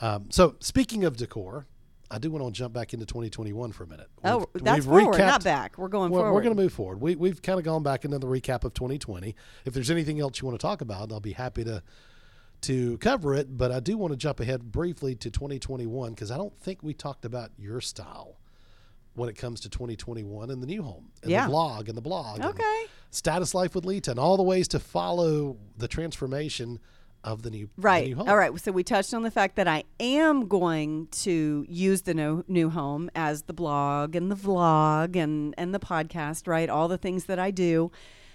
Um, 0.00 0.26
so, 0.30 0.56
speaking 0.60 1.04
of 1.04 1.16
decor, 1.16 1.66
I 2.10 2.18
do 2.18 2.30
want 2.30 2.44
to 2.44 2.52
jump 2.52 2.74
back 2.74 2.92
into 2.92 3.06
2021 3.06 3.72
for 3.72 3.84
a 3.84 3.86
minute. 3.86 4.08
Oh, 4.24 4.46
We've- 4.52 4.64
that's 4.64 4.76
we've 4.78 4.84
forward, 5.02 5.14
recapped- 5.14 5.18
not 5.26 5.44
back. 5.44 5.78
We're 5.78 5.88
going 5.88 6.10
forward. 6.10 6.32
we're 6.32 6.42
going 6.42 6.54
to 6.56 6.62
move 6.62 6.72
forward. 6.72 7.00
We, 7.00 7.16
we've 7.16 7.40
kind 7.42 7.58
of 7.58 7.64
gone 7.64 7.82
back 7.82 8.04
into 8.04 8.18
the 8.18 8.26
recap 8.26 8.64
of 8.64 8.74
2020. 8.74 9.34
If 9.64 9.72
there's 9.74 9.90
anything 9.90 10.20
else 10.20 10.40
you 10.40 10.46
want 10.46 10.58
to 10.60 10.64
talk 10.64 10.80
about, 10.80 11.10
I'll 11.12 11.20
be 11.20 11.32
happy 11.32 11.64
to 11.64 11.82
to 12.64 12.98
cover 12.98 13.34
it. 13.34 13.56
But 13.56 13.72
I 13.72 13.80
do 13.80 13.96
want 13.96 14.12
to 14.12 14.16
jump 14.16 14.40
ahead 14.40 14.70
briefly 14.72 15.14
to 15.16 15.30
2021 15.30 16.10
because 16.10 16.30
I 16.30 16.36
don't 16.36 16.56
think 16.58 16.82
we 16.82 16.92
talked 16.94 17.24
about 17.24 17.50
your 17.58 17.80
style 17.80 18.36
when 19.14 19.28
it 19.28 19.34
comes 19.36 19.60
to 19.60 19.68
2021 19.68 20.50
and 20.50 20.62
the 20.62 20.66
new 20.66 20.82
home 20.82 21.10
and 21.22 21.30
Yeah. 21.30 21.46
the 21.46 21.52
vlog 21.52 21.88
and 21.88 21.96
the 21.96 22.02
blog. 22.02 22.40
Okay. 22.44 22.86
status 23.10 23.54
life 23.54 23.76
with 23.76 23.84
Lita 23.84 24.10
and 24.10 24.18
all 24.18 24.36
the 24.36 24.42
ways 24.42 24.66
to 24.66 24.80
follow 24.80 25.56
the 25.78 25.86
transformation 25.86 26.80
of 27.22 27.42
the 27.42 27.50
new 27.50 27.66
the 27.76 27.82
Right. 27.82 28.08
new 28.08 28.16
home. 28.16 28.28
All 28.28 28.36
right. 28.36 28.50
So 28.60 28.72
we 28.72 28.82
touched 28.82 29.14
on 29.14 29.22
the 29.22 29.30
fact 29.30 29.54
that 29.54 29.68
I 29.68 29.84
am 30.00 30.48
going 30.48 31.06
to 31.22 31.64
use 31.68 32.02
the 32.02 32.12
no, 32.12 32.42
new 32.48 32.70
home 32.70 33.08
as 33.14 33.42
the 33.42 33.52
blog 33.52 34.16
and 34.16 34.32
the 34.32 34.36
vlog 34.36 35.14
and 35.14 35.54
and 35.56 35.72
the 35.72 35.78
podcast, 35.78 36.48
right? 36.48 36.68
All 36.68 36.88
the 36.88 36.98
things 36.98 37.26
that 37.26 37.38
I 37.38 37.52
do. 37.52 37.92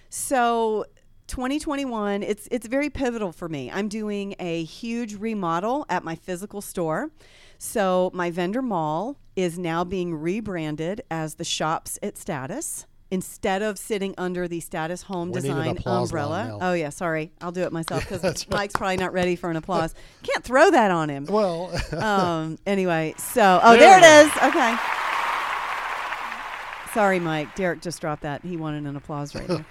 So 0.10 0.86
2021, 1.30 2.24
it's 2.24 2.48
it's 2.52 2.68
very 2.68 2.89
pivotal 2.89 3.32
for 3.32 3.48
me. 3.48 3.72
I'm 3.72 3.88
doing 3.88 4.36
a 4.39 4.63
huge 4.63 5.15
remodel 5.15 5.86
at 5.88 6.04
my 6.04 6.15
physical 6.15 6.60
store. 6.60 7.12
So 7.58 8.10
my 8.13 8.32
vendor 8.32 8.62
mall 8.62 9.18
is 9.36 9.58
now 9.60 9.84
being 9.84 10.15
rebranded 10.15 11.02
as 11.10 11.36
the 11.36 11.44
Shops 11.46 12.00
at 12.04 12.18
Status. 12.18 12.86
Instead 13.12 13.63
of 13.63 13.80
sitting 13.80 14.13
under 14.20 14.48
the 14.48 14.60
Status 14.60 15.02
Home 15.04 15.32
We 15.32 15.42
Design 15.42 15.80
umbrella. 15.84 16.60
Oh 16.62 16.74
yeah, 16.74 16.89
sorry. 16.89 17.32
I'll 17.42 17.52
do 17.52 17.63
it 17.63 17.72
myself 17.72 18.02
because 18.08 18.48
Mike's 18.50 18.76
probably 18.76 18.98
not 18.98 19.13
ready 19.13 19.36
for 19.36 19.50
an 19.50 19.56
applause. 19.56 19.96
Can't 20.22 20.44
throw 20.44 20.70
that 20.70 20.92
on 20.92 21.10
him. 21.10 21.26
Well, 21.26 21.72
Um. 21.94 22.60
Anyway, 22.68 23.15
so 23.18 23.60
oh, 23.63 23.72
There 23.78 24.00
there, 24.00 24.22
it 24.24 24.28
is. 24.28 24.32
Okay. 24.44 24.76
Sorry, 26.93 27.19
Mike. 27.19 27.56
Derek 27.56 27.82
just 27.82 28.02
dropped 28.02 28.23
that. 28.23 28.43
He 28.43 28.58
wanted 28.58 28.86
an 28.86 28.95
applause 28.95 29.36
right 29.36 29.49
now. 29.49 29.65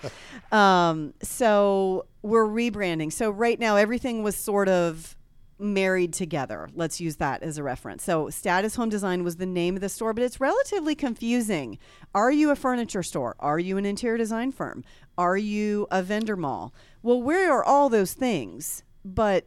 um. 0.57 1.15
So 1.23 2.07
we're 2.23 2.47
rebranding. 2.47 3.13
So 3.13 3.31
right 3.31 3.59
now, 3.59 3.77
everything 3.77 4.23
was 4.23 4.37
sort 4.37 4.69
of 4.69 5.17
married 5.59 6.13
together. 6.13 6.69
Let's 6.75 7.01
use 7.01 7.17
that 7.17 7.43
as 7.43 7.59
a 7.59 7.63
reference. 7.63 8.05
So 8.05 8.31
Status 8.31 8.77
Home 8.77 8.89
Design 8.89 9.25
was 9.25 9.37
the 9.37 9.47
name 9.47 9.75
of 9.75 9.81
the 9.81 9.89
store, 9.89 10.13
but 10.13 10.23
it's 10.23 10.41
relatively 10.41 10.95
confusing. 10.95 11.79
Are 12.15 12.31
you 12.31 12.51
a 12.51 12.57
furniture 12.57 13.03
store? 13.03 13.35
Are 13.41 13.59
you 13.59 13.77
an 13.77 13.85
interior 13.85 14.19
design 14.19 14.53
firm? 14.53 14.85
Are 15.17 15.37
you 15.37 15.87
a 15.91 16.03
vendor 16.03 16.37
mall? 16.37 16.73
Well, 17.03 17.21
we 17.21 17.35
are 17.45 17.65
all 17.65 17.89
those 17.89 18.13
things, 18.13 18.85
but 19.05 19.47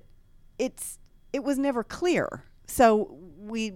it's 0.60 1.00
it 1.34 1.44
was 1.44 1.58
never 1.58 1.84
clear. 1.84 2.44
So 2.68 3.18
we 3.38 3.74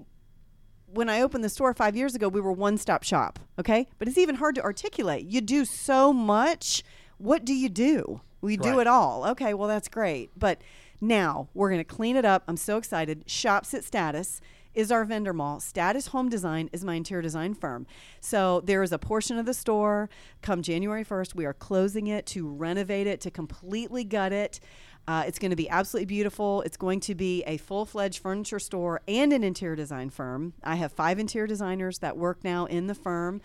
when 0.95 1.09
I 1.09 1.21
opened 1.21 1.43
the 1.43 1.49
store 1.49 1.73
5 1.73 1.95
years 1.95 2.15
ago, 2.15 2.27
we 2.27 2.41
were 2.41 2.51
one-stop 2.51 3.03
shop, 3.03 3.39
okay? 3.59 3.87
But 3.99 4.07
it's 4.07 4.17
even 4.17 4.35
hard 4.35 4.55
to 4.55 4.63
articulate. 4.63 5.25
You 5.25 5.41
do 5.41 5.65
so 5.65 6.13
much. 6.13 6.83
What 7.17 7.45
do 7.45 7.53
you 7.53 7.69
do? 7.69 8.21
We 8.41 8.57
do 8.57 8.79
it 8.79 8.87
all. 8.87 9.25
Okay, 9.29 9.53
well 9.53 9.67
that's 9.67 9.87
great. 9.87 10.31
But 10.37 10.61
now 11.01 11.49
we're 11.53 11.69
going 11.69 11.83
to 11.83 11.83
clean 11.83 12.15
it 12.15 12.25
up. 12.25 12.43
I'm 12.47 12.57
so 12.57 12.77
excited. 12.77 13.23
Shops 13.25 13.73
at 13.73 13.83
Status 13.83 14.39
is 14.75 14.91
our 14.91 15.05
vendor 15.05 15.33
mall. 15.33 15.59
Status 15.59 16.07
Home 16.07 16.29
Design 16.29 16.69
is 16.73 16.83
my 16.83 16.95
interior 16.95 17.21
design 17.21 17.53
firm. 17.53 17.87
So 18.19 18.61
there 18.65 18.83
is 18.83 18.91
a 18.91 18.99
portion 18.99 19.39
of 19.39 19.45
the 19.45 19.53
store 19.53 20.09
come 20.41 20.61
January 20.61 21.03
1st. 21.03 21.33
We 21.33 21.45
are 21.45 21.53
closing 21.53 22.07
it 22.07 22.25
to 22.27 22.47
renovate 22.47 23.07
it, 23.07 23.21
to 23.21 23.31
completely 23.31 24.03
gut 24.03 24.33
it. 24.33 24.59
Uh, 25.07 25.23
it's 25.27 25.37
going 25.39 25.51
to 25.51 25.55
be 25.55 25.69
absolutely 25.69 26.05
beautiful. 26.05 26.61
It's 26.61 26.77
going 26.77 26.99
to 27.01 27.15
be 27.15 27.43
a 27.43 27.57
full 27.57 27.85
fledged 27.85 28.21
furniture 28.21 28.59
store 28.59 29.01
and 29.07 29.31
an 29.31 29.43
interior 29.43 29.75
design 29.75 30.09
firm. 30.09 30.53
I 30.63 30.75
have 30.75 30.91
five 30.91 31.19
interior 31.19 31.47
designers 31.47 31.99
that 31.99 32.17
work 32.17 32.43
now 32.43 32.65
in 32.65 32.87
the 32.87 32.95
firm. 32.95 33.41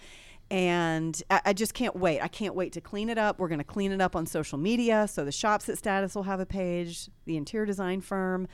And 0.51 1.23
I, 1.31 1.41
I 1.47 1.53
just 1.53 1.75
can't 1.75 1.95
wait. 1.95 2.21
I 2.21 2.29
can't 2.29 2.55
wait 2.55 2.73
to 2.73 2.81
clean 2.81 3.09
it 3.09 3.19
up. 3.19 3.39
We're 3.39 3.49
going 3.49 3.59
to 3.59 3.65
clean 3.65 3.93
it 3.93 4.01
up 4.01 4.17
on 4.17 4.27
social 4.27 4.59
media. 4.59 5.07
So 5.07 5.25
the 5.25 5.33
shops 5.33 5.69
at 5.69 5.79
Status 5.79 6.15
will 6.15 6.25
have 6.25 6.41
a 6.41 6.47
page, 6.47 7.09
the 7.25 7.37
interior 7.37 7.67
design 7.67 8.01
firm. 8.01 8.49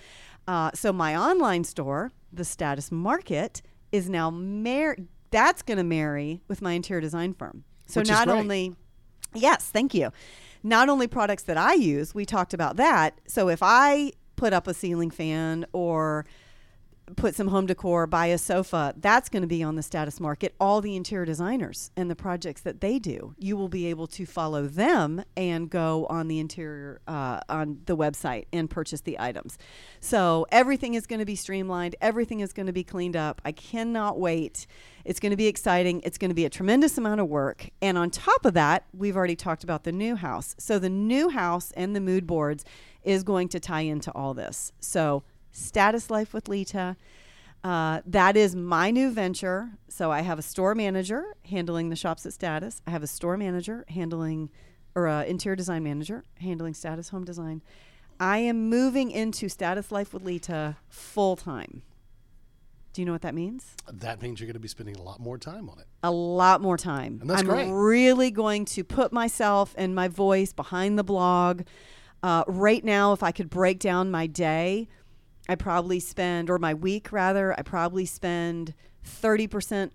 Uh, 0.46 0.70
so 0.74 0.92
my 0.92 1.16
online 1.16 1.64
store, 1.64 2.12
the 2.32 2.44
Status 2.44 2.92
Market, 2.92 3.62
is 3.92 4.10
now 4.10 4.30
mar- 4.30 4.96
that's 5.30 5.62
going 5.62 5.78
to 5.78 5.84
marry 5.84 6.42
with 6.48 6.60
my 6.60 6.72
interior 6.72 7.00
design 7.00 7.32
firm. 7.32 7.64
So 7.86 8.00
Which 8.00 8.08
not 8.08 8.28
only, 8.28 8.74
yes, 9.36 9.68
thank 9.68 9.94
you. 9.94 10.10
Not 10.62 10.88
only 10.88 11.06
products 11.06 11.44
that 11.44 11.56
I 11.56 11.74
use, 11.74 12.14
we 12.14 12.24
talked 12.24 12.54
about 12.54 12.76
that. 12.76 13.20
So 13.26 13.48
if 13.48 13.60
I 13.62 14.12
put 14.36 14.52
up 14.52 14.66
a 14.66 14.74
ceiling 14.74 15.10
fan 15.10 15.64
or 15.72 16.26
put 17.14 17.34
some 17.36 17.48
home 17.48 17.66
decor, 17.66 18.06
buy 18.06 18.26
a 18.26 18.38
sofa, 18.38 18.92
that's 18.96 19.28
going 19.28 19.42
to 19.42 19.46
be 19.46 19.62
on 19.62 19.76
the 19.76 19.82
status 19.82 20.18
market. 20.18 20.54
All 20.58 20.80
the 20.80 20.96
interior 20.96 21.24
designers 21.24 21.90
and 21.96 22.10
the 22.10 22.16
projects 22.16 22.62
that 22.62 22.80
they 22.80 22.98
do, 22.98 23.34
you 23.38 23.56
will 23.56 23.68
be 23.68 23.86
able 23.86 24.08
to 24.08 24.26
follow 24.26 24.66
them 24.66 25.22
and 25.36 25.70
go 25.70 26.06
on 26.10 26.26
the 26.26 26.40
interior 26.40 27.00
uh, 27.06 27.40
on 27.48 27.80
the 27.86 27.96
website 27.96 28.46
and 28.52 28.68
purchase 28.68 29.02
the 29.02 29.18
items. 29.20 29.56
So 30.00 30.46
everything 30.50 30.94
is 30.94 31.06
going 31.06 31.20
to 31.20 31.24
be 31.24 31.36
streamlined. 31.36 31.94
Everything 32.00 32.40
is 32.40 32.52
going 32.52 32.66
to 32.66 32.72
be 32.72 32.84
cleaned 32.84 33.16
up. 33.16 33.40
I 33.44 33.52
cannot 33.52 34.18
wait. 34.18 34.66
It's 35.04 35.20
going 35.20 35.30
to 35.30 35.36
be 35.36 35.46
exciting. 35.46 36.00
It's 36.04 36.18
going 36.18 36.30
to 36.30 36.34
be 36.34 36.44
a 36.44 36.50
tremendous 36.50 36.98
amount 36.98 37.20
of 37.20 37.28
work. 37.28 37.70
And 37.80 37.96
on 37.96 38.10
top 38.10 38.44
of 38.44 38.54
that, 38.54 38.86
we've 38.92 39.16
already 39.16 39.36
talked 39.36 39.62
about 39.62 39.84
the 39.84 39.92
new 39.92 40.16
house. 40.16 40.56
So 40.58 40.80
the 40.80 40.90
new 40.90 41.28
house 41.28 41.70
and 41.76 41.94
the 41.94 42.00
mood 42.00 42.26
boards 42.26 42.64
is 43.04 43.22
going 43.22 43.48
to 43.50 43.60
tie 43.60 43.82
into 43.82 44.10
all 44.12 44.34
this. 44.34 44.72
So 44.80 45.22
Status 45.56 46.10
Life 46.10 46.34
with 46.34 46.48
Lita. 46.48 46.96
Uh, 47.64 48.00
that 48.06 48.36
is 48.36 48.54
my 48.54 48.90
new 48.90 49.10
venture. 49.10 49.70
So 49.88 50.12
I 50.12 50.20
have 50.20 50.38
a 50.38 50.42
store 50.42 50.74
manager 50.74 51.24
handling 51.46 51.88
the 51.88 51.96
shops 51.96 52.26
at 52.26 52.32
Status. 52.32 52.80
I 52.86 52.90
have 52.90 53.02
a 53.02 53.06
store 53.08 53.36
manager 53.36 53.84
handling, 53.88 54.50
or 54.94 55.06
a 55.06 55.24
interior 55.24 55.56
design 55.56 55.82
manager 55.82 56.22
handling 56.40 56.74
Status 56.74 57.08
Home 57.08 57.24
Design. 57.24 57.62
I 58.20 58.38
am 58.38 58.68
moving 58.70 59.10
into 59.10 59.48
Status 59.48 59.90
Life 59.90 60.14
with 60.14 60.22
Lita 60.24 60.76
full 60.88 61.36
time. 61.36 61.82
Do 62.92 63.02
you 63.02 63.06
know 63.06 63.12
what 63.12 63.22
that 63.22 63.34
means? 63.34 63.74
That 63.92 64.22
means 64.22 64.40
you're 64.40 64.46
going 64.46 64.54
to 64.54 64.60
be 64.60 64.68
spending 64.68 64.96
a 64.96 65.02
lot 65.02 65.20
more 65.20 65.36
time 65.36 65.68
on 65.68 65.78
it. 65.78 65.86
a 66.02 66.10
lot 66.10 66.62
more 66.62 66.78
time. 66.78 67.18
And 67.20 67.28
that's 67.28 67.40
I'm 67.42 67.46
great. 67.46 67.70
really 67.70 68.30
going 68.30 68.64
to 68.66 68.84
put 68.84 69.12
myself 69.12 69.74
and 69.76 69.94
my 69.94 70.08
voice 70.08 70.54
behind 70.54 70.98
the 70.98 71.04
blog. 71.04 71.62
Uh, 72.22 72.44
right 72.46 72.82
now, 72.82 73.12
if 73.12 73.22
I 73.22 73.32
could 73.32 73.50
break 73.50 73.80
down 73.80 74.10
my 74.10 74.26
day, 74.26 74.88
I 75.48 75.54
probably 75.54 76.00
spend, 76.00 76.50
or 76.50 76.58
my 76.58 76.74
week 76.74 77.12
rather, 77.12 77.52
I 77.58 77.62
probably 77.62 78.04
spend 78.06 78.74
30%, 79.04 79.90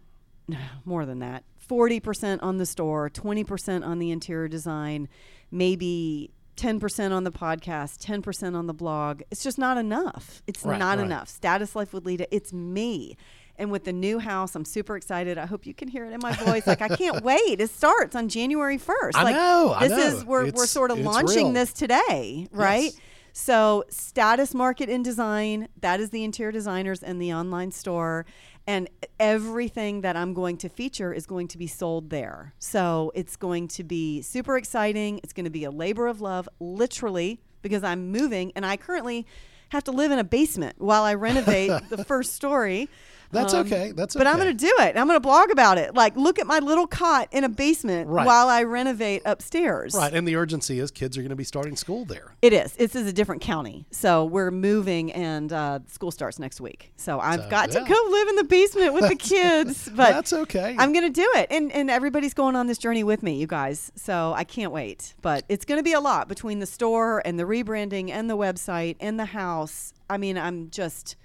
more 0.86 1.06
than 1.06 1.20
that, 1.20 1.44
40% 1.70 2.40
on 2.42 2.58
the 2.58 2.66
store, 2.66 3.10
20% 3.10 3.86
on 3.86 4.00
the 4.00 4.12
interior 4.12 4.48
design, 4.48 5.08
maybe 5.52 6.32
10% 6.58 7.12
on 7.12 7.24
the 7.24 7.32
podcast, 7.32 8.00
10% 8.06 8.56
on 8.56 8.68
the 8.68 8.74
blog. 8.74 9.22
It's 9.32 9.44
just 9.44 9.58
not 9.58 9.78
enough. 9.78 10.42
It's 10.48 10.64
Right, 10.64 10.78
not 10.80 10.98
right. 10.98 11.06
enough. 11.06 11.30
Status 11.30 11.76
Life 11.76 11.94
with 11.94 12.06
Lita, 12.06 12.28
it's 12.34 12.52
me. 12.54 13.16
And 13.58 13.72
with 13.72 13.84
the 13.84 13.94
new 13.94 14.18
house, 14.20 14.56
I'm 14.56 14.66
super 14.66 14.96
excited. 14.98 15.38
I 15.38 15.46
hope 15.46 15.66
you 15.68 15.74
can 15.74 15.88
hear 15.88 16.06
it 16.06 16.14
in 16.14 16.20
my 16.24 16.34
voice. 16.34 16.66
Like 16.66 16.82
I 16.82 16.88
can't 16.88 17.24
wait. 17.24 17.60
It 17.62 17.70
starts 17.70 18.16
on 18.16 18.28
January 18.28 18.78
1st. 18.78 19.12
I 19.14 19.24
like 19.24 19.36
know, 19.36 19.76
I 19.78 19.88
this 19.88 20.14
is 20.16 20.26
we're 20.26 20.50
we're 20.52 20.66
sort 20.66 20.90
of 20.90 21.00
launching 21.00 21.46
real. 21.46 21.54
this 21.54 21.72
today, 21.74 22.48
right? 22.52 22.86
Yes. 22.86 22.98
So, 23.34 23.86
Status 23.90 24.54
Market 24.54 24.90
in 24.90 25.04
Design, 25.04 25.70
that 25.80 26.00
is 26.00 26.10
the 26.10 26.24
interior 26.24 26.52
designers 26.52 27.02
and 27.02 27.22
the 27.22 27.34
online 27.34 27.72
store. 27.72 28.26
And 28.68 28.90
everything 29.20 30.02
that 30.02 30.16
I'm 30.16 30.34
going 30.34 30.58
to 30.58 30.70
feature 30.70 31.14
is 31.14 31.26
going 31.26 31.48
to 31.50 31.58
be 31.58 31.68
sold 31.68 32.10
there. 32.10 32.54
So, 32.60 33.12
it's 33.16 33.36
going 33.36 33.68
to 33.70 33.84
be 33.84 34.22
super 34.22 34.58
exciting. 34.58 35.20
It's 35.24 35.34
going 35.34 35.46
to 35.46 35.52
be 35.52 35.64
a 35.64 35.72
labor 35.72 36.08
of 36.08 36.22
love, 36.22 36.50
literally, 36.60 37.40
because 37.62 37.84
I'm 37.84 38.12
moving 38.12 38.52
and 38.56 38.66
I 38.66 38.78
currently 38.78 39.26
have 39.70 39.84
to 39.86 39.92
live 39.92 40.12
in 40.12 40.20
a 40.20 40.24
basement 40.24 40.76
while 40.80 41.04
I 41.04 41.14
renovate 41.14 41.72
the 41.90 42.04
first 42.04 42.34
story. 42.34 42.90
That's 43.32 43.54
Um, 43.54 43.66
okay. 43.66 43.92
That's 43.94 44.16
okay. 44.16 44.24
But 44.24 44.28
I'm 44.30 44.38
going 44.38 44.56
to 44.56 44.66
do 44.66 44.74
it. 44.80 44.98
I'm 44.98 45.08
going 45.08 45.16
to 45.16 45.20
blog 45.22 45.52
about 45.52 45.78
it. 45.78 45.96
Like, 45.96 46.16
look 46.16 46.38
at 46.40 46.48
my 46.48 46.60
little 46.60 46.88
cot 46.88 47.28
in 47.32 47.44
a 47.44 47.50
basement 47.50 48.10
Right. 48.10 48.26
while 48.26 48.48
I 48.50 48.64
renovate 48.64 49.22
upstairs. 49.26 49.94
Right, 49.96 50.14
and 50.14 50.28
the 50.28 50.36
urgency 50.36 50.80
is 50.80 50.92
kids 50.92 51.18
are 51.18 51.22
going 51.22 51.30
to 51.30 51.36
be 51.36 51.44
starting 51.44 51.76
school 51.76 52.06
there. 52.06 52.34
It 52.42 52.54
is. 52.54 52.74
This 52.74 52.96
is 52.96 53.08
a 53.08 53.14
different 53.14 53.42
county. 53.42 53.86
So 53.92 54.26
we're 54.26 54.52
moving 54.52 55.12
and 55.14 55.52
uh, 55.54 55.80
school 55.88 56.12
starts 56.12 56.40
next 56.40 56.60
week. 56.62 56.92
So 56.98 57.20
I've 57.20 57.44
So, 57.44 57.50
got 57.50 57.74
yeah. 57.74 57.80
to 57.80 57.86
go 57.90 58.08
live 58.10 58.28
in 58.28 58.36
the 58.36 58.44
basement 58.44 58.94
with 58.94 59.08
the 59.10 59.16
kids. 59.34 59.90
But 59.96 60.10
That's 60.12 60.34
okay. 60.34 60.76
I'm 60.78 60.92
going 60.94 61.06
to 61.06 61.22
do 61.22 61.30
it. 61.36 61.48
And, 61.52 61.72
and 61.72 61.90
everybody's 61.90 62.34
going 62.34 62.56
on 62.56 62.68
this 62.68 62.78
journey 62.78 63.04
with 63.04 63.24
me, 63.24 63.36
you 63.36 63.48
guys. 63.48 63.92
So 63.96 64.34
I 64.36 64.44
can't 64.44 64.72
wait. 64.72 65.14
But 65.22 65.46
it's 65.50 65.66
going 65.66 65.80
to 65.80 65.84
be 65.84 65.94
a 65.94 66.00
lot 66.02 66.28
between 66.28 66.60
the 66.60 66.66
store 66.66 67.22
and 67.26 67.40
the 67.40 67.44
rebranding 67.44 68.10
and 68.10 68.30
the 68.30 68.38
website 68.38 68.98
and 69.00 69.20
the 69.20 69.26
house. 69.26 69.94
I 70.10 70.18
mean, 70.18 70.38
I'm 70.38 70.70
just. 70.70 71.16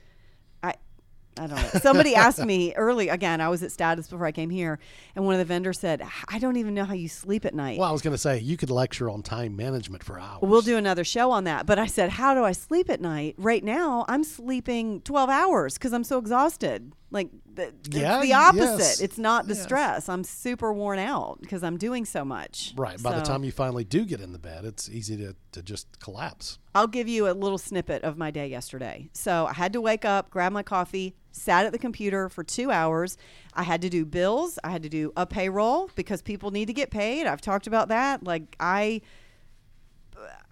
I, 1.38 1.46
don't 1.46 1.50
know. 1.50 1.80
Somebody 1.80 2.14
asked 2.14 2.44
me 2.44 2.74
early 2.74 3.08
again. 3.08 3.40
I 3.40 3.48
was 3.48 3.62
at 3.62 3.72
Status 3.72 4.08
before 4.08 4.26
I 4.26 4.32
came 4.32 4.50
here, 4.50 4.78
and 5.14 5.24
one 5.24 5.34
of 5.34 5.38
the 5.38 5.44
vendors 5.44 5.78
said, 5.78 6.02
"I 6.28 6.38
don't 6.38 6.56
even 6.56 6.74
know 6.74 6.84
how 6.84 6.94
you 6.94 7.08
sleep 7.08 7.44
at 7.44 7.54
night." 7.54 7.78
well, 7.78 7.88
I 7.88 7.92
was 7.92 8.02
going 8.02 8.14
to 8.14 8.18
say 8.18 8.38
you 8.38 8.56
could 8.56 8.70
lecture 8.70 9.10
on 9.10 9.22
time 9.22 9.56
management 9.56 10.02
for 10.02 10.18
hours. 10.18 10.40
We'll 10.42 10.62
do 10.62 10.76
another 10.76 11.04
show 11.04 11.30
on 11.30 11.44
that. 11.44 11.66
But 11.66 11.78
I 11.78 11.86
said, 11.86 12.10
How 12.10 12.34
do 12.34 12.44
I 12.44 12.52
sleep 12.52 12.90
at 12.90 13.00
night? 13.00 13.34
Right 13.38 13.62
now, 13.62 14.04
I'm 14.08 14.24
sleeping 14.24 15.00
12 15.02 15.30
hours 15.30 15.74
because 15.74 15.92
I'm 15.92 16.04
so 16.04 16.18
exhausted. 16.18 16.92
Like, 17.10 17.30
th- 17.54 17.72
Yeah, 17.90 18.16
it's 18.18 18.26
the 18.26 18.32
opposite. 18.34 18.78
yes, 18.78 19.00
It's 19.00 19.16
not 19.16 19.46
the 19.46 19.54
yes. 19.54 19.62
stress. 19.62 20.08
I'm 20.08 20.24
super 20.24 20.72
worn 20.72 20.98
out 20.98 21.38
because 21.40 21.62
I'm 21.62 21.76
doing 21.76 22.04
so 22.04 22.24
much. 22.24 22.74
Right. 22.76 23.00
By 23.00 23.14
the 23.16 23.22
time 23.24 23.44
you 23.44 23.52
finally 23.52 23.84
do 23.84 24.04
get 24.04 24.20
in 24.20 24.32
the 24.32 24.40
bed, 24.40 24.64
it's 24.64 24.88
easy 24.88 25.16
to, 25.18 25.36
to 25.52 25.62
just 25.62 26.00
collapse. 26.00 26.58
I'll 26.74 26.88
give 26.88 27.06
you 27.08 27.28
a 27.28 27.32
little 27.32 27.58
snippet 27.58 28.02
of 28.02 28.18
my 28.18 28.32
day 28.32 28.48
yesterday. 28.48 29.08
So 29.12 29.46
I 29.46 29.52
had 29.52 29.72
to 29.74 29.80
wake 29.80 30.04
up, 30.04 30.30
grab 30.30 30.50
my 30.52 30.64
coffee, 30.64 31.14
sat 31.30 31.64
at 31.64 31.70
the 31.72 31.78
computer 31.78 32.28
for 32.28 32.42
two 32.42 32.72
hours. 32.72 33.16
I 33.54 33.62
had 33.62 33.82
to 33.82 33.88
do 33.88 34.04
bills. 34.04 34.58
I 34.64 34.70
had 34.70 34.82
to 34.82 34.88
do 34.88 35.12
a 35.16 35.26
payroll 35.26 35.88
because 35.94 36.22
people 36.22 36.50
need 36.50 36.66
to 36.66 36.72
get 36.74 36.90
paid. 36.90 37.26
I've 37.28 37.40
talked 37.40 37.68
about 37.68 37.88
that. 37.88 38.24
Like 38.24 38.56
I, 38.58 39.00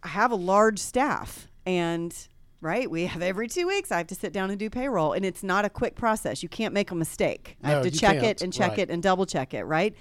I 0.03 0.09
have 0.09 0.31
a 0.31 0.37
large 0.37 0.79
staff 0.79 1.49
and 1.67 2.17
right? 2.65 2.91
We 2.91 3.07
have 3.07 3.23
every 3.23 3.47
two 3.49 3.67
weeks 3.67 3.93
i 3.93 3.99
have 3.99 4.07
to 4.09 4.15
sit 4.15 4.33
down 4.33 4.51
and 4.51 4.59
do 4.59 4.69
payroll 4.71 5.13
and 5.13 5.25
it's 5.25 5.43
not 5.43 5.65
a 5.65 5.71
quick 5.71 5.95
process. 5.95 6.43
You 6.43 6.49
can't 6.49 6.75
make 6.75 6.91
a 6.91 6.95
mistake. 6.95 7.57
I 7.63 7.71
have 7.71 7.83
to 7.85 7.91
check 7.91 8.15
can't. 8.21 8.25
it 8.27 8.43
and 8.43 8.53
check 8.53 8.71
Right. 8.71 8.79
it 8.81 8.91
and 8.91 9.03
double 9.03 9.27
check 9.27 9.55
it 9.55 9.65
right? 9.65 9.95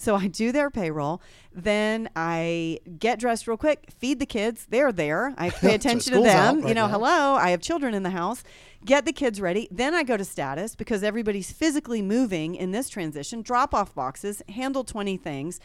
So 0.00 0.14
i 0.14 0.26
do 0.28 0.52
their 0.52 0.70
payroll. 0.70 1.22
Then 1.52 2.08
i 2.16 2.78
get 2.98 3.18
dressed 3.18 3.46
real 3.48 3.56
quick 3.56 3.86
feed 3.96 4.18
the 4.18 4.26
kids. 4.26 4.66
They're 4.68 4.92
there. 4.92 5.34
I 5.38 5.50
pay 5.62 5.68
So 5.70 5.74
attention 5.74 6.12
to 6.14 6.20
them. 6.22 6.66
you 6.68 6.74
know 6.74 6.86
now. 6.86 6.92
hello 6.92 7.34
i 7.36 7.50
have 7.50 7.60
children 7.60 7.94
in 7.94 8.02
the 8.02 8.10
house. 8.10 8.42
Get 8.84 9.04
the 9.06 9.12
kids 9.12 9.40
ready. 9.40 9.68
Then 9.70 9.94
i 9.94 10.02
go 10.02 10.16
to 10.16 10.24
status 10.24 10.74
because 10.76 11.02
everybody's 11.02 11.50
physically 11.52 12.02
moving 12.02 12.54
in 12.54 12.72
this 12.72 12.88
transition. 12.88 13.42
Drop 13.42 13.72
off 13.74 13.94
boxes 13.94 14.42
handle 14.48 14.84
20 14.84 15.16
things 15.16 15.60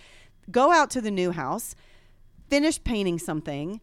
go 0.52 0.72
out 0.72 0.90
to 0.90 1.00
the 1.02 1.12
new 1.12 1.32
house 1.32 1.74
finish 2.50 2.84
painting 2.84 3.18
something, 3.18 3.80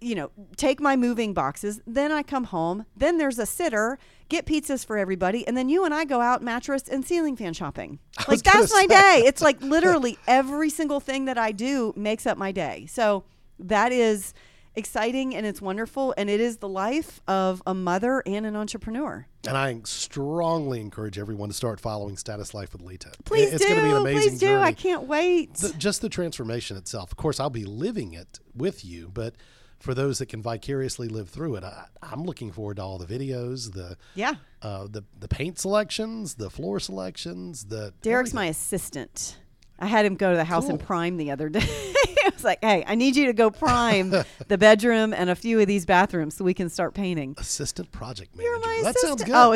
you 0.00 0.14
know, 0.14 0.30
take 0.56 0.80
my 0.80 0.96
moving 0.96 1.34
boxes, 1.34 1.80
then 1.86 2.10
I 2.10 2.22
come 2.22 2.44
home, 2.44 2.86
then 2.96 3.18
there's 3.18 3.38
a 3.38 3.46
sitter, 3.46 3.98
get 4.28 4.46
pizzas 4.46 4.84
for 4.84 4.96
everybody, 4.96 5.46
and 5.46 5.56
then 5.56 5.68
you 5.68 5.84
and 5.84 5.92
I 5.92 6.04
go 6.04 6.20
out 6.20 6.42
mattress 6.42 6.88
and 6.88 7.04
ceiling 7.04 7.36
fan 7.36 7.52
shopping. 7.52 7.98
Like 8.28 8.42
that's 8.42 8.72
my 8.72 8.86
day. 8.86 9.22
It's 9.26 9.42
like 9.42 9.60
literally 9.76 10.16
every 10.28 10.70
single 10.70 11.00
thing 11.00 11.24
that 11.24 11.36
I 11.38 11.52
do 11.52 11.92
makes 11.96 12.26
up 12.26 12.38
my 12.38 12.52
day. 12.52 12.86
So 12.88 13.24
that 13.58 13.92
is 13.92 14.34
exciting 14.76 15.34
and 15.34 15.44
it's 15.44 15.60
wonderful 15.60 16.14
and 16.16 16.30
it 16.30 16.40
is 16.40 16.58
the 16.58 16.68
life 16.68 17.20
of 17.26 17.60
a 17.66 17.74
mother 17.74 18.22
and 18.24 18.46
an 18.46 18.54
entrepreneur. 18.54 19.26
And 19.46 19.56
I 19.56 19.80
strongly 19.84 20.80
encourage 20.80 21.18
everyone 21.18 21.48
to 21.48 21.54
start 21.54 21.80
following 21.80 22.16
Status 22.16 22.54
Life 22.54 22.72
with 22.72 22.82
Lita. 22.82 23.10
Please 23.24 23.52
it's 23.52 23.64
do. 23.64 23.68
going 23.70 23.80
to 23.80 23.86
be 23.86 23.90
an 23.90 23.96
amazing 23.96 24.30
Please 24.30 24.38
do. 24.38 24.46
journey. 24.46 24.62
I 24.62 24.72
can't 24.72 25.04
wait. 25.04 25.54
The- 25.54 25.72
just 25.72 26.02
the 26.02 26.08
transformation 26.08 26.76
itself. 26.76 27.10
Of 27.10 27.16
course, 27.16 27.40
I'll 27.40 27.50
be 27.50 27.64
living 27.64 28.12
it 28.12 28.38
with 28.54 28.84
you, 28.84 29.10
but 29.12 29.34
for 29.80 29.94
those 29.94 30.18
that 30.18 30.26
can 30.26 30.42
vicariously 30.42 31.08
live 31.08 31.28
through 31.30 31.56
it, 31.56 31.64
I, 31.64 31.86
I'm 32.02 32.24
looking 32.24 32.52
forward 32.52 32.76
to 32.76 32.82
all 32.82 32.98
the 32.98 33.06
videos, 33.06 33.72
the 33.72 33.96
yeah. 34.14 34.34
uh, 34.62 34.86
the 34.88 35.02
the 35.18 35.28
paint 35.28 35.58
selections, 35.58 36.34
the 36.34 36.50
floor 36.50 36.78
selections. 36.78 37.64
The 37.64 37.92
Derek's 38.02 38.30
everything. 38.30 38.36
my 38.36 38.46
assistant. 38.46 39.38
I 39.82 39.86
had 39.86 40.04
him 40.04 40.14
go 40.16 40.30
to 40.30 40.36
the 40.36 40.44
house 40.44 40.68
and 40.68 40.78
prime 40.78 41.16
the 41.16 41.30
other 41.30 41.48
day. 41.58 41.60
I 41.66 42.30
was 42.34 42.44
like, 42.44 42.58
"Hey, 42.62 42.84
I 42.86 42.94
need 42.94 43.16
you 43.16 43.26
to 43.26 43.32
go 43.32 43.50
prime 43.50 44.10
the 44.48 44.58
bedroom 44.58 45.14
and 45.14 45.30
a 45.30 45.34
few 45.34 45.58
of 45.58 45.66
these 45.66 45.86
bathrooms 45.86 46.36
so 46.36 46.44
we 46.44 46.52
can 46.54 46.68
start 46.68 46.92
painting." 46.92 47.34
assistant 47.38 47.90
project 47.90 48.36
manager. 48.36 48.50
You're 48.50 48.60
my 48.60 48.80
that 48.82 48.96
assistant. 48.96 49.20
sounds 49.20 49.24
good. 49.24 49.34
Oh, 49.34 49.52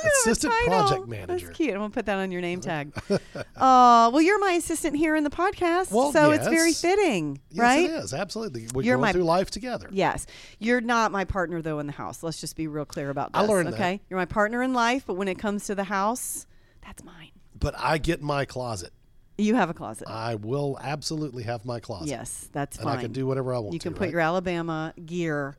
assi- 0.00 0.04
you 0.04 0.10
have 0.10 0.26
a 0.26 0.30
Assistant 0.30 0.52
project 0.66 1.08
manager. 1.08 1.46
That's 1.46 1.56
cute. 1.56 1.70
I'm 1.70 1.78
gonna 1.78 1.90
put 1.90 2.06
that 2.06 2.18
on 2.18 2.30
your 2.32 2.40
name 2.40 2.60
tag. 2.60 2.92
Oh, 3.10 3.18
well, 4.12 4.20
you're 4.22 4.38
my 4.40 4.52
assistant 4.52 4.96
here 4.96 5.16
in 5.16 5.24
the 5.24 5.30
podcast, 5.30 5.92
Well, 5.92 6.12
so 6.12 6.30
it's 6.30 6.46
very 6.48 6.72
fitting, 6.72 7.40
yes, 7.50 7.60
right? 7.60 7.84
it 7.90 7.92
is 7.92 8.14
absolutely. 8.14 8.68
We're 8.74 8.82
You're 8.82 8.96
going 8.96 9.02
my- 9.02 9.12
through 9.12 9.24
life 9.24 9.50
together. 9.50 9.88
Yes. 9.90 10.26
You're 10.58 10.80
not 10.80 11.12
my 11.12 11.24
partner 11.24 11.62
though 11.62 11.78
in 11.78 11.86
the 11.86 11.92
house. 11.92 12.22
Let's 12.22 12.40
just 12.40 12.56
be 12.56 12.66
real 12.66 12.84
clear 12.84 13.10
about 13.10 13.32
this. 13.32 13.42
I 13.42 13.46
learned 13.46 13.68
that. 13.68 13.74
okay? 13.74 14.00
You're 14.08 14.18
my 14.18 14.24
partner 14.26 14.62
in 14.62 14.72
life, 14.74 15.04
but 15.06 15.14
when 15.14 15.28
it 15.28 15.38
comes 15.38 15.64
to 15.66 15.74
the 15.74 15.84
house, 15.84 16.46
that's 16.84 17.02
mine. 17.04 17.30
But 17.58 17.74
I 17.78 17.98
get 17.98 18.22
my 18.22 18.44
closet. 18.44 18.92
You 19.38 19.54
have 19.54 19.70
a 19.70 19.74
closet. 19.74 20.06
I 20.06 20.34
will 20.34 20.78
absolutely 20.82 21.44
have 21.44 21.64
my 21.64 21.80
closet. 21.80 22.08
yes, 22.08 22.48
that's 22.52 22.76
and 22.76 22.84
fine. 22.84 22.98
I 22.98 23.00
can 23.00 23.12
do 23.12 23.26
whatever 23.26 23.54
I 23.54 23.58
want. 23.58 23.72
You 23.72 23.78
to, 23.78 23.82
can 23.88 23.94
put 23.94 24.02
right? 24.02 24.10
your 24.12 24.20
Alabama 24.20 24.92
gear 25.06 25.56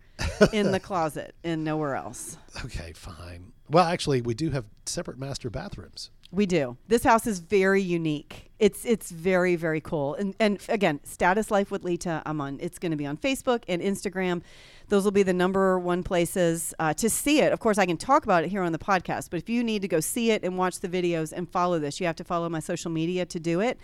in 0.54 0.72
the 0.72 0.80
closet 0.80 1.36
and 1.44 1.64
nowhere 1.64 1.96
else. 1.96 2.38
Okay, 2.66 2.92
fine. 2.94 3.54
Well, 3.70 3.86
actually, 3.86 4.22
we 4.22 4.34
do 4.34 4.50
have 4.50 4.66
separate 4.86 5.18
master 5.18 5.50
bathrooms. 5.50 6.12
We 6.32 6.46
do. 6.46 6.76
This 6.89 7.04
house 7.04 7.26
is 7.26 7.39
very 7.39 7.82
unique. 7.82 8.52
It's 8.60 8.84
it's 8.86 9.10
very 9.10 9.56
very 9.56 9.80
cool. 9.80 10.16
And 10.16 10.36
and 10.39 10.60
again, 10.68 11.00
Status 11.04 11.50
Life 11.50 11.72
with 11.72 11.84
Lita. 11.84 12.22
I'm 12.26 12.42
on. 12.42 12.58
It's 12.62 12.78
going 12.78 12.92
to 12.92 12.98
be 12.98 13.06
on 13.06 13.16
Facebook 13.18 13.64
and 13.70 13.82
Instagram. 13.82 14.42
Those 14.89 15.06
will 15.06 15.12
be 15.12 15.24
the 15.24 15.34
number 15.34 15.80
one 15.80 16.04
places 16.04 16.74
uh, 16.78 16.94
to 16.96 17.10
see 17.10 17.39
it. 17.39 17.54
Of 17.54 17.60
course, 17.62 17.78
I 17.78 17.86
can 17.86 17.98
talk 17.98 18.26
about 18.26 18.44
it 18.44 18.50
here 18.50 18.62
on 18.62 18.74
the 18.74 18.80
podcast. 18.80 19.30
But 19.30 19.38
if 19.38 19.50
you 19.50 19.64
need 19.64 19.82
to 19.82 19.88
go 19.88 20.02
see 20.02 20.32
it 20.32 20.44
and 20.44 20.58
watch 20.58 20.82
the 20.82 20.89
videos 20.89 21.32
and 21.32 21.50
follow 21.50 21.80
this, 21.80 22.02
you 22.02 22.06
have 22.06 22.18
to 22.18 22.26
follow 22.26 22.50
my 22.50 22.60
social 22.60 22.92
media 22.92 23.26
to 23.26 23.39
do 23.39 23.62
it. 23.62 23.78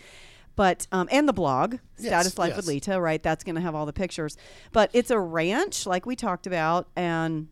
But 0.57 0.87
um, 0.91 1.07
and 1.11 1.29
the 1.29 1.33
blog, 1.33 1.75
Yes, 1.97 2.07
Status 2.07 2.37
Life 2.37 2.57
with. 2.57 2.67
Lita, 2.67 2.99
right? 2.99 3.23
That's 3.23 3.45
going 3.45 3.55
to 3.55 3.61
have 3.61 3.75
all 3.75 3.85
the 3.85 3.93
pictures. 3.93 4.35
But 4.73 4.89
it's 4.91 5.11
a 5.11 5.19
ranch, 5.19 5.85
like 5.85 6.05
we 6.05 6.17
talked 6.17 6.45
about, 6.47 6.89
and 6.97 7.47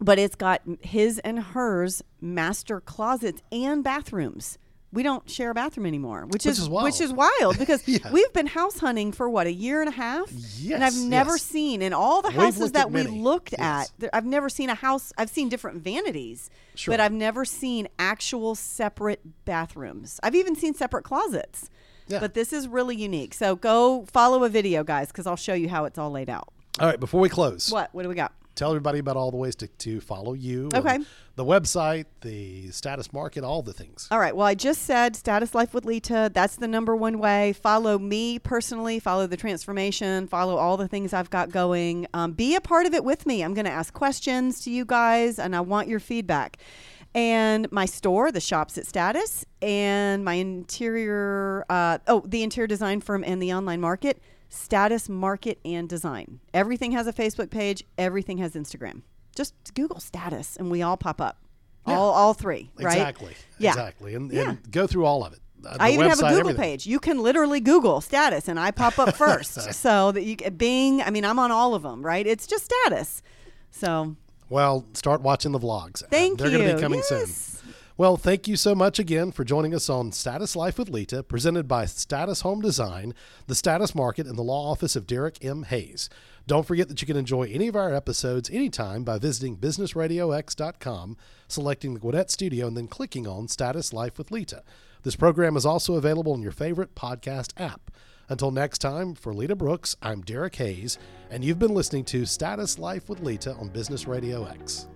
but 0.00 0.18
it's 0.18 0.34
got 0.34 0.60
his 0.82 1.18
and 1.20 1.38
hers 1.38 2.02
master 2.20 2.80
closets 2.80 3.40
and 3.52 3.82
bathrooms. 3.84 4.58
We 4.92 5.02
don't 5.02 5.30
share 5.30 5.50
a 5.50 5.54
bathroom 5.54 5.86
anymore, 5.86 6.26
which, 6.26 6.44
Which 6.44 6.58
is 6.58 6.68
wild. 6.68 6.84
which 6.84 7.00
is 7.00 7.12
wild 7.14 7.58
because 7.58 7.82
Yeah. 7.88 8.10
we've 8.12 8.30
been 8.34 8.46
house 8.48 8.78
hunting 8.78 9.12
for 9.12 9.26
what 9.30 9.46
a 9.46 9.52
year 9.52 9.80
and 9.80 9.88
a 9.88 9.92
half, 9.92 10.30
and 10.70 10.84
I've 10.84 10.96
never 10.96 11.30
yes. 11.30 11.42
seen 11.42 11.80
in 11.80 11.94
all 11.94 12.20
the 12.20 12.28
We've 12.28 12.36
houses 12.38 12.72
that 12.72 12.90
we 12.90 13.04
looked 13.04 13.54
Yes. 13.58 13.90
at. 14.02 14.10
I've 14.12 14.26
never 14.26 14.50
seen 14.50 14.68
a 14.68 14.74
house. 14.74 15.10
I've 15.16 15.30
seen 15.30 15.48
different 15.48 15.78
vanities, 15.82 16.50
Sure. 16.74 16.92
but 16.92 17.00
I've 17.00 17.12
never 17.12 17.44
seen 17.46 17.88
actual 17.98 18.54
separate 18.54 19.20
bathrooms. 19.46 20.18
I've 20.24 20.34
even 20.34 20.56
seen 20.56 20.74
separate 20.74 21.04
closets. 21.04 21.70
Yeah. 22.08 22.20
But 22.20 22.34
this 22.34 22.52
is 22.52 22.68
really 22.68 22.96
unique. 22.96 23.34
So 23.34 23.56
go 23.56 24.06
follow 24.12 24.44
a 24.44 24.48
video, 24.48 24.84
guys, 24.84 25.08
because 25.08 25.26
I'll 25.26 25.36
show 25.36 25.54
you 25.54 25.68
how 25.68 25.84
it's 25.84 25.98
all 25.98 26.10
laid 26.10 26.28
out. 26.28 26.48
All 26.80 26.86
right, 26.86 26.98
before 26.98 27.20
we 27.20 27.28
close, 27.28 27.70
What? 27.70 27.90
What 27.92 28.02
do 28.02 28.08
we 28.08 28.14
got? 28.14 28.32
tell 28.54 28.70
everybody 28.70 28.98
about 28.98 29.16
all 29.16 29.30
the 29.30 29.36
ways 29.36 29.54
to, 29.56 29.66
to 29.66 30.00
follow 30.00 30.34
you. 30.34 30.68
Okay. 30.74 30.98
The 31.36 31.44
website, 31.44 32.04
the 32.20 32.70
status 32.70 33.12
market, 33.12 33.42
all 33.44 33.62
the 33.62 33.72
things. 33.72 34.06
All 34.10 34.18
right. 34.18 34.36
Well, 34.36 34.46
I 34.46 34.54
just 34.54 34.82
said 34.82 35.16
Status 35.16 35.54
Life 35.54 35.72
with 35.72 35.86
Lita. 35.86 36.30
That's 36.32 36.56
the 36.56 36.68
number 36.68 36.94
one 36.94 37.18
way. 37.18 37.54
Follow 37.54 37.98
me 37.98 38.38
personally. 38.38 38.98
Follow 38.98 39.26
the 39.26 39.38
transformation. 39.38 40.26
Follow 40.26 40.56
all 40.56 40.76
the 40.76 40.88
things 40.88 41.14
I've 41.14 41.30
got 41.30 41.50
going. 41.50 42.06
Um, 42.12 42.32
be 42.32 42.54
a 42.54 42.60
part 42.60 42.84
of 42.84 42.92
it 42.92 43.04
with 43.04 43.24
me. 43.24 43.42
I'm 43.42 43.54
going 43.54 43.64
to 43.64 43.70
ask 43.70 43.94
questions 43.94 44.62
to 44.64 44.70
you 44.70 44.84
guys, 44.84 45.38
and 45.38 45.56
I 45.56 45.62
want 45.62 45.88
your 45.88 46.00
feedback. 46.00 46.58
And 47.14 47.70
my 47.70 47.84
store, 47.84 48.32
the 48.32 48.40
shops 48.40 48.78
at 48.78 48.86
Status, 48.86 49.44
and 49.60 50.24
my 50.24 50.34
interior, 50.34 51.64
uh, 51.68 51.98
oh, 52.08 52.22
the 52.26 52.42
interior 52.42 52.66
design 52.66 53.00
firm 53.00 53.22
and 53.26 53.42
the 53.42 53.52
online 53.52 53.80
market, 53.80 54.22
Status 54.48 55.08
Market 55.08 55.58
and 55.64 55.88
Design. 55.88 56.40
Everything 56.54 56.92
has 56.92 57.06
a 57.06 57.12
Facebook 57.12 57.50
page. 57.50 57.84
Everything 57.98 58.38
has 58.38 58.54
Instagram. 58.54 59.02
Just 59.36 59.54
Google 59.74 60.00
Status, 60.00 60.56
and 60.56 60.70
we 60.70 60.82
all 60.82 60.96
pop 60.96 61.20
up. 61.20 61.38
Yeah. 61.86 61.94
All, 61.94 62.12
all 62.12 62.34
three, 62.34 62.70
right? 62.78 62.92
Exactly. 62.92 63.34
Yeah. 63.58 63.70
Exactly. 63.70 64.14
And, 64.14 64.32
Yeah. 64.32 64.56
go 64.70 64.86
through 64.86 65.04
all 65.04 65.24
of 65.24 65.32
it. 65.32 65.40
Uh, 65.64 65.76
I 65.80 65.90
even 65.92 66.08
have 66.08 66.18
a 66.18 66.22
Google 66.22 66.38
everything. 66.40 66.62
page. 66.62 66.86
You 66.86 66.98
can 66.98 67.18
literally 67.18 67.60
Google 67.60 68.00
status, 68.00 68.48
and 68.48 68.58
I 68.58 68.70
pop 68.70 68.98
up 68.98 69.14
first, 69.16 69.72
so 69.74 70.12
that 70.12 70.22
you 70.24 70.36
Bing. 70.36 71.02
I 71.02 71.10
mean, 71.10 71.24
I'm 71.24 71.38
on 71.38 71.50
all 71.50 71.74
of 71.74 71.82
them, 71.82 72.04
right? 72.04 72.26
It's 72.26 72.46
just 72.46 72.64
status. 72.64 73.22
So 73.70 74.16
Well, 74.52 74.84
start 74.92 75.22
watching 75.22 75.52
the 75.52 75.58
vlogs. 75.58 76.06
Thank 76.10 76.38
They're 76.38 76.50
you. 76.50 76.58
going 76.58 76.68
to 76.68 76.74
be 76.76 76.82
coming 76.82 77.00
soon. 77.02 77.20
Yes. 77.20 77.62
Well, 77.96 78.18
thank 78.18 78.46
you 78.46 78.56
so 78.56 78.74
much 78.74 78.98
again 78.98 79.32
for 79.32 79.44
joining 79.44 79.74
us 79.74 79.88
on 79.88 80.12
Status 80.12 80.54
Life 80.54 80.78
with 80.78 80.90
Lita, 80.90 81.22
presented 81.22 81.66
by 81.66 81.86
Status 81.86 82.42
Home 82.42 82.60
Design, 82.60 83.14
the 83.46 83.54
Status 83.54 83.94
Market, 83.94 84.26
and 84.26 84.36
the 84.36 84.42
law 84.42 84.70
office 84.70 84.94
of 84.94 85.06
Derek 85.06 85.42
M. 85.42 85.62
Hayes. 85.62 86.10
Don't 86.46 86.66
forget 86.66 86.88
that 86.88 87.00
you 87.00 87.06
can 87.06 87.16
enjoy 87.16 87.44
any 87.44 87.66
of 87.66 87.76
our 87.76 87.94
episodes 87.94 88.50
anytime 88.50 89.04
by 89.04 89.18
visiting 89.18 89.56
businessradiox.com, 89.56 91.16
selecting 91.48 91.94
the 91.94 92.00
Gwinnett 92.00 92.30
Studio, 92.30 92.66
and 92.66 92.76
then 92.76 92.88
clicking 92.88 93.26
on 93.26 93.48
Status 93.48 93.94
Life 93.94 94.18
with 94.18 94.30
Lita. 94.30 94.62
This 95.02 95.16
program 95.16 95.56
is 95.56 95.64
also 95.64 95.94
available 95.94 96.34
on 96.34 96.42
your 96.42 96.52
favorite 96.52 96.94
podcast 96.94 97.58
app. 97.58 97.90
Until 98.28 98.50
next 98.50 98.78
time, 98.78 99.14
for 99.14 99.34
Lita 99.34 99.56
Brooks, 99.56 99.96
I'm 100.00 100.22
Derek 100.22 100.54
Hayes, 100.56 100.98
and 101.30 101.44
you've 101.44 101.58
been 101.58 101.74
listening 101.74 102.04
to 102.06 102.24
Status 102.24 102.78
Life 102.78 103.08
with 103.08 103.20
Lita 103.20 103.54
on 103.54 103.68
Business 103.68 104.06
Radio 104.06 104.44
X. 104.44 104.86